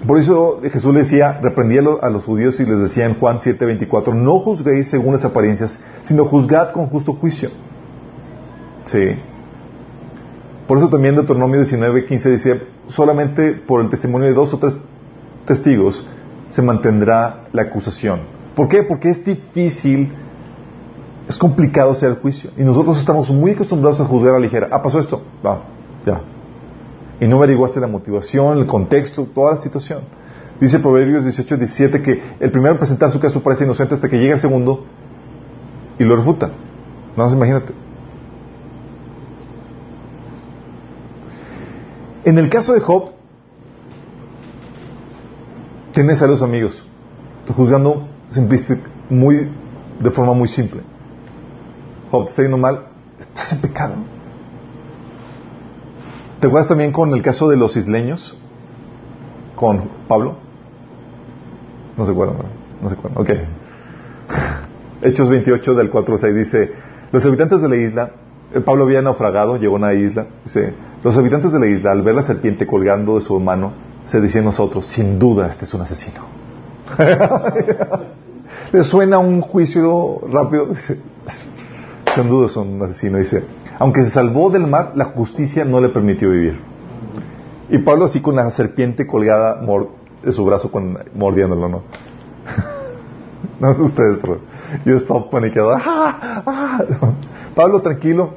por 0.07 0.17
eso 0.17 0.59
Jesús 0.63 0.93
le 0.93 1.01
decía, 1.01 1.39
reprendía 1.41 1.81
a 2.01 2.09
los 2.09 2.25
judíos 2.25 2.59
y 2.59 2.65
les 2.65 2.79
decía 2.79 3.05
en 3.05 3.19
Juan 3.19 3.39
7:24, 3.39 4.13
no 4.13 4.39
juzguéis 4.39 4.89
según 4.89 5.13
las 5.13 5.25
apariencias, 5.25 5.79
sino 6.01 6.25
juzgad 6.25 6.71
con 6.71 6.87
justo 6.87 7.13
juicio. 7.13 7.49
Sí. 8.85 9.15
Por 10.67 10.77
eso 10.77 10.89
también 10.89 11.15
Deuteronomio 11.15 11.61
19:15 11.61 12.31
dice, 12.31 12.61
solamente 12.87 13.53
por 13.53 13.81
el 13.81 13.89
testimonio 13.89 14.27
de 14.27 14.33
dos 14.33 14.53
o 14.53 14.57
tres 14.57 14.79
testigos 15.45 16.07
se 16.47 16.61
mantendrá 16.61 17.47
la 17.51 17.63
acusación. 17.63 18.21
¿Por 18.55 18.67
qué? 18.67 18.83
Porque 18.83 19.09
es 19.09 19.23
difícil, 19.23 20.11
es 21.27 21.37
complicado 21.37 21.91
hacer 21.91 22.09
el 22.09 22.15
juicio. 22.17 22.51
Y 22.57 22.63
nosotros 22.63 22.99
estamos 22.99 23.29
muy 23.29 23.51
acostumbrados 23.51 24.01
a 24.01 24.05
juzgar 24.05 24.31
a 24.31 24.39
la 24.39 24.45
ligera. 24.45 24.67
Ah, 24.71 24.81
pasó 24.81 24.99
esto. 24.99 25.21
Va, 25.45 25.61
ya, 26.05 26.21
y 27.21 27.27
no 27.27 27.37
averiguaste 27.37 27.79
la 27.79 27.85
motivación, 27.85 28.57
el 28.57 28.65
contexto, 28.65 29.25
toda 29.25 29.53
la 29.53 29.61
situación. 29.61 30.01
Dice 30.59 30.79
Proverbios 30.79 31.23
18, 31.23 31.55
17 31.55 32.01
que 32.01 32.19
el 32.39 32.51
primero 32.51 32.73
en 32.73 32.79
presentar 32.79 33.11
su 33.11 33.19
caso 33.19 33.43
parece 33.43 33.63
inocente 33.63 33.93
hasta 33.93 34.09
que 34.09 34.17
llega 34.17 34.33
el 34.33 34.39
segundo 34.41 34.85
y 35.99 36.03
lo 36.03 36.15
refuta. 36.15 36.47
No 37.15 37.23
más 37.23 37.31
imagínate. 37.33 37.73
En 42.25 42.39
el 42.39 42.49
caso 42.49 42.73
de 42.73 42.79
Job, 42.79 43.11
tienes 45.91 46.23
a 46.23 46.27
los 46.27 46.41
amigos, 46.41 46.83
juzgando 47.55 48.07
muy, 49.11 49.51
de 49.99 50.11
forma 50.11 50.33
muy 50.33 50.47
simple. 50.47 50.81
Job, 52.09 52.25
te 52.25 52.29
está 52.31 52.41
yendo 52.41 52.57
mal, 52.57 52.87
estás 53.19 53.53
en 53.53 53.61
pecado. 53.61 54.20
¿Te 56.41 56.47
acuerdas 56.47 56.67
también 56.67 56.91
con 56.91 57.13
el 57.13 57.21
caso 57.21 57.49
de 57.49 57.55
los 57.55 57.77
isleños? 57.77 58.35
Con 59.55 59.89
Pablo. 60.07 60.37
No 61.95 62.03
se 62.03 62.11
acuerdan, 62.13 62.37
no 62.81 62.89
se 62.89 62.95
acuerdan. 62.95 63.21
Ok. 63.21 63.29
Hechos 65.03 65.29
28 65.29 65.75
del 65.75 65.91
4 65.91 66.15
al 66.15 66.19
6 66.19 66.35
dice, 66.35 66.73
los 67.11 67.23
habitantes 67.27 67.61
de 67.61 67.69
la 67.69 67.75
isla, 67.75 68.11
eh, 68.55 68.59
Pablo 68.59 68.85
había 68.85 69.03
naufragado, 69.03 69.57
llegó 69.57 69.75
a 69.75 69.77
una 69.77 69.93
isla, 69.93 70.25
dice, 70.43 70.73
los 71.03 71.15
habitantes 71.15 71.51
de 71.51 71.59
la 71.59 71.67
isla 71.67 71.91
al 71.91 72.01
ver 72.01 72.15
la 72.15 72.23
serpiente 72.23 72.65
colgando 72.65 73.19
de 73.19 73.21
su 73.21 73.39
mano, 73.39 73.73
se 74.05 74.19
decían 74.19 74.45
nosotros, 74.45 74.87
sin 74.87 75.19
duda 75.19 75.47
este 75.47 75.65
es 75.65 75.73
un 75.75 75.81
asesino. 75.81 76.21
¿Le 78.71 78.83
suena 78.83 79.19
un 79.19 79.41
juicio 79.41 80.21
rápido? 80.27 80.65
Dice, 80.67 80.99
sin 82.15 82.29
duda 82.29 82.47
es 82.47 82.57
un 82.57 82.81
asesino. 82.81 83.19
Dice, 83.19 83.43
aunque 83.81 84.03
se 84.03 84.11
salvó 84.11 84.51
del 84.51 84.67
mar, 84.67 84.91
la 84.93 85.05
justicia 85.05 85.65
no 85.65 85.81
le 85.81 85.89
permitió 85.89 86.29
vivir. 86.29 86.61
Y 87.67 87.79
Pablo 87.79 88.05
así 88.05 88.21
con 88.21 88.35
la 88.35 88.51
serpiente 88.51 89.07
colgada 89.07 89.59
de 90.21 90.31
su 90.31 90.45
brazo 90.45 90.69
mordiéndolo, 91.15 91.67
¿no? 91.67 91.81
no 93.59 93.73
sé 93.73 93.81
ustedes, 93.81 94.19
pero 94.21 94.39
yo 94.85 94.95
estaba 94.95 95.27
paniqueado. 95.31 95.71
¡Ah! 95.71 96.43
¡Ah! 96.45 96.83
Pablo 97.55 97.81
tranquilo, 97.81 98.35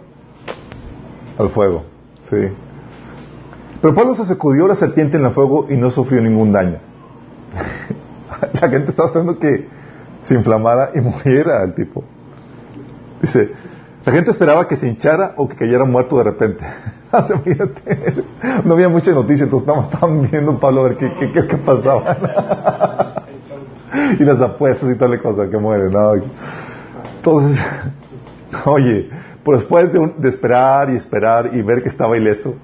al 1.39 1.51
fuego, 1.51 1.85
sí. 2.31 2.49
Pero 3.83 3.95
Pablo 3.95 4.15
se 4.15 4.25
sacudió 4.25 4.67
la 4.67 4.77
serpiente 4.77 5.19
en 5.19 5.27
el 5.27 5.33
fuego 5.33 5.67
y 5.69 5.77
no 5.77 5.91
sufrió 5.91 6.23
ningún 6.23 6.53
daño. 6.53 6.79
la 8.63 8.69
gente 8.71 8.93
estaba 8.93 9.09
esperando 9.09 9.39
que 9.39 9.69
se 10.23 10.35
inflamara 10.37 10.93
y 10.95 11.01
muriera 11.03 11.63
el 11.65 11.75
tipo. 11.75 12.03
Dice, 13.21 13.53
la 14.05 14.13
gente 14.13 14.31
esperaba 14.31 14.69
que 14.69 14.77
se 14.77 14.87
hinchara 14.87 15.33
o 15.37 15.49
que 15.49 15.57
cayera 15.57 15.85
muerto 15.85 16.19
de 16.19 16.25
repente. 16.25 16.65
no 18.65 18.75
había 18.75 18.89
mucha 18.89 19.13
noticia, 19.13 19.45
entonces 19.45 19.69
estaban 19.85 20.29
viendo 20.31 20.59
Pablo 20.59 20.81
a 20.81 20.89
ver 20.89 20.97
qué, 20.97 21.11
qué, 21.33 21.47
qué, 21.47 21.57
pasaba. 21.57 23.25
y 24.19 24.25
las 24.25 24.41
apuestas 24.41 24.91
y 24.91 24.95
toda 24.97 25.11
la 25.11 25.19
cosa 25.19 25.49
que 25.49 25.57
muere. 25.57 25.87
Entonces, 27.17 27.65
oye, 28.67 29.09
pues 29.43 29.61
después 29.61 29.93
de, 29.93 30.29
esperar 30.29 30.91
y 30.91 30.97
esperar 30.97 31.51
y 31.55 31.63
ver 31.63 31.83
que 31.83 31.89
estaba 31.89 32.17
ileso, 32.17 32.57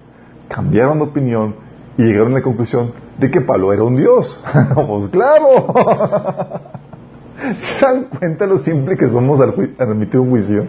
cambiaron 0.48 0.98
de 0.98 1.04
opinión 1.04 1.54
y 1.96 2.02
llegaron 2.02 2.32
a 2.32 2.36
la 2.36 2.42
conclusión 2.42 2.92
de 3.18 3.30
que 3.30 3.40
Pablo 3.40 3.72
era 3.72 3.84
un 3.84 3.96
dios. 3.96 4.38
Vamos, 4.74 5.08
claro. 5.08 5.74
¿Se 7.56 7.86
dan 7.86 8.04
cuenta 8.04 8.46
lo 8.46 8.58
simple 8.58 8.96
que 8.96 9.08
somos 9.08 9.40
al 9.40 9.54
emitir 9.78 10.20
un 10.20 10.30
juicio? 10.30 10.66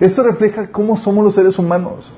Esto 0.00 0.22
refleja 0.22 0.68
cómo 0.70 0.96
somos 0.96 1.24
los 1.24 1.34
seres 1.34 1.58
humanos. 1.58 2.12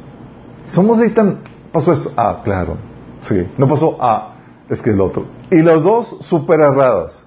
Somos 0.66 0.98
de 0.98 1.10
tan... 1.10 1.40
Pasó 1.72 1.92
esto. 1.92 2.12
Ah, 2.16 2.42
claro. 2.44 2.76
Sí. 3.22 3.46
No 3.58 3.66
pasó. 3.66 3.96
Ah, 4.00 4.34
es 4.68 4.80
que 4.80 4.90
el 4.90 5.00
otro. 5.00 5.26
Y 5.50 5.62
los 5.62 5.82
dos 5.82 6.16
súper 6.20 6.60
erradas. 6.60 7.26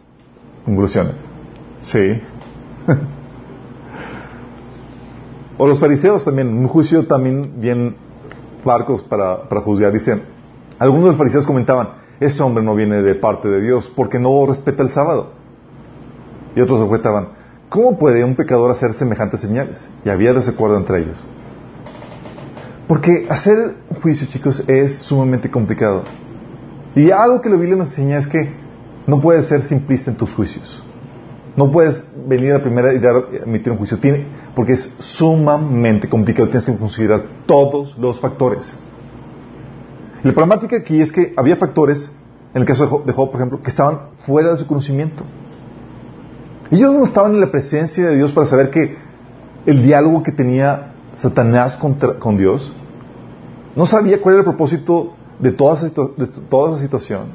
Conclusiones. 0.65 1.15
Sí. 1.81 2.21
o 5.57 5.67
los 5.67 5.79
fariseos 5.79 6.23
también. 6.23 6.49
Un 6.49 6.67
juicio 6.67 7.05
también 7.05 7.59
bien 7.59 7.95
barcos 8.63 9.03
para, 9.03 9.49
para 9.49 9.61
juzgar. 9.61 9.91
Dicen, 9.91 10.23
algunos 10.79 11.05
de 11.05 11.09
los 11.09 11.17
fariseos 11.17 11.45
comentaban, 11.45 11.89
ese 12.19 12.41
hombre 12.43 12.63
no 12.63 12.75
viene 12.75 13.01
de 13.01 13.15
parte 13.15 13.47
de 13.47 13.61
Dios 13.61 13.91
porque 13.95 14.19
no 14.19 14.45
respeta 14.45 14.83
el 14.83 14.89
sábado. 14.89 15.31
Y 16.55 16.61
otros 16.61 16.81
objetaban, 16.81 17.29
¿cómo 17.70 17.97
puede 17.97 18.24
un 18.24 18.36
pecador 18.36 18.72
hacer 18.72 18.93
semejantes 18.93 19.41
señales? 19.41 19.89
Y 20.05 20.09
había 20.09 20.34
desacuerdo 20.34 20.78
entre 20.78 20.99
ellos. 20.99 21.26
Porque 22.88 23.28
hacer 23.30 23.76
un 23.89 24.01
juicio, 24.01 24.28
chicos, 24.28 24.63
es 24.68 24.99
sumamente 24.99 25.51
complicado. 25.51 26.03
Y 26.95 27.11
algo 27.11 27.41
que 27.41 27.49
la 27.49 27.57
Biblia 27.57 27.76
nos 27.76 27.89
enseña 27.89 28.18
es 28.18 28.28
que 28.28 28.49
no 29.05 29.20
puedes 29.22 29.45
ser 29.45 29.65
simplista 29.65 30.09
en 30.09 30.18
tus 30.18 30.34
juicios. 30.34 30.84
No 31.55 31.72
puedes 31.72 32.07
venir 32.28 32.51
a 32.51 32.57
la 32.59 32.63
primera 32.63 32.93
y 32.93 32.99
dar, 32.99 33.15
emitir 33.45 33.72
un 33.72 33.78
juicio. 33.78 33.97
Tiene, 33.97 34.28
porque 34.55 34.74
es 34.74 34.91
sumamente 34.99 36.07
complicado. 36.07 36.47
Tienes 36.49 36.65
que 36.65 36.78
considerar 36.78 37.24
todos 37.45 37.97
los 37.97 38.20
factores. 38.20 38.78
La 40.24 40.32
problemática 40.34 40.78
aquí 40.78 41.01
es 41.01 41.11
que 41.11 41.34
había 41.36 41.55
factores, 41.55 42.11
en 42.53 42.61
el 42.61 42.68
caso 42.68 43.03
de 43.05 43.13
Job, 43.13 43.32
por 43.32 43.39
ejemplo, 43.39 43.61
que 43.61 43.70
estaban 43.70 44.09
fuera 44.26 44.51
de 44.51 44.57
su 44.57 44.68
conocimiento. 44.68 45.24
Ellos 46.72 46.93
no 46.93 47.03
estaban 47.05 47.34
en 47.34 47.41
la 47.41 47.51
presencia 47.51 48.07
de 48.07 48.15
Dios 48.15 48.32
para 48.32 48.45
saber 48.45 48.70
que 48.70 48.97
el 49.65 49.84
diálogo 49.84 50.24
que 50.24 50.32
tenía 50.32 50.93
Satanás 51.15 51.78
con 51.78 52.38
Dios 52.38 52.74
no 53.76 53.86
sabía 53.86 54.20
cuál 54.22 54.34
era 54.34 54.39
el 54.39 54.45
propósito 54.45 55.13
de 55.38 55.51
toda, 55.51 55.76
esa, 55.76 56.78
situación. 56.78 57.28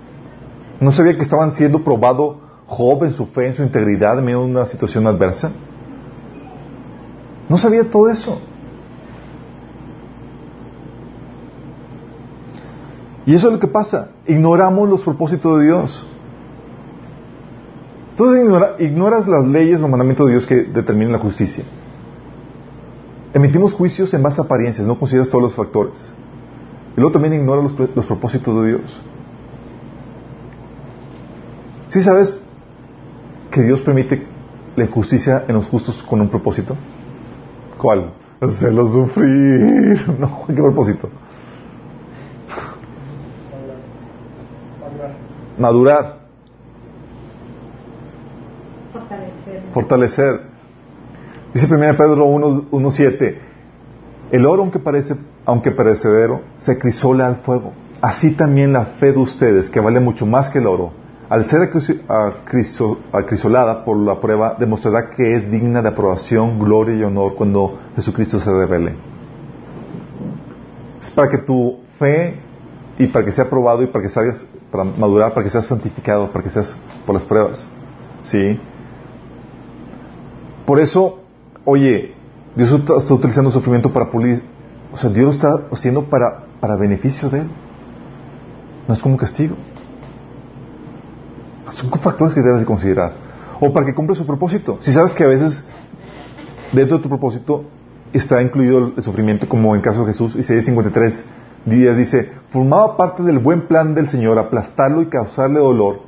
No 0.80 0.90
sabía 0.90 1.16
que 1.16 1.22
estaban 1.22 1.52
siendo 1.52 1.84
probado 1.84 2.40
Job 2.66 3.04
en 3.04 3.12
su 3.12 3.26
fe, 3.26 3.46
en 3.46 3.54
su 3.54 3.62
integridad 3.62 4.18
en 4.18 4.24
medio 4.24 4.40
de 4.40 4.46
una 4.46 4.66
situación 4.66 5.06
adversa. 5.06 5.52
No 7.48 7.56
sabía 7.56 7.88
todo 7.88 8.08
eso. 8.08 8.40
Y 13.24 13.34
eso 13.34 13.46
es 13.46 13.52
lo 13.52 13.60
que 13.60 13.68
pasa. 13.68 14.08
Ignoramos 14.26 14.88
los 14.88 15.02
propósitos 15.04 15.60
de 15.60 15.66
Dios. 15.66 16.04
Entonces 18.12 18.44
ignoras 18.78 19.26
las 19.26 19.46
leyes, 19.46 19.80
los 19.80 19.88
mandamientos 19.88 20.26
de 20.26 20.32
Dios 20.32 20.46
que 20.46 20.64
determinan 20.64 21.12
la 21.12 21.18
justicia. 21.18 21.64
Emitimos 23.32 23.72
juicios 23.72 24.12
en 24.12 24.22
base 24.22 24.42
a 24.42 24.44
apariencias, 24.44 24.86
no 24.86 24.98
consideras 24.98 25.30
todos 25.30 25.44
los 25.44 25.54
factores. 25.54 26.12
Y 26.94 27.00
luego 27.00 27.12
también 27.12 27.32
ignora 27.32 27.62
los, 27.62 27.72
los 27.96 28.04
propósitos 28.04 28.62
de 28.62 28.68
Dios. 28.68 29.00
¿Sí 31.88 32.02
sabes 32.02 32.38
que 33.50 33.62
Dios 33.62 33.80
permite 33.80 34.26
la 34.76 34.84
injusticia 34.84 35.44
en 35.48 35.54
los 35.54 35.66
justos 35.68 36.02
con 36.02 36.20
un 36.20 36.28
propósito? 36.28 36.76
¿Cuál? 37.78 38.12
Hacerlos 38.40 38.92
sufrir. 38.92 40.06
No, 40.18 40.44
¿qué 40.46 40.54
propósito? 40.54 41.08
Madurar. 45.58 46.21
Fortalecer. 46.21 46.21
Fortalecer. 49.72 50.42
Dice 51.54 51.66
1 51.66 51.96
Pedro 51.96 52.26
1.7 52.26 53.38
El 54.30 54.46
oro, 54.46 54.62
aunque, 54.62 54.78
parece, 54.78 55.16
aunque 55.44 55.70
perecedero, 55.70 56.42
se 56.56 56.78
crisola 56.78 57.26
al 57.26 57.36
fuego. 57.36 57.72
Así 58.00 58.32
también 58.32 58.72
la 58.72 58.84
fe 58.84 59.12
de 59.12 59.18
ustedes, 59.18 59.70
que 59.70 59.80
vale 59.80 60.00
mucho 60.00 60.26
más 60.26 60.50
que 60.50 60.58
el 60.58 60.66
oro, 60.66 60.92
al 61.28 61.46
ser 61.46 61.70
acrisolada 63.12 63.84
por 63.84 63.96
la 63.96 64.20
prueba, 64.20 64.56
demostrará 64.58 65.08
que 65.10 65.36
es 65.36 65.50
digna 65.50 65.80
de 65.80 65.88
aprobación, 65.88 66.58
gloria 66.58 66.94
y 66.94 67.04
honor 67.04 67.36
cuando 67.36 67.78
Jesucristo 67.94 68.38
se 68.38 68.50
revele. 68.50 68.96
Es 71.00 71.10
para 71.10 71.30
que 71.30 71.38
tu 71.38 71.78
fe 71.98 72.38
y 72.98 73.06
para 73.06 73.24
que 73.24 73.32
sea 73.32 73.44
aprobado 73.44 73.82
y 73.82 73.86
para 73.86 74.02
que 74.02 74.08
salgas, 74.10 74.44
para 74.70 74.84
madurar, 74.84 75.32
para 75.32 75.44
que 75.44 75.50
seas 75.50 75.64
santificado, 75.64 76.30
para 76.30 76.42
que 76.42 76.50
seas 76.50 76.76
por 77.06 77.14
las 77.14 77.24
pruebas. 77.24 77.68
¿Sí? 78.22 78.60
Por 80.66 80.78
eso, 80.78 81.20
oye, 81.64 82.14
Dios 82.54 82.72
está, 82.72 83.14
utilizando 83.14 83.48
el 83.48 83.54
sufrimiento 83.54 83.92
para 83.92 84.10
pulir, 84.10 84.42
o 84.92 84.96
sea, 84.96 85.10
Dios 85.10 85.24
lo 85.24 85.30
está 85.30 85.66
haciendo 85.72 86.04
para, 86.04 86.44
para 86.60 86.76
beneficio 86.76 87.30
de 87.30 87.40
Él. 87.40 87.50
No 88.86 88.94
es 88.94 89.02
como 89.02 89.16
castigo. 89.16 89.56
Son 91.70 91.90
factores 91.90 92.34
que 92.34 92.42
debes 92.42 92.60
de 92.60 92.66
considerar. 92.66 93.12
O 93.60 93.72
para 93.72 93.86
que 93.86 93.94
cumpla 93.94 94.14
su 94.14 94.26
propósito. 94.26 94.78
Si 94.80 94.92
sabes 94.92 95.14
que 95.14 95.24
a 95.24 95.28
veces 95.28 95.64
dentro 96.72 96.98
de 96.98 97.02
tu 97.02 97.08
propósito 97.08 97.64
está 98.12 98.42
incluido 98.42 98.92
el 98.96 99.02
sufrimiento, 99.02 99.48
como 99.48 99.74
en 99.74 99.80
caso 99.80 100.00
de 100.00 100.06
Jesús, 100.08 100.36
Isaías 100.36 100.64
53 100.66 101.24
días 101.64 101.96
dice, 101.96 102.30
formaba 102.48 102.96
parte 102.96 103.22
del 103.22 103.38
buen 103.38 103.62
plan 103.62 103.94
del 103.94 104.08
Señor 104.08 104.38
aplastarlo 104.38 105.00
y 105.00 105.06
causarle 105.06 105.60
dolor, 105.60 106.00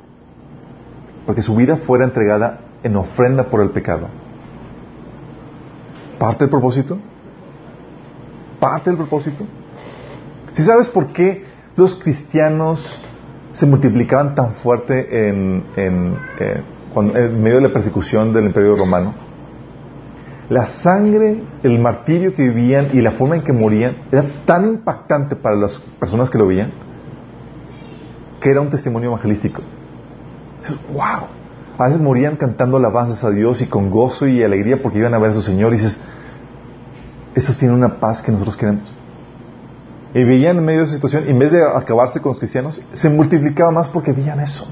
para 1.24 1.36
que 1.36 1.42
su 1.42 1.54
vida 1.54 1.76
fuera 1.76 2.04
entregada 2.04 2.60
en 2.82 2.96
ofrenda 2.96 3.44
por 3.48 3.62
el 3.62 3.70
pecado. 3.70 4.08
¿Parte 6.24 6.44
del 6.44 6.50
propósito? 6.50 6.96
¿Parte 8.58 8.88
del 8.88 8.96
propósito? 8.96 9.44
Si 10.54 10.62
sabes 10.62 10.88
por 10.88 11.08
qué 11.08 11.44
los 11.76 11.96
cristianos 11.96 12.98
se 13.52 13.66
multiplicaban 13.66 14.34
tan 14.34 14.54
fuerte 14.54 15.28
en, 15.28 15.66
eh, 15.76 16.62
en 16.96 17.42
medio 17.42 17.56
de 17.56 17.68
la 17.68 17.74
persecución 17.74 18.32
del 18.32 18.46
imperio 18.46 18.74
romano. 18.74 19.12
La 20.48 20.64
sangre, 20.64 21.42
el 21.62 21.78
martirio 21.78 22.32
que 22.32 22.48
vivían 22.48 22.88
y 22.94 23.02
la 23.02 23.10
forma 23.10 23.36
en 23.36 23.42
que 23.42 23.52
morían 23.52 23.94
era 24.10 24.24
tan 24.46 24.64
impactante 24.64 25.36
para 25.36 25.56
las 25.56 25.78
personas 26.00 26.30
que 26.30 26.38
lo 26.38 26.46
veían 26.46 26.72
que 28.40 28.48
era 28.48 28.62
un 28.62 28.70
testimonio 28.70 29.10
evangelístico. 29.10 29.60
¡Wow! 30.90 31.28
A 31.76 31.84
veces 31.86 32.00
morían 32.00 32.36
cantando 32.36 32.78
alabanzas 32.78 33.24
a 33.24 33.30
Dios 33.30 33.60
y 33.60 33.66
con 33.66 33.90
gozo 33.90 34.26
y 34.26 34.42
alegría 34.42 34.80
porque 34.80 34.98
iban 34.98 35.12
a 35.12 35.18
ver 35.18 35.32
a 35.32 35.34
su 35.34 35.42
Señor 35.42 35.72
y 35.74 35.76
dices, 35.76 36.00
estos 37.34 37.58
tienen 37.58 37.76
una 37.76 37.98
paz 38.00 38.22
que 38.22 38.32
nosotros 38.32 38.56
queremos 38.56 38.92
y 40.14 40.22
veían 40.22 40.58
en 40.58 40.64
medio 40.64 40.80
de 40.80 40.84
esa 40.84 40.94
situación, 40.94 41.28
en 41.28 41.38
vez 41.40 41.50
de 41.50 41.60
acabarse 41.64 42.20
con 42.20 42.30
los 42.30 42.38
cristianos, 42.38 42.80
se 42.92 43.10
multiplicaba 43.10 43.72
más 43.72 43.88
porque 43.88 44.12
veían 44.12 44.38
eso. 44.38 44.64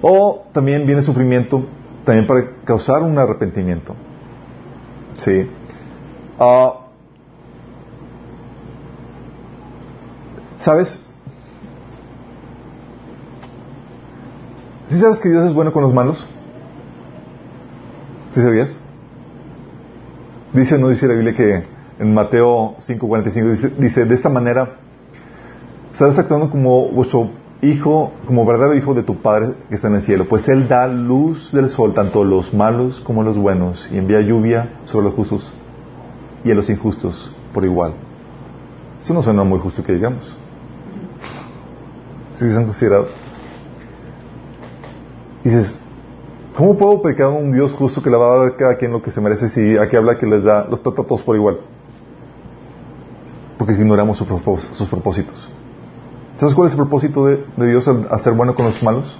O 0.00 0.46
también 0.52 0.86
viene 0.86 1.02
sufrimiento, 1.02 1.66
también 2.04 2.26
para 2.26 2.56
causar 2.64 3.02
un 3.02 3.18
arrepentimiento. 3.18 3.94
Sí. 5.12 5.48
Ah, 6.38 6.78
¿Sabes? 10.56 11.04
¿Sí 14.92 14.98
sabes 14.98 15.20
que 15.20 15.30
Dios 15.30 15.46
es 15.46 15.54
bueno 15.54 15.72
con 15.72 15.82
los 15.82 15.94
malos? 15.94 16.26
¿Sí 18.34 18.42
sabías? 18.42 18.78
Dice, 20.52 20.78
no 20.78 20.90
dice 20.90 21.08
la 21.08 21.14
Biblia 21.14 21.34
que 21.34 21.64
en 21.98 22.12
Mateo 22.12 22.76
5:45 22.76 23.50
dice, 23.52 23.72
dice, 23.78 24.04
de 24.04 24.14
esta 24.14 24.28
manera, 24.28 24.76
estás 25.90 26.18
actuando 26.18 26.50
como 26.50 26.90
vuestro 26.90 27.30
hijo, 27.62 28.12
como 28.26 28.44
verdadero 28.44 28.74
hijo 28.76 28.92
de 28.92 29.02
tu 29.02 29.22
Padre 29.22 29.54
que 29.70 29.76
está 29.76 29.88
en 29.88 29.94
el 29.94 30.02
cielo, 30.02 30.26
pues 30.28 30.46
Él 30.50 30.68
da 30.68 30.86
luz 30.86 31.50
del 31.52 31.70
sol 31.70 31.94
tanto 31.94 32.20
a 32.20 32.26
los 32.26 32.52
malos 32.52 33.00
como 33.00 33.22
a 33.22 33.24
los 33.24 33.38
buenos 33.38 33.88
y 33.90 33.96
envía 33.96 34.20
lluvia 34.20 34.74
sobre 34.84 35.06
los 35.06 35.14
justos 35.14 35.54
y 36.44 36.50
a 36.50 36.54
los 36.54 36.68
injustos 36.68 37.34
por 37.54 37.64
igual. 37.64 37.94
Esto 38.98 39.14
no 39.14 39.22
suena 39.22 39.42
muy 39.42 39.58
justo 39.58 39.82
que 39.82 39.94
digamos. 39.94 40.36
¿Sí 42.34 42.50
se 42.50 42.58
han 42.58 42.66
considerado? 42.66 43.06
Dices, 45.44 45.74
¿Cómo 46.56 46.76
puedo 46.76 47.00
pecar 47.00 47.26
a 47.26 47.30
un 47.30 47.50
Dios 47.50 47.72
justo 47.72 48.02
que 48.02 48.10
le 48.10 48.16
va 48.16 48.26
a 48.26 48.36
dar 48.36 48.48
a 48.48 48.56
cada 48.56 48.76
quien 48.76 48.92
lo 48.92 49.02
que 49.02 49.10
se 49.10 49.20
merece 49.20 49.48
si 49.48 49.78
aquí 49.78 49.96
habla 49.96 50.18
que 50.18 50.26
les 50.26 50.42
da, 50.42 50.66
los 50.68 50.82
trata 50.82 51.02
a 51.02 51.06
todos 51.06 51.22
por 51.22 51.34
igual? 51.34 51.60
Porque 53.56 53.72
ignoramos 53.72 54.18
sus 54.18 54.26
propósitos. 54.26 55.50
¿Sabes 56.36 56.54
cuál 56.54 56.66
es 56.66 56.74
el 56.74 56.78
propósito 56.78 57.24
de, 57.24 57.44
Dios 57.56 57.88
al, 57.88 58.34
bueno 58.34 58.54
con 58.54 58.66
los 58.66 58.82
malos? 58.82 59.18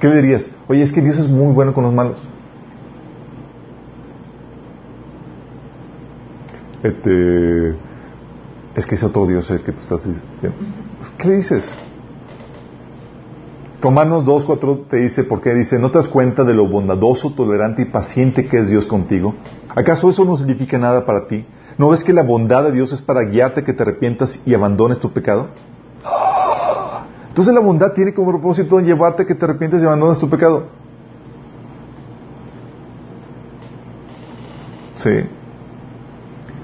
¿Qué 0.00 0.08
le 0.08 0.16
dirías? 0.16 0.48
Oye, 0.68 0.82
es 0.82 0.92
que 0.92 1.02
Dios 1.02 1.18
es 1.18 1.28
muy 1.28 1.52
bueno 1.52 1.74
con 1.74 1.84
los 1.84 1.92
malos. 1.92 2.18
Este, 6.82 7.70
es 8.76 8.86
que 8.86 8.94
es 8.94 9.02
otro 9.02 9.26
Dios 9.26 9.50
el 9.50 9.60
que 9.62 9.72
tú 9.72 9.80
estás 9.80 10.06
diciendo. 10.06 10.56
¿Qué 11.18 11.28
le 11.28 11.36
dices? 11.36 11.70
Romanos 13.80 14.24
2.4 14.24 14.88
te 14.88 14.96
dice, 14.96 15.24
¿por 15.24 15.42
qué? 15.42 15.52
Dice, 15.54 15.78
¿no 15.78 15.90
te 15.90 15.98
das 15.98 16.08
cuenta 16.08 16.44
de 16.44 16.54
lo 16.54 16.66
bondadoso, 16.66 17.32
tolerante 17.32 17.82
y 17.82 17.84
paciente 17.84 18.46
que 18.46 18.58
es 18.58 18.70
Dios 18.70 18.86
contigo? 18.86 19.34
¿Acaso 19.74 20.08
eso 20.08 20.24
no 20.24 20.36
significa 20.36 20.78
nada 20.78 21.04
para 21.04 21.26
ti? 21.26 21.44
¿No 21.76 21.90
ves 21.90 22.02
que 22.02 22.14
la 22.14 22.22
bondad 22.22 22.64
de 22.64 22.72
Dios 22.72 22.92
es 22.92 23.02
para 23.02 23.22
guiarte 23.22 23.64
que 23.64 23.74
te 23.74 23.82
arrepientas 23.82 24.40
y 24.46 24.54
abandones 24.54 24.98
tu 24.98 25.12
pecado? 25.12 25.48
Entonces 27.28 27.52
la 27.52 27.60
bondad 27.60 27.92
tiene 27.92 28.14
como 28.14 28.30
propósito 28.30 28.80
llevarte 28.80 29.26
que 29.26 29.34
te 29.34 29.44
arrepientes 29.44 29.82
y 29.82 29.86
abandones 29.86 30.18
tu 30.18 30.30
pecado. 30.30 30.64
Sí. 34.94 35.10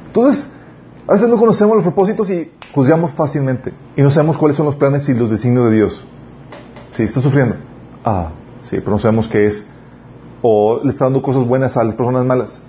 Entonces, 0.07 0.51
a 1.07 1.13
veces 1.13 1.29
no 1.29 1.37
conocemos 1.37 1.77
los 1.77 1.85
propósitos 1.85 2.31
y 2.31 2.51
juzgamos 2.75 3.13
fácilmente. 3.13 3.75
Y 3.97 4.03
no 4.03 4.11
sabemos 4.11 4.39
cuáles 4.39 4.57
son 4.57 4.65
los 4.65 4.77
planes 4.77 5.07
y 5.11 5.15
los 5.15 5.31
designios 5.31 5.69
de 5.69 5.77
Dios. 5.77 6.05
Sí, 6.93 7.05
está 7.05 7.21
sufriendo. 7.21 7.57
Ah, 8.05 8.31
sí, 8.63 8.77
pero 8.79 8.93
no 8.93 8.99
sabemos 8.99 9.29
qué 9.29 9.47
es. 9.47 9.67
O 10.43 10.81
le 10.83 10.91
está 10.91 11.07
dando 11.07 11.23
cosas 11.23 11.45
buenas 11.45 11.77
a 11.77 11.85
las 11.85 11.95
personas 11.95 12.25
malas. 12.25 12.63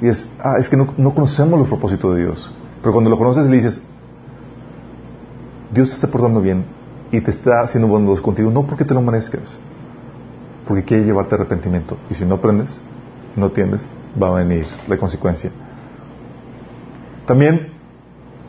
Y 0.00 0.08
es, 0.08 0.30
ah, 0.42 0.56
es 0.58 0.68
que 0.68 0.76
no, 0.76 0.94
no 0.96 1.14
conocemos 1.14 1.58
los 1.58 1.68
propósitos 1.68 2.14
de 2.14 2.22
Dios. 2.22 2.52
Pero 2.80 2.92
cuando 2.92 3.10
lo 3.10 3.18
conoces 3.18 3.46
le 3.46 3.56
dices, 3.56 3.82
Dios 5.72 5.88
te 5.88 5.96
está 5.96 6.08
portando 6.08 6.40
bien 6.40 6.64
y 7.10 7.20
te 7.20 7.30
está 7.30 7.62
haciendo 7.62 7.88
bondadoso 7.88 8.22
contigo, 8.22 8.50
no 8.50 8.64
porque 8.64 8.84
te 8.84 8.94
lo 8.94 9.02
merezcas, 9.02 9.58
porque 10.66 10.84
quiere 10.84 11.04
llevarte 11.04 11.34
arrepentimiento. 11.34 11.96
Y 12.08 12.14
si 12.14 12.24
no 12.24 12.36
aprendes, 12.36 12.80
no 13.34 13.46
atiendes, 13.46 13.88
va 14.20 14.28
a 14.28 14.42
venir 14.42 14.66
la 14.86 14.96
consecuencia. 14.96 15.50
También 17.26 17.72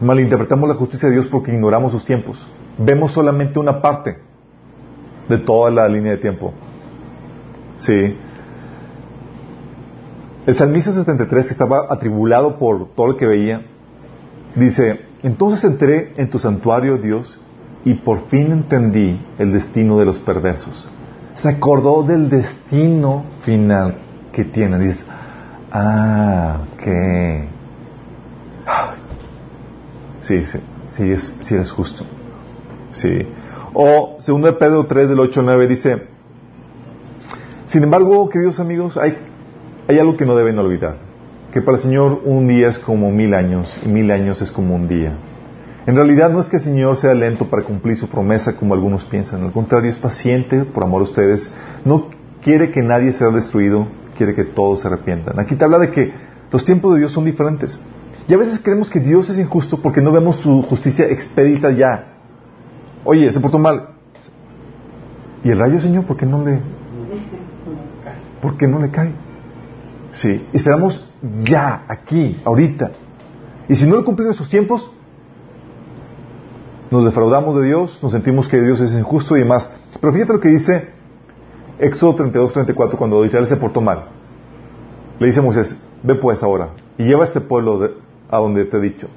malinterpretamos 0.02 0.70
la 0.70 0.76
justicia 0.76 1.10
de 1.10 1.16
Dios 1.16 1.28
porque 1.28 1.52
ignoramos 1.52 1.94
sus 1.94 2.06
tiempos. 2.06 2.48
Vemos 2.78 3.12
solamente 3.12 3.60
una 3.60 3.82
parte 3.82 4.29
de 5.30 5.38
toda 5.38 5.72
la 5.72 5.88
línea 5.88 6.14
de 6.14 6.18
tiempo. 6.18 6.54
Sí. 7.78 8.18
El 10.46 10.56
salmista 10.56 10.92
73, 10.92 11.48
que 11.48 11.52
estaba 11.52 11.88
atribulado 11.90 12.58
por 12.58 12.90
todo 12.96 13.08
lo 13.08 13.18
que 13.18 13.28
veía, 13.28 13.62
dice, 14.56 15.02
entonces 15.22 15.64
entré 15.64 16.14
en 16.18 16.30
tu 16.30 16.40
santuario, 16.40 16.98
Dios, 16.98 17.40
y 17.86 17.94
por 17.94 18.28
fin 18.28 18.52
entendí 18.52 19.24
el 19.38 19.54
destino 19.54 19.98
de 20.00 20.06
los 20.06 20.20
perversos. 20.20 20.90
Se 21.36 21.50
acordó 21.50 22.04
del 22.04 22.30
destino 22.30 23.26
final 23.44 24.00
que 24.34 24.44
tiene. 24.44 24.80
Dice, 24.80 25.06
ah, 25.72 26.62
ok. 26.74 26.84
Sí, 30.22 30.44
sí, 30.44 30.60
sí, 30.88 31.12
es, 31.12 31.38
sí 31.42 31.56
eres 31.56 31.72
justo. 31.72 32.04
Sí. 32.92 33.28
O, 33.74 34.18
segundo 34.20 34.48
de 34.48 34.54
Pedro 34.54 34.86
3, 34.86 35.10
del 35.10 35.20
8 35.20 35.40
al 35.42 35.46
9, 35.46 35.68
dice, 35.68 36.08
sin 37.68 37.84
embargo, 37.84 38.30
queridos 38.30 38.60
amigos, 38.60 38.98
hay, 38.98 39.18
hay 39.88 40.00
algo 40.00 40.18
que 40.18 40.26
no 40.26 40.36
deben 40.36 40.58
olvidar, 40.58 40.96
que 41.54 41.62
para 41.62 41.78
el 41.78 41.84
Señor 41.84 42.22
un 42.26 42.48
día 42.48 42.68
es 42.68 42.80
como 42.80 43.12
mil 43.12 43.34
años 43.34 43.80
y 43.86 43.88
mil 43.88 44.10
años 44.12 44.42
es 44.42 44.52
como 44.52 44.76
un 44.76 44.88
día. 44.88 45.14
En 45.86 45.96
realidad 45.96 46.32
no 46.32 46.42
es 46.42 46.50
que 46.50 46.58
el 46.58 46.64
Señor 46.64 46.98
sea 46.98 47.14
lento 47.14 47.50
para 47.50 47.64
cumplir 47.64 47.96
su 47.96 48.10
promesa 48.10 48.56
como 48.56 48.74
algunos 48.74 49.06
piensan, 49.06 49.44
al 49.44 49.52
contrario 49.52 49.90
es 49.90 49.98
paciente 49.98 50.66
por 50.66 50.84
amor 50.84 51.02
a 51.02 51.04
ustedes, 51.04 51.52
no 51.86 52.08
quiere 52.42 52.72
que 52.72 52.82
nadie 52.82 53.14
sea 53.14 53.30
destruido, 53.30 53.88
quiere 54.18 54.34
que 54.34 54.46
todos 54.46 54.82
se 54.82 54.88
arrepientan. 54.88 55.40
Aquí 55.40 55.56
te 55.56 55.64
habla 55.64 55.80
de 55.80 55.92
que 55.92 56.12
los 56.52 56.66
tiempos 56.66 56.94
de 56.94 57.00
Dios 57.00 57.12
son 57.12 57.26
diferentes. 57.26 57.80
Y 58.28 58.34
a 58.34 58.38
veces 58.38 58.60
creemos 58.60 58.90
que 58.90 59.00
Dios 59.00 59.30
es 59.30 59.40
injusto 59.40 59.82
porque 59.82 60.02
no 60.02 60.12
vemos 60.12 60.38
su 60.38 60.64
justicia 60.64 61.06
expedita 61.06 61.72
ya. 61.72 62.09
Oye, 63.04 63.32
se 63.32 63.40
portó 63.40 63.60
mal. 63.60 63.90
¿Y 65.44 65.52
el 65.52 65.60
rayo, 65.60 65.80
Señor, 65.80 66.06
por 66.06 66.18
qué 66.18 66.26
no 66.26 66.44
le... 66.44 66.60
¿Por 68.42 68.58
qué 68.58 68.68
no 68.68 68.80
le 68.80 68.90
cae? 68.90 69.14
Sí, 70.12 70.48
esperamos 70.54 71.12
ya, 71.40 71.84
aquí, 71.88 72.40
ahorita. 72.46 72.92
Y 73.68 73.76
si 73.76 73.86
no 73.86 73.98
le 73.98 74.04
cumplimos 74.04 74.36
sus 74.36 74.50
tiempos, 74.50 74.90
nos 76.90 77.06
defraudamos 77.06 77.56
de 77.58 77.68
Dios, 77.68 78.00
nos 78.02 78.12
sentimos 78.12 78.48
que 78.48 78.60
Dios 78.62 78.82
es 78.82 78.94
injusto 78.94 79.38
y 79.38 79.42
demás. 79.42 79.70
Pero 80.00 80.14
fíjate 80.14 80.34
lo 80.34 80.40
que 80.40 80.50
dice 80.50 80.90
Éxodo 81.78 82.16
32, 82.16 82.54
34, 82.54 82.98
cuando 82.98 83.24
Israel 83.26 83.48
se 83.48 83.58
portó 83.58 83.82
mal. 83.82 84.06
Le 85.20 85.28
dice 85.28 85.40
a 85.40 85.44
Moisés, 85.44 85.78
ve 86.04 86.16
pues 86.16 86.42
ahora 86.44 86.70
y 86.98 87.04
lleva 87.04 87.24
a 87.24 87.28
este 87.28 87.42
pueblo 87.42 87.80
de, 87.80 87.92
a 88.30 88.38
donde 88.38 88.66
te 88.66 88.78
he 88.78 88.82
dicho. 88.82 89.08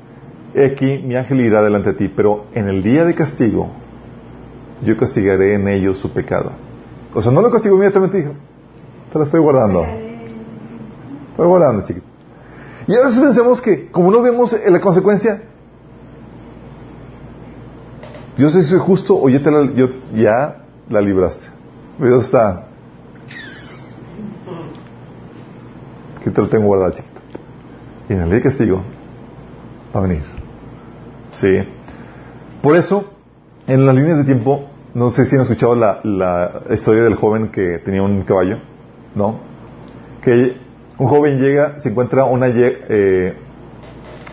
Aquí, 0.55 0.99
mi 0.99 1.17
ángel 1.17 1.41
irá 1.41 1.63
delante 1.63 1.93
de 1.93 1.95
ti, 1.97 2.09
pero 2.15 2.45
en 2.53 2.69
el 2.69 2.83
día 2.83 3.05
de 3.05 3.15
castigo, 3.15 3.71
yo 4.83 4.97
castigaré 4.97 5.55
en 5.55 5.67
ellos 5.69 5.99
su 5.99 6.11
pecado. 6.11 6.53
O 7.15 7.23
sea, 7.23 7.33
no 7.33 7.41
lo 7.41 7.51
castigo 7.51 7.75
inmediatamente, 7.75 8.19
dijo. 8.19 8.33
Te 9.13 9.19
la 9.19 9.25
estoy 9.25 9.41
guardando. 9.41 9.85
Estoy 11.25 11.47
guardando, 11.47 11.85
chiquito. 11.85 12.07
Y 12.87 12.95
a 12.95 13.07
veces 13.07 13.21
pensamos 13.21 13.61
que, 13.63 13.91
como 13.91 14.11
no 14.11 14.21
vemos 14.23 14.57
la 14.67 14.81
consecuencia, 14.81 15.43
Dios 18.37 18.55
es 18.55 18.75
justo 18.75 19.19
o 19.19 19.29
ya, 19.29 19.43
te 19.43 19.51
la, 19.51 19.71
ya 20.15 20.65
la 20.89 21.01
libraste. 21.01 21.47
Dios 21.99 22.25
está. 22.25 22.67
Que 26.25 26.31
te 26.31 26.41
lo 26.41 26.49
tengo 26.49 26.67
guardado, 26.67 26.93
chiquito. 26.93 27.21
Y 28.09 28.15
en 28.15 28.21
el 28.21 28.27
día 28.27 28.37
de 28.37 28.43
castigo, 28.43 28.83
va 29.95 30.01
a 30.01 30.03
venir. 30.03 30.23
Sí. 31.33 31.59
Por 32.63 32.77
eso, 32.77 33.13
en 33.67 33.85
las 33.85 33.95
líneas 33.95 34.19
de 34.19 34.25
tiempo, 34.25 34.69
no 34.95 35.11
sé 35.11 35.25
si 35.25 35.35
han 35.35 35.43
escuchado 35.43 35.75
la, 35.75 36.01
la 36.05 36.63
historia 36.71 37.03
del 37.03 37.17
joven 37.17 37.49
que 37.49 37.79
tenía 37.85 38.03
un 38.03 38.23
caballo, 38.23 38.59
¿no? 39.15 39.41
Que 40.23 40.57
un 40.99 41.09
joven 41.09 41.41
llega, 41.41 41.79
se 41.79 41.89
encuentra 41.89 42.25
una 42.25 42.47
eh, 42.49 43.35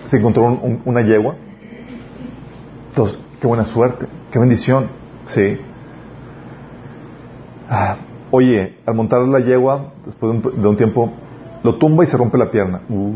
se 0.06 0.18
encontró 0.18 0.44
un, 0.44 0.82
una 0.86 1.02
yegua. 1.02 1.36
Entonces, 2.90 3.18
qué 3.40 3.48
buena 3.48 3.66
suerte, 3.66 4.08
qué 4.32 4.40
bendición, 4.40 4.90
sí. 5.28 5.58
Ah, 7.70 7.98
oye, 8.32 8.78
al 8.86 8.96
montar 8.96 9.22
la 9.22 9.40
yegua, 9.40 9.94
después 10.06 10.32
de 10.32 10.50
un, 10.50 10.62
de 10.62 10.68
un, 10.68 10.76
tiempo, 10.76 11.12
lo 11.64 11.76
tumba 11.76 12.04
y 12.04 12.08
se 12.08 12.18
rompe 12.18 12.38
la 12.38 12.52
pierna. 12.52 12.82
Uh, 12.90 13.14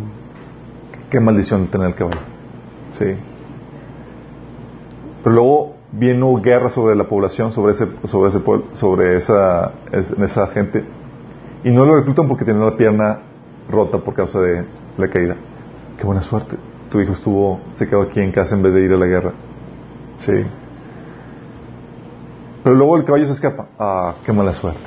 qué 1.10 1.20
maldición 1.20 1.68
tener 1.68 1.88
el 1.88 1.96
caballo. 1.96 2.20
Sí. 2.94 3.16
Pero 5.24 5.36
luego 5.36 5.76
vino 5.94 6.36
guerra 6.36 6.70
sobre 6.70 6.96
la 6.96 7.08
población, 7.08 7.52
sobre 7.52 7.74
ese, 7.74 7.88
sobre 8.04 8.30
ese 8.30 8.40
pueblo, 8.40 8.66
sobre 8.74 9.16
esa, 9.18 9.72
esa 9.92 10.48
gente, 10.48 10.84
y 11.64 11.72
no 11.72 11.86
lo 11.86 11.96
reclutan 11.96 12.28
porque 12.28 12.44
tenía 12.44 12.66
la 12.66 12.76
pierna 12.76 13.22
rota 13.70 14.00
por 14.00 14.14
causa 14.14 14.42
de 14.42 14.66
la 14.98 15.08
caída. 15.10 15.36
Qué 15.98 16.06
buena 16.06 16.22
suerte. 16.22 16.58
Tu 16.90 17.00
hijo 17.00 17.14
estuvo, 17.14 17.62
se 17.74 17.88
quedó 17.88 18.02
aquí 18.02 18.20
en 18.20 18.32
casa 18.32 18.56
en 18.56 18.64
vez 18.64 18.74
de 18.74 18.84
ir 18.84 18.92
a 18.92 18.98
la 18.98 19.06
guerra. 19.06 19.32
Sí. 20.18 20.34
Pero 22.64 22.76
luego 22.76 22.98
el 22.98 23.06
caballo 23.06 23.26
se 23.26 23.34
escapa. 23.34 23.68
Ah, 23.80 24.16
qué 24.26 24.34
mala 24.34 24.54
suerte. 24.54 24.82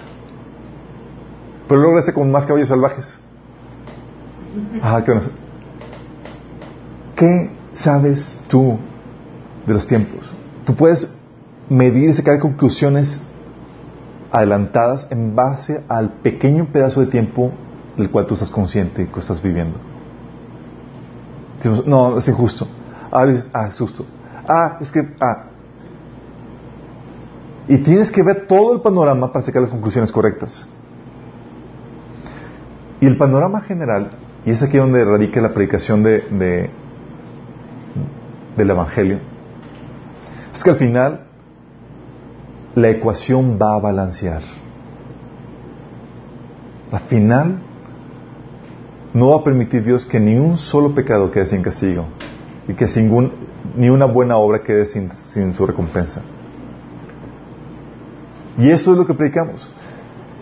Pero 1.67 1.81
luego 1.81 1.97
regresa 1.97 2.13
con 2.13 2.31
más 2.31 2.45
caballos 2.47 2.69
salvajes. 2.69 3.19
Ah, 4.83 5.01
qué 5.05 5.13
buena 5.13 5.23
suerte. 5.23 5.41
¿Qué 7.17 7.51
sabes 7.73 8.41
tú 8.49 8.79
de 9.67 9.75
los 9.75 9.87
tiempos? 9.87 10.33
Tú 10.65 10.75
puedes 10.75 11.13
medir 11.69 12.11
y 12.11 12.15
sacar 12.15 12.39
conclusiones 12.39 13.21
adelantadas 14.31 15.07
en 15.11 15.35
base 15.35 15.83
al 15.89 16.11
pequeño 16.15 16.67
pedazo 16.67 17.01
de 17.01 17.07
tiempo 17.07 17.53
del 17.97 18.11
cual 18.11 18.27
tú 18.27 18.35
estás 18.35 18.51
consciente 18.51 19.03
y 19.03 19.07
que 19.07 19.21
estás 19.21 19.43
viviendo. 19.43 19.79
No, 21.87 22.19
es 22.19 22.29
injusto. 22.29 22.69
Ah, 23.11 23.25
dices, 23.25 23.49
ah, 23.53 23.69
es 23.69 23.79
justo. 23.79 24.05
Ah, 24.47 24.79
es 24.81 24.91
que, 24.91 25.09
ah. 25.21 25.47
Y 27.69 27.79
tienes 27.79 28.13
que 28.13 28.23
ver 28.23 28.47
todo 28.47 28.75
el 28.75 28.81
panorama 28.81 29.33
para 29.33 29.45
sacar 29.45 29.63
las 29.63 29.71
conclusiones 29.71 30.13
correctas. 30.13 30.69
Y 33.01 33.07
el 33.07 33.17
panorama 33.17 33.61
general, 33.61 34.11
y 34.45 34.51
es 34.51 34.63
aquí 34.63 34.77
donde 34.77 35.05
radica 35.05 35.41
la 35.41 35.53
predicación 35.53 36.03
de 36.03 36.71
del 38.57 38.71
Evangelio, 38.71 39.21
es 40.57 40.65
que 40.65 40.71
al 40.71 40.77
final 40.77 41.21
la 42.75 42.89
ecuación 42.89 43.59
va 43.61 43.75
a 43.75 43.79
balancear. 43.79 44.41
Al 46.91 47.01
final 47.01 47.59
no 49.13 49.31
va 49.31 49.37
a 49.37 49.45
permitir 49.45 49.85
Dios 49.85 50.07
que 50.07 50.19
ni 50.19 50.39
un 50.39 50.57
solo 50.57 50.95
pecado 50.95 51.31
quede 51.31 51.47
sin 51.49 51.63
castigo 51.63 52.07
y 52.69 52.73
que 52.73 52.87
ni 53.77 53.91
una 53.91 54.07
buena 54.07 54.39
obra 54.39 54.63
quede 54.63 54.87
sin, 54.87 55.13
sin 55.13 55.53
su 55.53 55.67
recompensa. 55.67 56.23
Y 58.57 58.71
eso 58.71 58.93
es 58.93 58.99
lo 58.99 59.07
que 59.07 59.13
predicamos, 59.13 59.71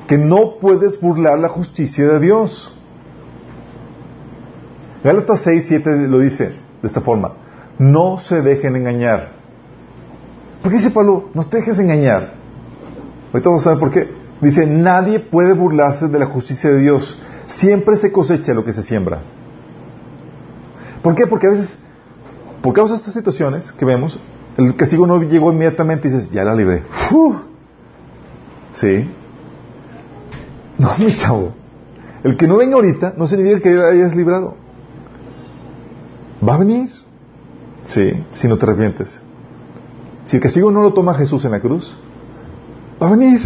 que 0.07 0.17
no 0.17 0.59
puedes 0.61 1.01
burlar 1.01 1.41
la 1.41 1.49
justicia 1.49 2.07
de 2.07 2.21
Dios. 2.21 2.73
Gálatas 5.03 5.41
6, 5.41 5.65
7 5.67 6.09
lo 6.09 6.21
dice 6.21 6.51
de 6.83 6.87
esta 6.87 7.01
forma, 7.01 7.33
no 7.79 8.19
se 8.19 8.43
dejen 8.43 8.77
engañar. 8.77 9.34
¿Por 10.65 10.71
qué 10.71 10.79
dice 10.79 10.93
Pablo, 10.93 11.29
no 11.35 11.45
te 11.45 11.59
dejes 11.59 11.79
engañar? 11.79 12.33
Ahorita 13.35 13.51
vamos 13.51 13.67
a 13.67 13.71
ver 13.73 13.79
por 13.79 13.91
qué. 13.91 14.09
Dice, 14.41 14.67
nadie 14.67 15.21
puede 15.21 15.53
burlarse 15.53 16.09
de 16.09 16.19
la 16.19 16.25
justicia 16.25 16.71
de 16.71 16.79
Dios. 16.79 17.21
Siempre 17.49 17.99
se 17.99 18.11
cosecha 18.11 18.55
lo 18.55 18.65
que 18.65 18.73
se 18.73 18.81
siembra. 18.81 19.21
¿Por 21.03 21.15
qué? 21.15 21.27
Porque 21.27 21.49
a 21.49 21.51
veces, 21.51 21.79
por 22.63 22.73
causa 22.73 22.95
de 22.95 23.01
estas 23.01 23.13
situaciones 23.13 23.73
que 23.73 23.85
vemos, 23.85 24.19
el 24.57 24.75
castigo 24.75 25.07
no 25.07 25.21
llegó 25.21 25.53
inmediatamente 25.53 26.09
y 26.09 26.13
dices, 26.13 26.31
ya 26.31 26.45
la 26.45 26.55
libré. 26.55 26.83
¿Sí? 28.73 29.11
No, 30.79 30.97
mi 30.97 31.15
chavo. 31.15 31.53
El 32.23 32.39
que 32.39 32.49
no 32.49 32.57
venga 32.57 32.77
ahorita 32.77 33.13
no 33.19 33.27
significa 33.27 33.61
que 33.61 33.69
hayas 33.69 34.17
librado. 34.17 34.57
Va 36.43 36.55
a 36.55 36.59
venir. 36.59 36.89
Sí, 37.83 38.25
si 38.33 38.49
no 38.49 38.57
te 38.57 38.65
arrepientes. 38.65 39.21
Si 40.25 40.37
el 40.37 40.43
castigo 40.43 40.71
no 40.71 40.83
lo 40.83 40.93
toma 40.93 41.15
Jesús 41.15 41.45
en 41.45 41.53
la 41.53 41.61
cruz, 41.61 41.97
va 43.03 43.09
a 43.09 43.11
venir. 43.11 43.41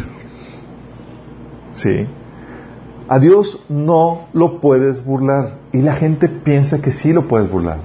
Sí. 1.72 2.06
A 3.08 3.18
Dios 3.18 3.64
no 3.68 4.28
lo 4.32 4.60
puedes 4.60 5.04
burlar. 5.04 5.58
Y 5.72 5.78
la 5.78 5.94
gente 5.94 6.28
piensa 6.28 6.80
que 6.80 6.92
sí 6.92 7.12
lo 7.12 7.26
puedes 7.26 7.50
burlar. 7.50 7.78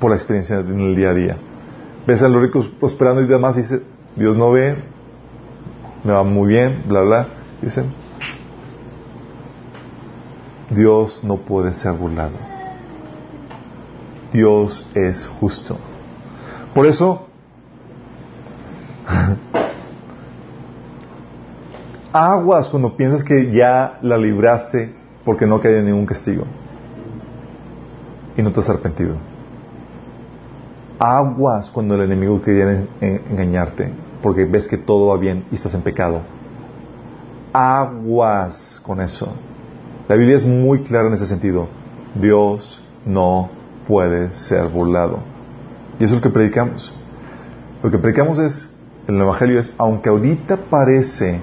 Por 0.00 0.10
la 0.10 0.16
experiencia 0.16 0.60
en 0.60 0.80
el 0.80 0.96
día 0.96 1.10
a 1.10 1.14
día. 1.14 1.36
Ves 2.06 2.22
a 2.22 2.28
los 2.28 2.42
ricos 2.42 2.66
prosperando 2.80 3.22
y 3.22 3.26
demás, 3.26 3.56
y 3.56 3.62
dice, 3.62 3.82
Dios 4.16 4.36
no 4.36 4.50
ve, 4.50 4.76
me 6.04 6.12
va 6.12 6.24
muy 6.24 6.48
bien, 6.48 6.84
bla, 6.88 7.02
bla. 7.02 7.26
Dicen, 7.60 7.92
Dios 10.70 11.22
no 11.22 11.36
puede 11.36 11.74
ser 11.74 11.92
burlado. 11.92 12.32
Dios 14.32 14.86
es 14.94 15.26
justo. 15.26 15.76
Por 16.74 16.86
eso, 16.86 17.28
aguas 22.12 22.68
cuando 22.68 22.96
piensas 22.96 23.24
que 23.24 23.52
ya 23.52 23.98
la 24.02 24.18
libraste 24.18 24.94
porque 25.24 25.46
no 25.46 25.60
cae 25.60 25.82
ningún 25.82 26.06
castigo 26.06 26.44
y 28.36 28.42
no 28.42 28.52
te 28.52 28.60
has 28.60 28.68
arrepentido. 28.70 29.16
Aguas 30.98 31.70
cuando 31.70 31.94
el 31.94 32.02
enemigo 32.02 32.40
quiere 32.40 32.86
engañarte 33.00 33.90
porque 34.22 34.44
ves 34.44 34.68
que 34.68 34.78
todo 34.78 35.08
va 35.08 35.16
bien 35.16 35.44
y 35.50 35.56
estás 35.56 35.74
en 35.74 35.82
pecado. 35.82 36.22
Aguas 37.52 38.80
con 38.84 39.00
eso. 39.00 39.34
La 40.08 40.16
Biblia 40.16 40.36
es 40.36 40.46
muy 40.46 40.82
clara 40.82 41.08
en 41.08 41.14
ese 41.14 41.26
sentido. 41.26 41.68
Dios 42.14 42.82
no 43.04 43.50
puede 43.86 44.32
ser 44.32 44.68
burlado. 44.68 45.18
Y 45.98 46.04
eso 46.04 46.14
es 46.14 46.20
lo 46.20 46.22
que 46.22 46.30
predicamos. 46.30 46.94
Lo 47.82 47.90
que 47.90 47.98
predicamos 47.98 48.38
es, 48.38 48.71
el 49.08 49.20
Evangelio 49.20 49.58
es, 49.58 49.74
aunque 49.78 50.08
ahorita 50.08 50.56
parece 50.70 51.40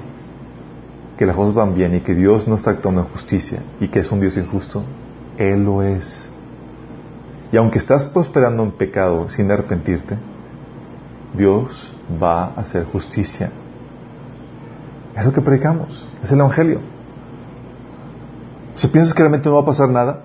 que 1.18 1.26
las 1.26 1.36
cosas 1.36 1.54
van 1.54 1.76
bien 1.76 1.96
y 1.96 2.02
que 2.02 2.16
Dios 2.16 2.48
no 2.48 2.56
está 2.56 2.72
actuando 2.72 3.02
en 3.02 3.08
justicia 3.08 3.62
y 3.80 3.90
que 3.90 4.00
es 4.00 4.12
un 4.12 4.22
Dios 4.22 4.38
injusto, 4.38 4.84
Él 5.38 5.64
lo 5.66 5.82
es. 5.84 6.32
Y 7.52 7.58
aunque 7.58 7.80
estás 7.80 8.06
prosperando 8.06 8.64
en 8.64 8.72
pecado 8.72 9.28
sin 9.30 9.52
arrepentirte, 9.52 10.18
Dios 11.34 11.94
va 12.22 12.46
a 12.46 12.62
hacer 12.62 12.86
justicia. 12.86 13.52
Es 15.16 15.26
lo 15.26 15.34
que 15.34 15.42
predicamos, 15.42 16.08
es 16.24 16.32
el 16.32 16.40
Evangelio. 16.40 16.80
Si 18.76 18.88
piensas 18.88 19.14
que 19.14 19.22
realmente 19.22 19.50
no 19.50 19.56
va 19.56 19.62
a 19.62 19.66
pasar 19.66 19.90
nada, 19.90 20.24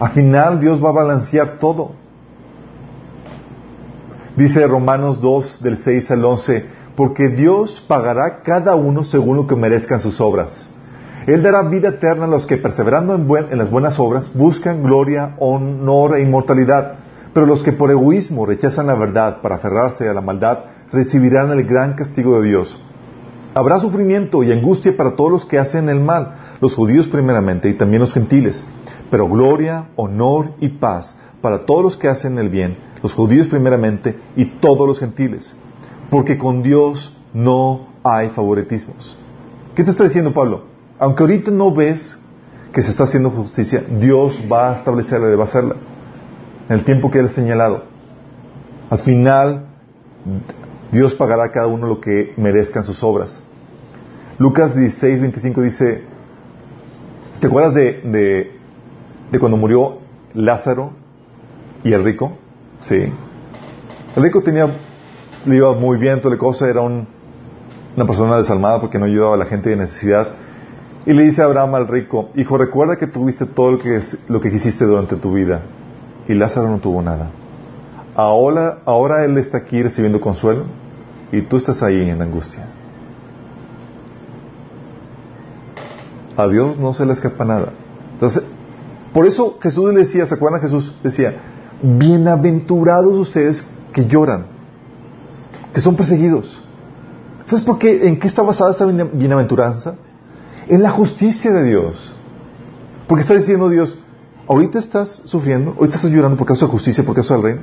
al 0.00 0.10
final 0.10 0.58
Dios 0.58 0.82
va 0.82 0.88
a 0.88 0.92
balancear 0.92 1.58
todo. 1.58 1.92
Dice 4.40 4.66
Romanos 4.66 5.20
2 5.20 5.62
del 5.62 5.76
6 5.76 6.12
al 6.12 6.24
11, 6.24 6.64
porque 6.96 7.28
Dios 7.28 7.84
pagará 7.86 8.40
cada 8.42 8.74
uno 8.74 9.04
según 9.04 9.36
lo 9.36 9.46
que 9.46 9.54
merezcan 9.54 10.00
sus 10.00 10.18
obras. 10.18 10.70
Él 11.26 11.42
dará 11.42 11.60
vida 11.68 11.90
eterna 11.90 12.24
a 12.24 12.28
los 12.28 12.46
que, 12.46 12.56
perseverando 12.56 13.14
en, 13.14 13.58
las 13.58 13.70
buenas 13.70 14.00
obras, 14.00 14.32
buscan 14.32 14.82
gloria, 14.82 15.34
honor 15.40 16.16
e 16.16 16.22
inmortalidad. 16.22 16.94
Pero 17.34 17.44
los 17.44 17.62
que 17.62 17.72
por 17.72 17.90
egoísmo 17.90 18.46
rechazan 18.46 18.86
la 18.86 18.94
verdad 18.94 19.42
para 19.42 19.56
aferrarse 19.56 20.08
a 20.08 20.14
la 20.14 20.22
maldad, 20.22 20.60
recibirán 20.90 21.50
el 21.50 21.64
gran 21.64 21.92
castigo 21.92 22.40
de 22.40 22.48
Dios. 22.48 22.82
Habrá 23.52 23.78
sufrimiento 23.78 24.42
y 24.42 24.52
angustia 24.52 24.96
para 24.96 25.16
todos 25.16 25.32
los 25.32 25.44
que 25.44 25.58
hacen 25.58 25.90
el 25.90 26.00
mal, 26.00 26.56
los 26.62 26.74
judíos 26.74 27.08
primeramente 27.08 27.68
y 27.68 27.74
también 27.74 28.00
los 28.00 28.14
gentiles. 28.14 28.64
Pero 29.10 29.28
gloria, 29.28 29.88
honor 29.96 30.52
y 30.60 30.70
paz 30.70 31.14
para 31.40 31.64
todos 31.66 31.82
los 31.82 31.96
que 31.96 32.08
hacen 32.08 32.38
el 32.38 32.48
bien, 32.48 32.76
los 33.02 33.14
judíos 33.14 33.48
primeramente 33.48 34.18
y 34.36 34.46
todos 34.60 34.86
los 34.86 34.98
gentiles 34.98 35.56
porque 36.10 36.36
con 36.36 36.62
Dios 36.62 37.16
no 37.32 37.86
hay 38.02 38.30
favoritismos. 38.30 39.16
¿Qué 39.74 39.84
te 39.84 39.92
está 39.92 40.04
diciendo 40.04 40.34
Pablo? 40.34 40.64
Aunque 40.98 41.22
ahorita 41.22 41.50
no 41.52 41.72
ves 41.72 42.18
que 42.72 42.82
se 42.82 42.90
está 42.90 43.04
haciendo 43.04 43.30
justicia, 43.30 43.82
Dios 43.88 44.42
va 44.52 44.70
a 44.70 44.74
establecerla 44.74 45.32
y 45.32 45.36
va 45.36 45.44
a 45.44 45.46
hacerla 45.46 45.76
en 46.68 46.76
el 46.76 46.84
tiempo 46.84 47.10
que 47.10 47.20
Él 47.20 47.26
ha 47.26 47.30
señalado. 47.30 47.84
Al 48.90 48.98
final, 48.98 49.66
Dios 50.90 51.14
pagará 51.14 51.44
a 51.44 51.52
cada 51.52 51.68
uno 51.68 51.86
lo 51.86 52.00
que 52.00 52.34
merezcan 52.36 52.82
sus 52.82 53.02
obras. 53.02 53.42
Lucas 54.38 54.74
16, 54.74 55.20
25 55.20 55.62
dice, 55.62 56.02
¿te 57.40 57.46
acuerdas 57.46 57.74
de, 57.74 58.00
de, 58.04 58.58
de 59.30 59.38
cuando 59.38 59.56
murió 59.56 59.98
Lázaro 60.34 60.92
y 61.84 61.92
el 61.92 62.04
rico? 62.04 62.36
Sí. 62.80 63.12
El 64.16 64.22
rico 64.22 64.42
tenía 64.42 64.68
le 65.44 65.56
iba 65.56 65.72
muy 65.74 65.98
bien, 65.98 66.20
toda 66.20 66.34
la 66.34 66.38
cosa, 66.38 66.68
era 66.68 66.82
una 66.82 67.06
persona 68.06 68.36
desalmada 68.36 68.80
porque 68.80 68.98
no 68.98 69.06
ayudaba 69.06 69.34
a 69.34 69.38
la 69.38 69.46
gente 69.46 69.70
de 69.70 69.76
necesidad. 69.76 70.28
Y 71.06 71.12
le 71.12 71.22
dice 71.22 71.42
a 71.42 71.46
Abraham 71.46 71.76
al 71.76 71.88
rico, 71.88 72.28
hijo, 72.34 72.58
recuerda 72.58 72.96
que 72.96 73.06
tuviste 73.06 73.46
todo 73.46 73.72
lo 73.72 73.78
que, 74.40 74.50
quisiste 74.50 74.84
durante 74.84 75.16
tu 75.16 75.32
vida. 75.32 75.62
Y 76.28 76.34
Lázaro 76.34 76.68
no 76.68 76.78
tuvo 76.78 77.00
nada. 77.00 77.30
Ahora, 78.14 78.80
ahora 78.84 79.24
él 79.24 79.38
está 79.38 79.58
aquí 79.58 79.82
recibiendo 79.82 80.20
consuelo 80.20 80.64
y 81.32 81.42
tú 81.42 81.56
estás 81.56 81.82
ahí 81.82 82.10
en 82.10 82.20
angustia. 82.20 82.66
A 86.36 86.46
Dios 86.48 86.78
no 86.78 86.92
se 86.92 87.06
le 87.06 87.14
escapa 87.14 87.44
nada. 87.44 87.72
Entonces, 88.12 88.42
por 89.14 89.26
eso 89.26 89.58
Jesús 89.60 89.92
le 89.92 90.00
decía, 90.00 90.26
¿se 90.26 90.34
acuerdan? 90.34 90.60
Jesús 90.60 90.94
decía, 91.02 91.34
bienaventurados 91.82 93.14
ustedes 93.14 93.66
que 93.92 94.06
lloran, 94.06 94.46
que 95.72 95.80
son 95.80 95.96
perseguidos. 95.96 96.62
¿Sabes 97.44 97.64
por 97.64 97.78
qué? 97.78 98.06
¿En 98.06 98.18
qué 98.18 98.26
está 98.26 98.42
basada 98.42 98.70
esa 98.70 98.86
bienaventuranza? 98.86 99.96
En 100.68 100.82
la 100.82 100.90
justicia 100.90 101.52
de 101.52 101.64
Dios. 101.64 102.14
Porque 103.08 103.22
está 103.22 103.34
diciendo 103.34 103.68
Dios, 103.68 103.98
ahorita 104.46 104.78
estás 104.78 105.22
sufriendo, 105.24 105.72
ahorita 105.72 105.96
estás 105.96 106.10
llorando 106.10 106.36
por 106.36 106.46
causa 106.46 106.66
de 106.66 106.70
justicia, 106.70 107.04
por 107.04 107.14
causa 107.14 107.34
del 107.34 107.42
reino. 107.42 107.62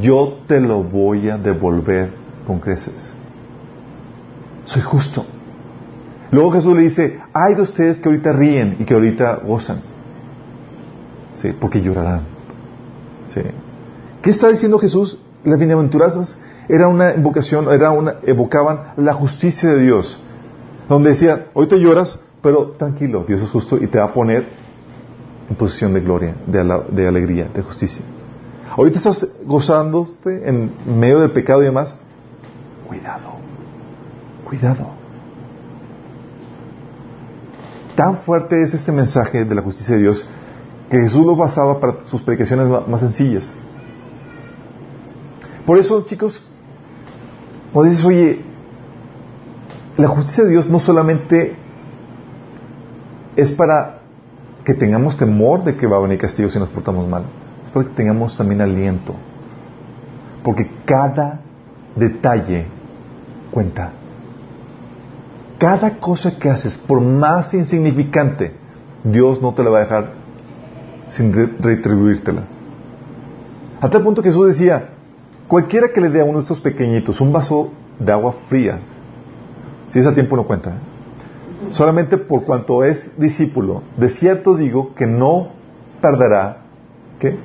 Yo 0.00 0.38
te 0.46 0.60
lo 0.60 0.82
voy 0.82 1.30
a 1.30 1.38
devolver 1.38 2.12
con 2.46 2.58
creces. 2.58 3.14
Soy 4.64 4.82
justo. 4.82 5.24
Luego 6.30 6.50
Jesús 6.50 6.74
le 6.74 6.82
dice, 6.82 7.20
hay 7.32 7.54
de 7.54 7.62
ustedes 7.62 7.98
que 7.98 8.08
ahorita 8.08 8.32
ríen 8.32 8.76
y 8.78 8.84
que 8.84 8.94
ahorita 8.94 9.36
gozan. 9.46 9.80
Sí, 11.34 11.54
porque 11.58 11.80
llorarán. 11.80 12.37
Sí. 13.28 13.40
¿Qué 14.22 14.30
está 14.30 14.48
diciendo 14.48 14.78
Jesús? 14.78 15.18
Las 15.44 15.58
bienaventuranzas 15.58 16.36
era 16.68 16.88
una 16.88 17.14
invocación, 17.14 17.70
era 17.70 17.90
una, 17.90 18.16
evocaban 18.22 18.92
la 18.96 19.14
justicia 19.14 19.70
de 19.70 19.82
Dios. 19.82 20.20
Donde 20.88 21.10
decía, 21.10 21.46
hoy 21.54 21.66
te 21.66 21.78
lloras, 21.78 22.18
pero 22.42 22.72
tranquilo, 22.72 23.24
Dios 23.26 23.42
es 23.42 23.50
justo 23.50 23.76
y 23.76 23.86
te 23.86 23.98
va 23.98 24.06
a 24.06 24.12
poner 24.12 24.44
en 25.48 25.56
posición 25.56 25.94
de 25.94 26.00
gloria, 26.00 26.34
de, 26.46 27.08
alegría, 27.08 27.48
de 27.54 27.62
justicia. 27.62 28.04
Ahorita 28.76 28.98
estás 28.98 29.26
gozándote 29.44 30.48
en 30.48 30.72
medio 30.86 31.20
del 31.20 31.30
pecado 31.30 31.62
y 31.62 31.66
demás. 31.66 31.96
Cuidado, 32.86 33.36
cuidado. 34.46 34.90
Tan 37.96 38.18
fuerte 38.18 38.62
es 38.62 38.74
este 38.74 38.92
mensaje 38.92 39.44
de 39.44 39.54
la 39.54 39.62
justicia 39.62 39.96
de 39.96 40.02
Dios 40.02 40.26
que 40.90 40.98
Jesús 40.98 41.24
lo 41.24 41.36
basaba 41.36 41.80
para 41.80 42.04
sus 42.06 42.22
predicaciones 42.22 42.66
más 42.88 43.00
sencillas. 43.00 43.52
Por 45.66 45.78
eso, 45.78 46.02
chicos, 46.06 46.42
o 47.74 47.84
dices, 47.84 48.04
oye, 48.04 48.42
la 49.96 50.08
justicia 50.08 50.44
de 50.44 50.50
Dios 50.50 50.68
no 50.68 50.80
solamente 50.80 51.56
es 53.36 53.52
para 53.52 54.00
que 54.64 54.74
tengamos 54.74 55.16
temor 55.16 55.64
de 55.64 55.76
que 55.76 55.86
va 55.86 55.96
a 55.96 56.00
venir 56.00 56.18
castigo 56.18 56.48
si 56.48 56.58
nos 56.58 56.70
portamos 56.70 57.06
mal, 57.06 57.24
es 57.64 57.70
para 57.70 57.86
que 57.86 57.94
tengamos 57.94 58.36
también 58.36 58.62
aliento. 58.62 59.14
Porque 60.42 60.70
cada 60.86 61.40
detalle 61.96 62.66
cuenta. 63.50 63.92
Cada 65.58 65.98
cosa 65.98 66.38
que 66.38 66.48
haces, 66.48 66.78
por 66.78 67.00
más 67.00 67.52
insignificante, 67.52 68.54
Dios 69.04 69.42
no 69.42 69.52
te 69.52 69.64
la 69.64 69.70
va 69.70 69.78
a 69.78 69.80
dejar 69.82 70.12
sin 71.10 71.32
retribuírtela. 71.60 72.44
A 73.80 73.88
tal 73.88 74.02
punto 74.02 74.22
que 74.22 74.28
Jesús 74.30 74.48
decía, 74.48 74.90
Cualquiera 75.48 75.88
que 75.88 76.02
le 76.02 76.10
dé 76.10 76.20
a 76.20 76.24
uno 76.24 76.34
de 76.34 76.42
estos 76.42 76.60
pequeñitos 76.60 77.22
un 77.22 77.32
vaso 77.32 77.72
de 77.98 78.12
agua 78.12 78.34
fría, 78.48 78.80
si 79.90 79.98
es 79.98 80.06
a 80.06 80.12
tiempo 80.12 80.36
no 80.36 80.46
cuenta, 80.46 80.70
¿eh? 80.70 81.70
solamente 81.70 82.18
por 82.18 82.44
cuanto 82.44 82.84
es 82.84 83.18
discípulo, 83.18 83.82
de 83.96 84.10
cierto 84.10 84.54
digo 84.54 84.94
que 84.94 85.06
no 85.06 85.48
perderá 86.02 86.64
¿qué? 87.18 87.38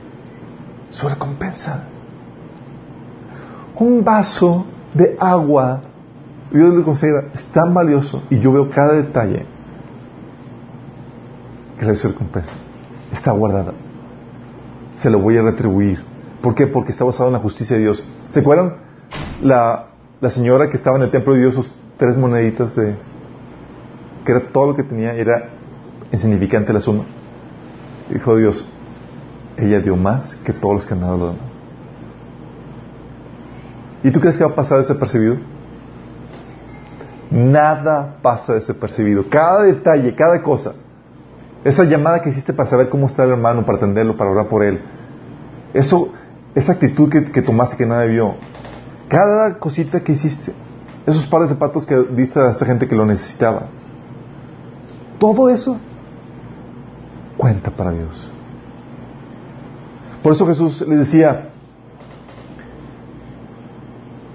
su 0.89 1.07
recompensa. 1.07 1.85
Un 3.79 4.03
vaso 4.03 4.65
de 4.93 5.15
agua, 5.17 5.81
Dios 6.51 6.73
lo 6.73 6.83
considera, 6.83 7.29
es 7.33 7.45
tan 7.47 7.73
valioso 7.73 8.21
y 8.29 8.37
yo 8.39 8.51
veo 8.51 8.69
cada 8.69 8.93
detalle. 8.95 9.45
que 11.79 11.85
le 11.85 11.95
su 11.95 12.09
recompensa. 12.09 12.55
Está 13.13 13.31
guardada. 13.31 13.73
Se 14.95 15.09
lo 15.09 15.19
voy 15.19 15.37
a 15.37 15.43
retribuir. 15.43 16.03
¿Por 16.41 16.55
qué? 16.55 16.67
Porque 16.67 16.91
está 16.91 17.05
basado 17.05 17.29
en 17.29 17.33
la 17.33 17.39
justicia 17.39 17.77
de 17.77 17.83
Dios. 17.83 18.03
¿Se 18.29 18.41
acuerdan 18.41 18.77
la, 19.41 19.87
la 20.19 20.29
señora 20.29 20.67
que 20.69 20.75
estaba 20.75 20.97
en 20.97 21.03
el 21.03 21.11
templo 21.11 21.35
de 21.35 21.41
Dios, 21.41 21.53
sus 21.53 21.73
tres 21.97 22.17
moneditas 22.17 22.75
de... 22.75 22.97
que 24.25 24.31
era 24.31 24.51
todo 24.51 24.67
lo 24.67 24.75
que 24.75 24.83
tenía, 24.83 25.13
era 25.13 25.47
insignificante 26.11 26.73
la 26.73 26.81
suma? 26.81 27.05
Dijo 28.09 28.35
Dios, 28.35 28.67
ella 29.57 29.79
dio 29.79 29.95
más 29.95 30.35
que 30.37 30.51
todos 30.51 30.75
los 30.75 30.87
que 30.87 30.93
han 30.95 31.01
dado 31.01 31.17
lo 31.17 31.27
demás. 31.27 31.43
¿Y 34.03 34.11
tú 34.11 34.19
crees 34.19 34.37
que 34.37 34.43
va 34.43 34.49
a 34.49 34.55
pasar 34.55 34.79
desapercibido? 34.79 35.37
Nada 37.31 38.17
pasa 38.21 38.53
desapercibido. 38.53 39.29
Cada 39.29 39.63
detalle, 39.63 40.13
cada 40.13 40.41
cosa. 40.41 40.73
Esa 41.63 41.85
llamada 41.85 42.21
que 42.21 42.29
hiciste 42.29 42.53
para 42.53 42.69
saber 42.69 42.89
cómo 42.89 43.07
está 43.07 43.23
el 43.23 43.31
hermano, 43.31 43.65
para 43.65 43.77
atenderlo, 43.77 44.17
para 44.17 44.31
orar 44.31 44.47
por 44.47 44.63
él. 44.63 44.81
Eso, 45.73 46.11
esa 46.55 46.73
actitud 46.73 47.09
que, 47.09 47.41
tomaste 47.41 47.77
que 47.77 47.85
nadie 47.85 48.09
vio. 48.09 48.35
Cada 49.07 49.57
cosita 49.59 50.01
que 50.01 50.11
hiciste. 50.11 50.53
Esos 51.05 51.25
pares 51.27 51.49
de 51.49 51.55
zapatos 51.55 51.85
que 51.85 51.95
diste 52.15 52.39
a 52.39 52.51
esa 52.51 52.65
gente 52.65 52.87
que 52.87 52.95
lo 52.95 53.05
necesitaba. 53.05 53.67
Todo 55.19 55.49
eso 55.49 55.77
cuenta 57.37 57.71
para 57.71 57.91
Dios. 57.91 58.31
Por 60.21 60.33
eso 60.33 60.45
Jesús 60.45 60.81
le 60.87 60.97
decía, 60.97 61.49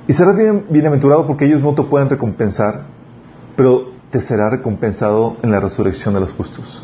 y 0.07 0.13
serás 0.13 0.37
bienaventurado 0.71 1.27
porque 1.27 1.45
ellos 1.45 1.63
no 1.63 1.75
te 1.75 1.83
pueden 1.83 2.09
recompensar, 2.09 2.85
pero 3.57 3.93
te 4.11 4.21
será 4.21 4.49
recompensado 4.49 5.37
en 5.43 5.51
la 5.51 5.61
resurrección 5.61 6.15
de 6.15 6.21
los 6.21 6.33
justos. 6.33 6.83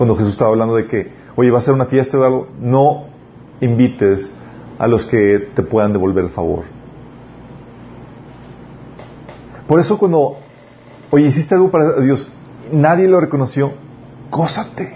Cuando 0.00 0.16
Jesús 0.16 0.30
estaba 0.30 0.48
hablando 0.48 0.76
de 0.76 0.86
que, 0.86 1.12
oye, 1.36 1.50
va 1.50 1.58
a 1.58 1.60
ser 1.60 1.74
una 1.74 1.84
fiesta 1.84 2.18
o 2.18 2.24
algo, 2.24 2.48
no 2.58 3.04
invites 3.60 4.32
a 4.78 4.86
los 4.86 5.04
que 5.04 5.50
te 5.54 5.62
puedan 5.62 5.92
devolver 5.92 6.24
el 6.24 6.30
favor. 6.30 6.64
Por 9.68 9.78
eso 9.78 9.98
cuando, 9.98 10.38
oye, 11.10 11.26
hiciste 11.26 11.54
algo 11.54 11.70
para 11.70 12.00
Dios, 12.00 12.32
nadie 12.72 13.08
lo 13.08 13.20
reconoció, 13.20 13.74
gózate. 14.30 14.90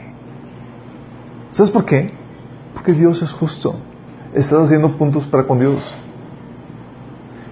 ¿Sabes 1.50 1.70
por 1.70 1.84
qué? 1.84 2.10
Porque 2.72 2.92
Dios 2.92 3.20
es 3.20 3.30
justo. 3.30 3.74
Estás 4.32 4.58
haciendo 4.58 4.96
puntos 4.96 5.26
para 5.26 5.46
con 5.46 5.58
Dios. 5.58 5.94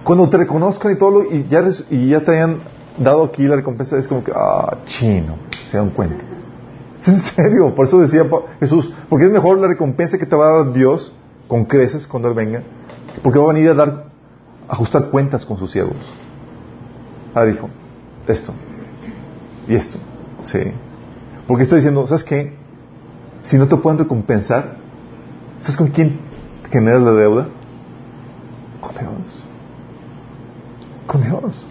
Cuando 0.03 0.27
te 0.27 0.37
reconozcan 0.37 0.91
y 0.91 0.95
todo 0.97 1.11
lo, 1.11 1.31
y 1.31 1.43
ya, 1.43 1.63
y 1.91 2.07
ya 2.07 2.21
te 2.21 2.31
hayan 2.31 2.61
dado 2.97 3.25
aquí 3.25 3.43
la 3.43 3.57
recompensa, 3.57 3.95
es 3.99 4.07
como 4.07 4.23
que, 4.23 4.31
ah, 4.35 4.79
chino, 4.85 5.35
se 5.67 5.77
dan 5.77 5.91
cuenta. 5.91 6.32
En 7.05 7.19
serio, 7.19 7.75
por 7.75 7.85
eso 7.85 7.99
decía 7.99 8.23
Jesús, 8.59 8.93
porque 9.09 9.25
es 9.25 9.31
mejor 9.31 9.59
la 9.59 9.67
recompensa 9.67 10.17
que 10.17 10.25
te 10.25 10.35
va 10.35 10.47
a 10.47 10.63
dar 10.63 10.73
Dios 10.73 11.13
con 11.47 11.65
creces 11.65 12.07
cuando 12.07 12.29
Él 12.29 12.33
venga, 12.33 12.63
porque 13.21 13.39
va 13.39 13.45
a 13.45 13.53
venir 13.53 13.69
a 13.69 13.73
dar, 13.73 14.05
a 14.67 14.73
ajustar 14.73 15.09
cuentas 15.09 15.45
con 15.45 15.57
sus 15.57 15.71
siervos. 15.71 15.97
Ah, 17.35 17.43
dijo, 17.43 17.69
esto, 18.27 18.53
y 19.67 19.75
esto, 19.75 19.97
sí. 20.43 20.59
Porque 21.47 21.63
está 21.63 21.75
diciendo, 21.75 22.07
¿sabes 22.07 22.23
qué? 22.23 22.53
Si 23.41 23.57
no 23.57 23.67
te 23.67 23.75
pueden 23.75 23.99
recompensar, 23.99 24.77
¿Sabes 25.63 25.77
con 25.77 25.87
quién 25.87 26.19
genera 26.69 26.99
la 26.99 27.13
deuda? 27.13 27.47
Con 28.81 28.91
Dios. 28.91 29.47
Con 31.07 31.21
Dios. 31.21 31.65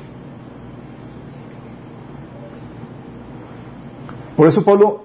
Por 4.34 4.48
eso 4.48 4.64
Pablo 4.64 5.01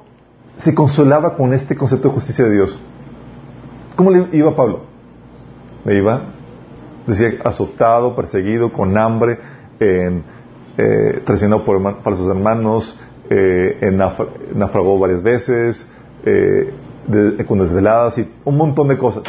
se 0.57 0.73
consolaba 0.75 1.35
con 1.35 1.53
este 1.53 1.75
concepto 1.75 2.09
de 2.09 2.13
justicia 2.15 2.45
de 2.45 2.53
Dios. 2.53 2.81
¿Cómo 3.95 4.11
le 4.11 4.27
iba 4.33 4.55
Pablo? 4.55 4.81
Le 5.85 5.97
iba, 5.97 6.21
decía, 7.05 7.29
azotado, 7.43 8.15
perseguido, 8.15 8.73
con 8.73 8.97
hambre, 8.97 9.39
en, 9.79 10.23
eh, 10.77 11.21
traicionado 11.25 11.63
por 11.63 11.81
falsos 12.03 12.27
hermanos, 12.27 12.99
eh, 13.29 13.91
naufragó 14.53 14.99
varias 14.99 15.23
veces, 15.23 15.87
eh, 16.23 16.73
con 17.47 17.59
desveladas 17.59 18.17
y 18.17 18.29
un 18.43 18.57
montón 18.57 18.87
de 18.89 18.97
cosas. 18.97 19.23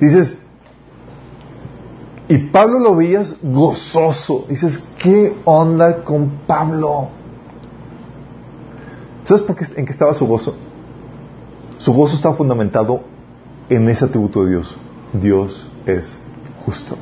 Dices, 0.00 0.40
y 2.28 2.38
Pablo 2.38 2.78
lo 2.78 2.94
veías 2.94 3.36
gozoso. 3.42 4.46
Dices, 4.48 4.78
¿qué 4.98 5.34
onda 5.44 6.04
con 6.04 6.40
Pablo? 6.46 7.08
¿Sabes 9.28 9.42
por 9.42 9.56
qué, 9.56 9.66
en 9.76 9.84
qué 9.84 9.92
estaba 9.92 10.14
su 10.14 10.26
gozo? 10.26 10.56
Su 11.78 11.92
gozo 11.92 12.16
estaba 12.16 12.34
fundamentado 12.34 13.02
en 13.68 13.88
ese 13.88 14.06
atributo 14.06 14.44
de 14.44 14.50
Dios. 14.50 14.78
Dios 15.12 15.70
es 15.86 16.18
justo. 16.64 16.96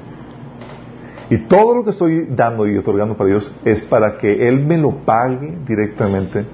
Y 1.31 1.39
todo 1.39 1.75
lo 1.75 1.85
que 1.85 1.91
estoy 1.91 2.27
dando 2.31 2.67
y 2.67 2.77
otorgando 2.77 3.17
para 3.17 3.31
Dios 3.31 3.53
es 3.65 3.83
para 3.83 4.19
que 4.19 4.49
Él 4.49 4.65
me 4.65 4.77
lo 4.77 5.05
pague 5.05 5.57
directamente 5.67 6.47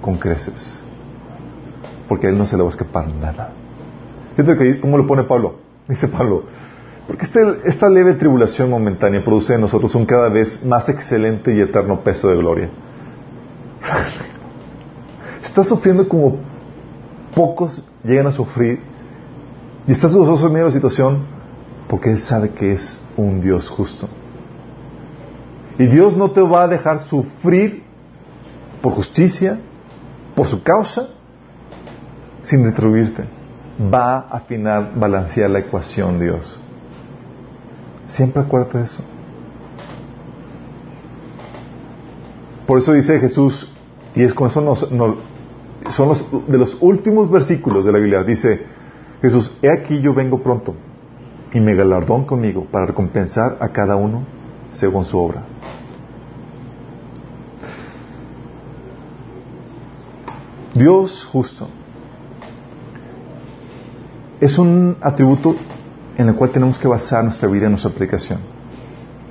con 0.00 0.16
creces 0.16 0.80
porque 2.10 2.26
a 2.26 2.30
él 2.30 2.36
no 2.36 2.44
se 2.44 2.56
le 2.56 2.64
va 2.64 2.68
a 2.68 2.70
escapar 2.70 3.06
nada. 3.06 3.52
Fíjate 4.34 4.80
cómo 4.80 4.98
lo 4.98 5.06
pone 5.06 5.22
Pablo. 5.22 5.60
Dice 5.88 6.08
Pablo, 6.08 6.42
porque 7.06 7.24
este, 7.24 7.40
esta 7.66 7.88
leve 7.88 8.14
tribulación 8.14 8.68
momentánea 8.68 9.22
produce 9.22 9.54
en 9.54 9.60
nosotros 9.60 9.94
un 9.94 10.06
cada 10.06 10.28
vez 10.28 10.64
más 10.64 10.88
excelente 10.88 11.54
y 11.54 11.60
eterno 11.60 12.02
peso 12.02 12.28
de 12.28 12.36
gloria. 12.36 12.68
Estás 15.50 15.66
sufriendo 15.66 16.08
como 16.08 16.36
pocos 17.34 17.82
llegan 18.04 18.28
a 18.28 18.30
sufrir 18.30 18.80
y 19.84 19.90
estás 19.90 20.14
gozoso 20.14 20.46
en 20.46 20.52
medio 20.52 20.66
de 20.66 20.70
la 20.70 20.74
situación 20.76 21.24
porque 21.88 22.12
Él 22.12 22.20
sabe 22.20 22.50
que 22.50 22.70
es 22.70 23.04
un 23.16 23.40
Dios 23.40 23.68
justo. 23.68 24.08
Y 25.76 25.86
Dios 25.88 26.16
no 26.16 26.30
te 26.30 26.40
va 26.40 26.62
a 26.62 26.68
dejar 26.68 27.00
sufrir 27.00 27.82
por 28.80 28.92
justicia, 28.92 29.58
por 30.36 30.46
su 30.46 30.62
causa, 30.62 31.08
sin 32.42 32.64
retribuirte. 32.64 33.24
Va 33.92 34.18
a 34.18 34.36
afinar, 34.36 34.92
balancear 34.94 35.50
la 35.50 35.58
ecuación 35.58 36.20
Dios. 36.20 36.60
Siempre 38.06 38.40
acuérdate 38.40 38.78
de 38.78 38.84
eso. 38.84 39.02
Por 42.68 42.78
eso 42.78 42.92
dice 42.92 43.18
Jesús, 43.18 43.68
y 44.14 44.22
es 44.22 44.32
con 44.32 44.46
eso 44.46 44.60
nos, 44.60 44.86
son 45.88 46.08
los, 46.08 46.26
de 46.46 46.58
los 46.58 46.76
últimos 46.80 47.30
versículos 47.30 47.84
de 47.84 47.92
la 47.92 47.98
Biblia, 47.98 48.22
dice 48.22 48.64
Jesús, 49.22 49.56
he 49.62 49.70
aquí 49.70 50.00
yo 50.00 50.14
vengo 50.14 50.42
pronto 50.42 50.74
y 51.52 51.60
me 51.60 51.74
galardón 51.74 52.24
conmigo 52.24 52.66
para 52.70 52.86
recompensar 52.86 53.58
a 53.60 53.68
cada 53.68 53.96
uno 53.96 54.24
según 54.70 55.04
su 55.04 55.18
obra. 55.18 55.44
Dios 60.74 61.24
justo 61.30 61.68
es 64.40 64.56
un 64.56 64.96
atributo 65.00 65.54
en 66.16 66.28
el 66.28 66.34
cual 66.34 66.50
tenemos 66.50 66.78
que 66.78 66.88
basar 66.88 67.24
nuestra 67.24 67.48
vida 67.48 67.66
y 67.66 67.70
nuestra 67.70 67.90
aplicación. 67.90 68.38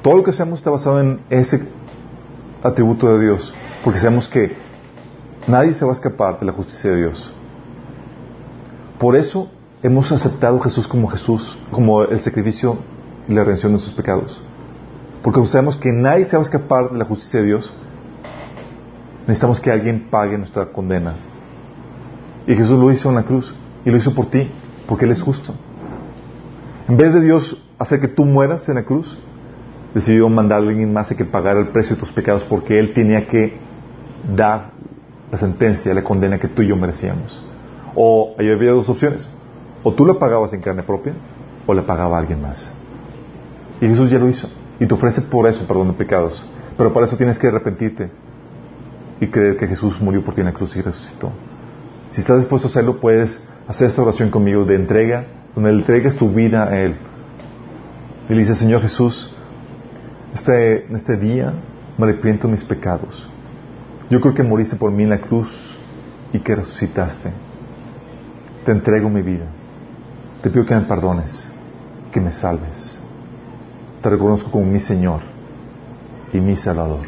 Todo 0.04 0.18
lo 0.18 0.24
que 0.24 0.30
hacemos 0.30 0.60
está 0.60 0.70
basado 0.70 1.00
en 1.00 1.22
ese 1.30 1.68
atributo 2.62 3.12
de 3.18 3.26
Dios, 3.26 3.54
porque 3.84 4.00
sabemos 4.00 4.28
que 4.28 4.56
nadie 5.50 5.74
se 5.74 5.84
va 5.84 5.92
a 5.92 5.94
escapar 5.94 6.40
de 6.40 6.46
la 6.46 6.54
justicia 6.54 6.92
de 6.92 6.98
Dios. 6.98 7.34
Por 9.00 9.16
eso 9.16 9.50
hemos 9.82 10.12
aceptado 10.12 10.58
a 10.58 10.64
Jesús 10.64 10.88
como 10.88 11.08
Jesús, 11.08 11.58
como 11.72 12.04
el 12.04 12.20
sacrificio 12.22 12.78
y 13.28 13.34
la 13.34 13.44
redención 13.44 13.74
de 13.74 13.80
sus 13.80 13.94
pecados. 13.94 14.42
Porque 15.24 15.46
sabemos 15.48 15.78
que 15.78 15.92
nadie 15.92 16.26
se 16.26 16.38
va 16.38 16.44
a 16.44 16.46
escapar 16.46 16.92
de 16.92 16.98
la 16.98 17.06
justicia 17.06 17.40
de 17.40 17.48
Dios. 17.48 17.74
Necesitamos 19.22 19.60
que 19.60 19.72
alguien 19.72 20.08
pague 20.10 20.38
nuestra 20.38 20.72
condena. 20.72 21.18
Y 22.48 22.56
Jesús 22.56 22.80
lo 22.80 22.92
hizo 22.92 23.10
en 23.10 23.16
la 23.16 23.24
cruz. 23.24 23.54
Y 23.86 23.92
lo 23.92 23.98
hizo 23.98 24.14
por 24.14 24.28
ti 24.28 24.50
porque 24.88 25.06
Él 25.06 25.12
es 25.12 25.22
justo. 25.22 25.54
En 26.88 26.98
vez 26.98 27.14
de 27.14 27.22
Dios 27.22 27.62
hacer 27.78 28.00
que 28.00 28.08
tú 28.08 28.26
mueras 28.26 28.68
en 28.70 28.76
la 28.76 28.84
cruz, 28.84 29.18
decidió 29.94 30.28
mandar 30.30 30.60
a 30.60 30.64
alguien 30.64 30.92
más 30.92 31.12
a 31.12 31.16
que 31.16 31.26
pagara 31.26 31.60
el 31.60 31.70
precio 31.70 31.96
de 31.96 32.02
tus 32.02 32.12
pecados 32.12 32.44
porque 32.44 32.80
Él 32.80 32.94
tenía 32.94 33.28
que 33.28 33.58
dar 34.36 34.79
la 35.32 35.38
sentencia, 35.38 35.94
la 35.94 36.04
condena 36.04 36.40
que 36.40 36.48
tú 36.48 36.62
y 36.62 36.68
yo 36.68 36.76
merecíamos. 36.76 37.44
O 37.96 38.36
había 38.38 38.72
dos 38.72 38.90
opciones. 38.90 39.30
O 39.84 39.94
tú 39.94 40.06
la 40.06 40.16
pagabas 40.16 40.54
en 40.54 40.62
carne 40.62 40.84
propia 40.84 41.14
o 41.66 41.74
la 41.74 41.86
pagaba 41.86 42.18
alguien 42.18 42.42
más. 42.42 42.74
Y 43.82 43.88
Jesús 43.88 44.10
ya 44.10 44.20
lo 44.20 44.28
hizo. 44.28 44.50
Y 44.80 44.86
te 44.86 44.94
ofrece 44.94 45.22
por 45.22 45.48
eso 45.48 45.66
perdón 45.68 45.90
de 45.90 45.94
pecados. 45.94 46.46
Pero 46.78 46.94
para 46.94 47.06
eso 47.06 47.18
tienes 47.18 47.38
que 47.38 47.48
arrepentirte 47.48 48.10
y 49.20 49.28
creer 49.28 49.58
que 49.58 49.68
Jesús 49.68 50.00
murió 50.00 50.24
por 50.24 50.34
ti 50.34 50.42
en 50.42 50.48
la 50.48 50.54
cruz 50.54 50.76
y 50.76 50.82
resucitó. 50.82 51.32
Si 52.12 52.22
estás 52.22 52.40
dispuesto 52.40 52.68
a 52.68 52.72
hacerlo, 52.72 53.00
puedes 53.00 53.44
hacer 53.68 53.88
esta 53.88 54.02
oración 54.02 54.30
conmigo 54.30 54.66
de 54.66 54.76
entrega, 54.76 55.26
donde 55.54 55.72
le 55.72 55.80
entregues 55.80 56.16
tu 56.16 56.30
vida 56.30 56.64
a 56.64 56.80
Él. 56.80 56.96
Y 58.30 58.34
le 58.34 58.40
dices, 58.40 58.58
Señor 58.58 58.82
Jesús, 58.82 59.34
este, 60.34 60.92
este 60.94 61.18
día 61.18 61.54
me 61.98 62.06
arrepiento 62.06 62.48
de 62.48 62.54
mis 62.54 62.64
pecados. 62.64 63.30
Yo 64.10 64.20
creo 64.20 64.34
que 64.34 64.44
moriste 64.44 64.76
por 64.76 64.92
mí 64.92 65.04
en 65.04 65.10
la 65.10 65.22
cruz 65.22 65.78
y 66.34 66.40
que 66.40 66.56
resucitaste. 66.56 67.32
Te 68.66 68.72
entrego 68.72 69.10
mi 69.10 69.22
vida. 69.22 69.46
Te 70.42 70.50
pido 70.50 70.66
que 70.66 70.76
me 70.76 70.82
perdones, 70.82 71.52
que 72.12 72.20
me 72.20 72.32
salves. 72.32 73.00
Te 74.02 74.10
reconozco 74.10 74.50
como 74.50 74.66
mi 74.66 74.80
Señor 74.80 75.22
y 76.34 76.40
mi 76.40 76.56
Salvador. 76.56 77.06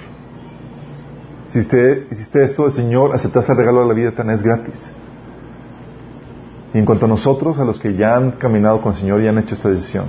Si 1.48 1.60
usted 1.60 2.08
hiciste 2.12 2.44
esto, 2.44 2.66
el 2.66 2.72
Señor 2.72 3.14
aceptaste 3.14 3.52
el 3.52 3.58
regalo 3.58 3.82
de 3.82 3.88
la 3.88 3.94
vida 3.94 4.10
eterna, 4.10 4.34
es 4.34 4.44
gratis. 4.44 4.94
Y 6.74 6.78
en 6.78 6.86
cuanto 6.86 7.06
a 7.06 7.10
nosotros, 7.10 7.60
a 7.60 7.66
los 7.66 7.80
que 7.80 7.96
ya 7.96 8.16
han 8.16 8.32
caminado 8.34 8.82
con 8.82 8.94
el 8.94 8.98
Señor 8.98 9.22
y 9.22 9.28
han 9.28 9.38
hecho 9.38 9.56
esta 9.56 9.70
decisión, 9.70 10.06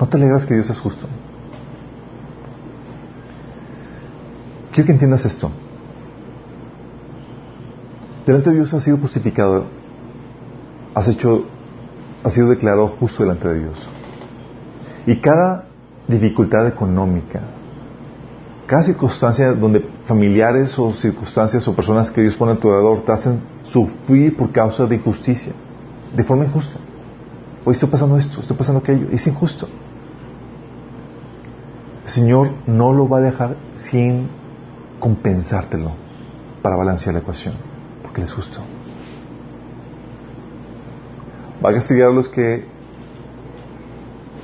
¿no 0.00 0.08
te 0.08 0.16
alegras 0.16 0.46
que 0.46 0.54
Dios 0.54 0.70
es 0.70 0.80
justo? 0.80 1.06
Quiero 4.72 4.86
que 4.86 4.92
entiendas 4.92 5.24
esto. 5.24 5.50
Delante 8.24 8.50
de 8.50 8.56
Dios 8.56 8.72
has 8.72 8.84
sido 8.84 8.98
justificado, 8.98 9.64
has 10.94 11.08
hecho, 11.08 11.44
has 12.22 12.34
sido 12.34 12.48
declarado 12.48 12.88
justo 12.88 13.22
delante 13.22 13.48
de 13.48 13.60
Dios. 13.60 13.88
Y 15.06 15.16
cada 15.16 15.64
dificultad 16.06 16.66
económica, 16.68 17.40
cada 18.66 18.84
circunstancia 18.84 19.52
donde 19.52 19.84
familiares 20.04 20.78
o 20.78 20.92
circunstancias 20.92 21.66
o 21.66 21.74
personas 21.74 22.10
que 22.12 22.20
Dios 22.20 22.36
pone 22.36 22.52
a 22.52 22.56
tu 22.56 22.68
alrededor 22.68 23.00
te 23.00 23.12
hacen 23.12 23.40
sufrir 23.64 24.36
por 24.36 24.52
causa 24.52 24.86
de 24.86 24.96
injusticia, 24.96 25.52
de 26.14 26.22
forma 26.22 26.44
injusta. 26.44 26.78
Hoy 27.64 27.72
estoy 27.72 27.88
pasando 27.88 28.16
esto, 28.16 28.40
estoy 28.40 28.56
pasando 28.56 28.80
aquello, 28.80 29.08
es 29.10 29.26
injusto. 29.26 29.68
El 32.04 32.10
Señor 32.10 32.50
no 32.66 32.92
lo 32.92 33.08
va 33.08 33.18
a 33.18 33.22
dejar 33.22 33.56
sin 33.74 34.28
compensártelo 35.00 35.92
para 36.62 36.76
balancear 36.76 37.14
la 37.14 37.20
ecuación, 37.20 37.54
porque 38.02 38.20
Él 38.20 38.26
es 38.26 38.32
justo. 38.32 38.60
Va 41.64 41.70
a 41.70 41.74
castigar 41.74 42.10
a 42.10 42.12
los 42.12 42.28
que 42.28 42.64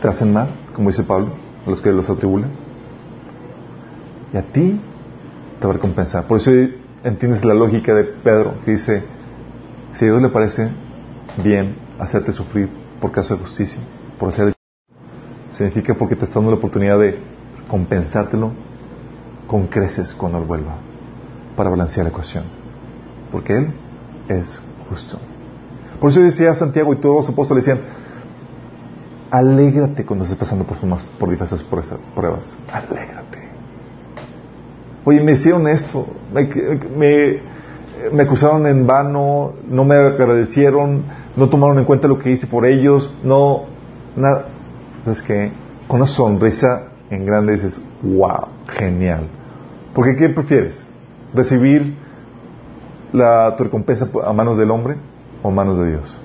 te 0.02 0.08
hacen 0.08 0.32
mal, 0.32 0.48
como 0.74 0.88
dice 0.90 1.04
Pablo, 1.04 1.34
a 1.64 1.70
los 1.70 1.80
que 1.80 1.92
los 1.92 2.10
atribulan. 2.10 2.50
Y 4.32 4.36
a 4.36 4.42
ti 4.42 4.80
te 5.60 5.66
va 5.66 5.72
a 5.72 5.76
recompensar. 5.76 6.26
Por 6.26 6.38
eso 6.38 6.50
entiendes 7.04 7.44
la 7.44 7.54
lógica 7.54 7.94
de 7.94 8.04
Pedro, 8.04 8.60
que 8.64 8.72
dice, 8.72 9.04
si 9.92 10.04
a 10.04 10.08
Dios 10.08 10.20
le 10.20 10.28
parece 10.28 10.68
bien 11.42 11.76
hacerte 11.98 12.32
sufrir 12.32 12.68
por 13.00 13.12
caso 13.12 13.34
de 13.34 13.40
justicia, 13.40 13.80
por 14.18 14.30
hacer 14.30 14.56
significa 15.52 15.94
porque 15.94 16.16
te 16.16 16.24
está 16.24 16.38
dando 16.38 16.50
la 16.50 16.58
oportunidad 16.58 16.98
de 16.98 17.18
compensártelo 17.68 18.52
con 19.46 19.66
creces 19.66 20.14
cuando 20.14 20.38
Él 20.38 20.44
vuelva, 20.44 20.76
para 21.56 21.70
balancear 21.70 22.04
la 22.04 22.10
ecuación. 22.10 22.44
Porque 23.30 23.56
Él 23.56 23.72
es 24.28 24.60
justo. 24.88 25.18
Por 26.00 26.10
eso 26.10 26.20
decía 26.20 26.54
Santiago 26.54 26.92
y 26.92 26.96
todos 26.96 27.16
los 27.16 27.28
apóstoles 27.28 27.64
decían, 27.64 27.84
alégrate 29.30 30.04
cuando 30.04 30.24
estés 30.24 30.38
pasando 30.38 30.64
por, 30.64 30.76
por 31.18 31.30
diversas 31.30 31.62
pruebas. 32.14 32.56
Alégrate. 32.72 33.46
Oye, 35.04 35.22
me 35.22 35.32
hicieron 35.32 35.68
esto, 35.68 36.06
me, 36.32 37.40
me, 38.12 38.22
acusaron 38.22 38.66
en 38.66 38.86
vano, 38.88 39.52
no 39.68 39.84
me 39.84 39.94
agradecieron, 39.94 41.04
no 41.36 41.48
tomaron 41.48 41.78
en 41.78 41.84
cuenta 41.84 42.08
lo 42.08 42.18
que 42.18 42.32
hice 42.32 42.48
por 42.48 42.66
ellos, 42.66 43.16
no, 43.22 43.66
nada. 44.16 44.46
¿Sabes 45.04 45.22
qué? 45.22 45.52
Con 45.86 46.00
una 46.00 46.06
sonrisa 46.06 46.88
en 47.10 47.24
grande 47.24 47.52
dices, 47.52 47.80
wow, 48.02 48.48
genial. 48.68 49.28
Porque 49.94 50.16
¿qué 50.16 50.28
prefieres? 50.28 50.86
¿Recibir 51.34 51.96
la, 53.12 53.54
tu 53.56 53.64
recompensa 53.64 54.08
a 54.24 54.32
manos 54.32 54.58
del 54.58 54.70
hombre 54.70 54.96
o 55.42 55.48
a 55.48 55.50
manos 55.52 55.78
de 55.78 55.90
Dios? 55.90 56.20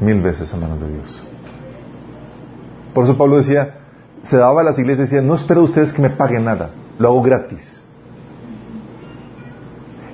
Mil 0.00 0.20
veces 0.20 0.52
a 0.52 0.56
manos 0.56 0.80
de 0.80 0.88
Dios. 0.92 1.26
Por 2.92 3.04
eso 3.04 3.16
Pablo 3.16 3.36
decía, 3.36 3.78
se 4.22 4.36
daba 4.36 4.60
a 4.60 4.64
las 4.64 4.78
iglesias 4.78 5.10
y 5.12 5.16
decía, 5.16 5.26
no 5.26 5.34
espero 5.34 5.60
de 5.60 5.66
ustedes 5.66 5.92
que 5.92 6.02
me 6.02 6.10
paguen 6.10 6.44
nada, 6.44 6.70
lo 6.98 7.08
hago 7.08 7.22
gratis. 7.22 7.82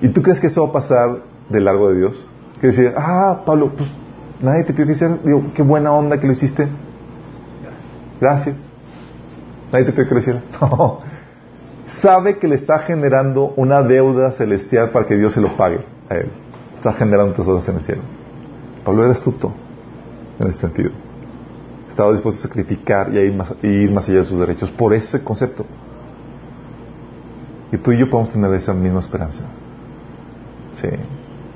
¿Y 0.01 0.09
tú 0.09 0.21
crees 0.21 0.41
que 0.41 0.49
eso 0.49 0.65
va 0.65 0.71
a 0.71 0.73
pasar 0.73 1.23
de 1.49 1.61
largo 1.61 1.89
de 1.91 1.99
Dios? 1.99 2.29
Que 2.61 2.69
decir, 2.69 2.93
ah, 2.97 3.43
Pablo, 3.47 3.73
pues 3.77 3.89
nadie 4.41 4.65
te 4.65 4.73
pidió 4.73 4.87
que 4.87 4.93
hicieras, 4.93 5.25
digo, 5.25 5.53
qué 5.55 5.63
buena 5.63 5.93
onda 5.93 6.21
que 6.21 6.27
lo 6.27 6.33
hiciste. 6.33 6.69
Gracias. 8.23 8.57
Nadie 9.73 9.85
te 9.85 9.91
pidió 9.91 10.07
que 10.07 10.15
lo 10.15 10.21
hiciera. 10.21 10.43
No. 10.61 11.01
Sabe 11.87 12.39
que 12.39 12.47
le 12.47 12.55
está 12.55 12.79
generando 12.79 13.53
una 13.57 13.83
deuda 13.83 14.31
celestial 14.31 14.93
para 14.93 15.07
que 15.07 15.17
Dios 15.17 15.33
se 15.33 15.41
lo 15.41 15.57
pague 15.57 15.85
a 16.09 16.15
él. 16.15 16.31
Está 16.77 16.93
generando 16.93 17.35
tesoros 17.35 17.69
en 17.69 17.77
el 17.77 17.83
cielo. 17.83 18.03
Pablo 18.85 19.03
era 19.03 19.13
astuto 19.13 19.53
en 20.39 20.47
ese 20.47 20.61
sentido. 20.61 20.91
Estaba 21.89 22.13
dispuesto 22.13 22.39
a 22.39 22.49
sacrificar 22.49 23.13
y 23.13 23.19
a 23.19 23.23
ir 23.23 23.35
más, 23.35 23.53
ir 23.61 23.91
más 23.91 24.09
allá 24.09 24.19
de 24.19 24.25
sus 24.25 24.39
derechos 24.39 24.71
por 24.71 24.95
ese 24.95 25.25
concepto. 25.25 25.67
Y 27.73 27.79
tú 27.79 27.91
y 27.91 27.99
yo 27.99 28.09
podemos 28.09 28.33
tener 28.33 28.55
esa 28.55 28.73
misma 28.73 29.01
esperanza. 29.01 29.43
Sí. 30.75 30.89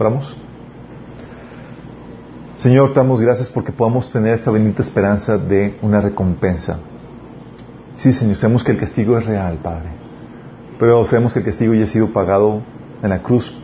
¿Oramos? 0.00 0.36
Señor, 2.56 2.94
te 2.94 3.00
damos 3.00 3.20
gracias 3.20 3.50
porque 3.50 3.70
podamos 3.70 4.10
tener 4.10 4.32
esta 4.32 4.50
bendita 4.50 4.82
esperanza 4.82 5.36
de 5.36 5.78
una 5.82 6.00
recompensa. 6.00 6.78
Sí, 7.96 8.12
Señor, 8.12 8.36
sabemos 8.36 8.64
que 8.64 8.72
el 8.72 8.78
castigo 8.78 9.18
es 9.18 9.26
real, 9.26 9.58
Padre. 9.62 9.90
Pero 10.78 11.04
sabemos 11.04 11.34
que 11.34 11.40
el 11.40 11.44
castigo 11.44 11.74
ya 11.74 11.84
ha 11.84 11.86
sido 11.86 12.14
pagado 12.14 12.62
en 13.02 13.10
la 13.10 13.22
cruz, 13.22 13.54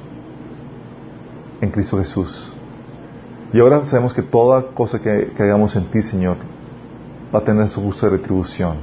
en 1.62 1.70
Cristo 1.70 1.96
Jesús. 1.96 2.52
Y 3.54 3.60
ahora 3.60 3.82
sabemos 3.84 4.12
que 4.12 4.20
toda 4.20 4.74
cosa 4.74 5.00
que, 5.00 5.32
hagamos 5.38 5.74
en 5.74 5.86
ti, 5.86 6.02
Señor, 6.02 6.36
va 7.34 7.38
a 7.38 7.44
tener 7.44 7.70
su 7.70 7.80
justa 7.80 8.10
retribución. 8.10 8.76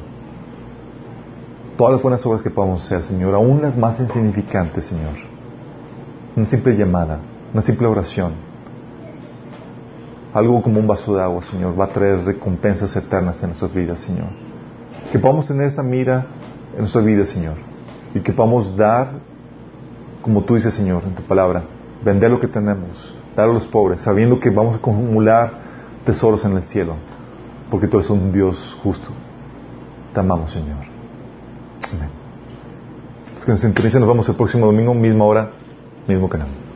Todas 1.78 1.93
las 1.93 2.01
buenas 2.01 2.26
obras 2.26 2.41
que 2.41 2.49
podamos 2.49 2.84
hacer, 2.84 3.03
Señor, 3.03 3.36
aún 3.36 3.62
las 3.62 3.78
más 3.78 3.99
insignificantes, 3.99 4.86
Señor. 4.86 5.14
Una 6.36 6.47
simple 6.47 6.76
llamada, 6.76 7.20
una 7.53 7.62
simple 7.62 7.86
oración. 7.86 8.49
Algo 10.34 10.61
como 10.61 10.80
un 10.80 10.88
vaso 10.88 11.15
de 11.15 11.23
agua, 11.23 11.41
Señor, 11.41 11.80
va 11.80 11.85
a 11.85 11.88
traer 11.88 12.23
recompensas 12.23 12.95
eternas 12.95 13.41
en 13.41 13.49
nuestras 13.49 13.73
vidas, 13.73 13.99
Señor. 13.99 14.30
Que 15.11 15.18
podamos 15.18 15.47
tener 15.47 15.68
esa 15.68 15.81
mira 15.81 16.27
en 16.73 16.80
nuestras 16.80 17.03
vidas, 17.03 17.30
Señor. 17.30 17.56
Y 18.14 18.19
que 18.19 18.31
podamos 18.31 18.76
dar, 18.77 19.10
como 20.22 20.43
tú 20.43 20.56
dices, 20.56 20.73
Señor, 20.73 21.03
en 21.03 21.15
tu 21.15 21.23
palabra, 21.23 21.64
vender 22.03 22.30
lo 22.30 22.39
que 22.39 22.47
tenemos, 22.47 23.15
dar 23.35 23.49
a 23.49 23.53
los 23.53 23.65
pobres, 23.65 24.01
sabiendo 24.01 24.39
que 24.39 24.51
vamos 24.51 24.76
a 24.76 24.77
acumular 24.77 25.51
tesoros 26.06 26.45
en 26.45 26.57
el 26.57 26.64
cielo, 26.64 26.93
porque 27.72 27.88
tú 27.88 27.97
eres 27.97 28.10
un 28.11 28.31
Dios 28.31 28.77
justo. 28.84 29.10
Te 30.14 30.19
amamos, 30.19 30.51
Señor. 30.51 30.77
Amén. 31.91 32.10
Los 33.35 33.45
que 33.45 33.51
nos 33.51 33.95
nos 33.95 34.07
vemos 34.07 34.30
el 34.30 34.35
próximo 34.35 34.68
domingo, 34.68 34.93
misma 34.93 35.26
hora, 35.26 35.51
mismo 36.07 36.30
canal. 36.30 36.69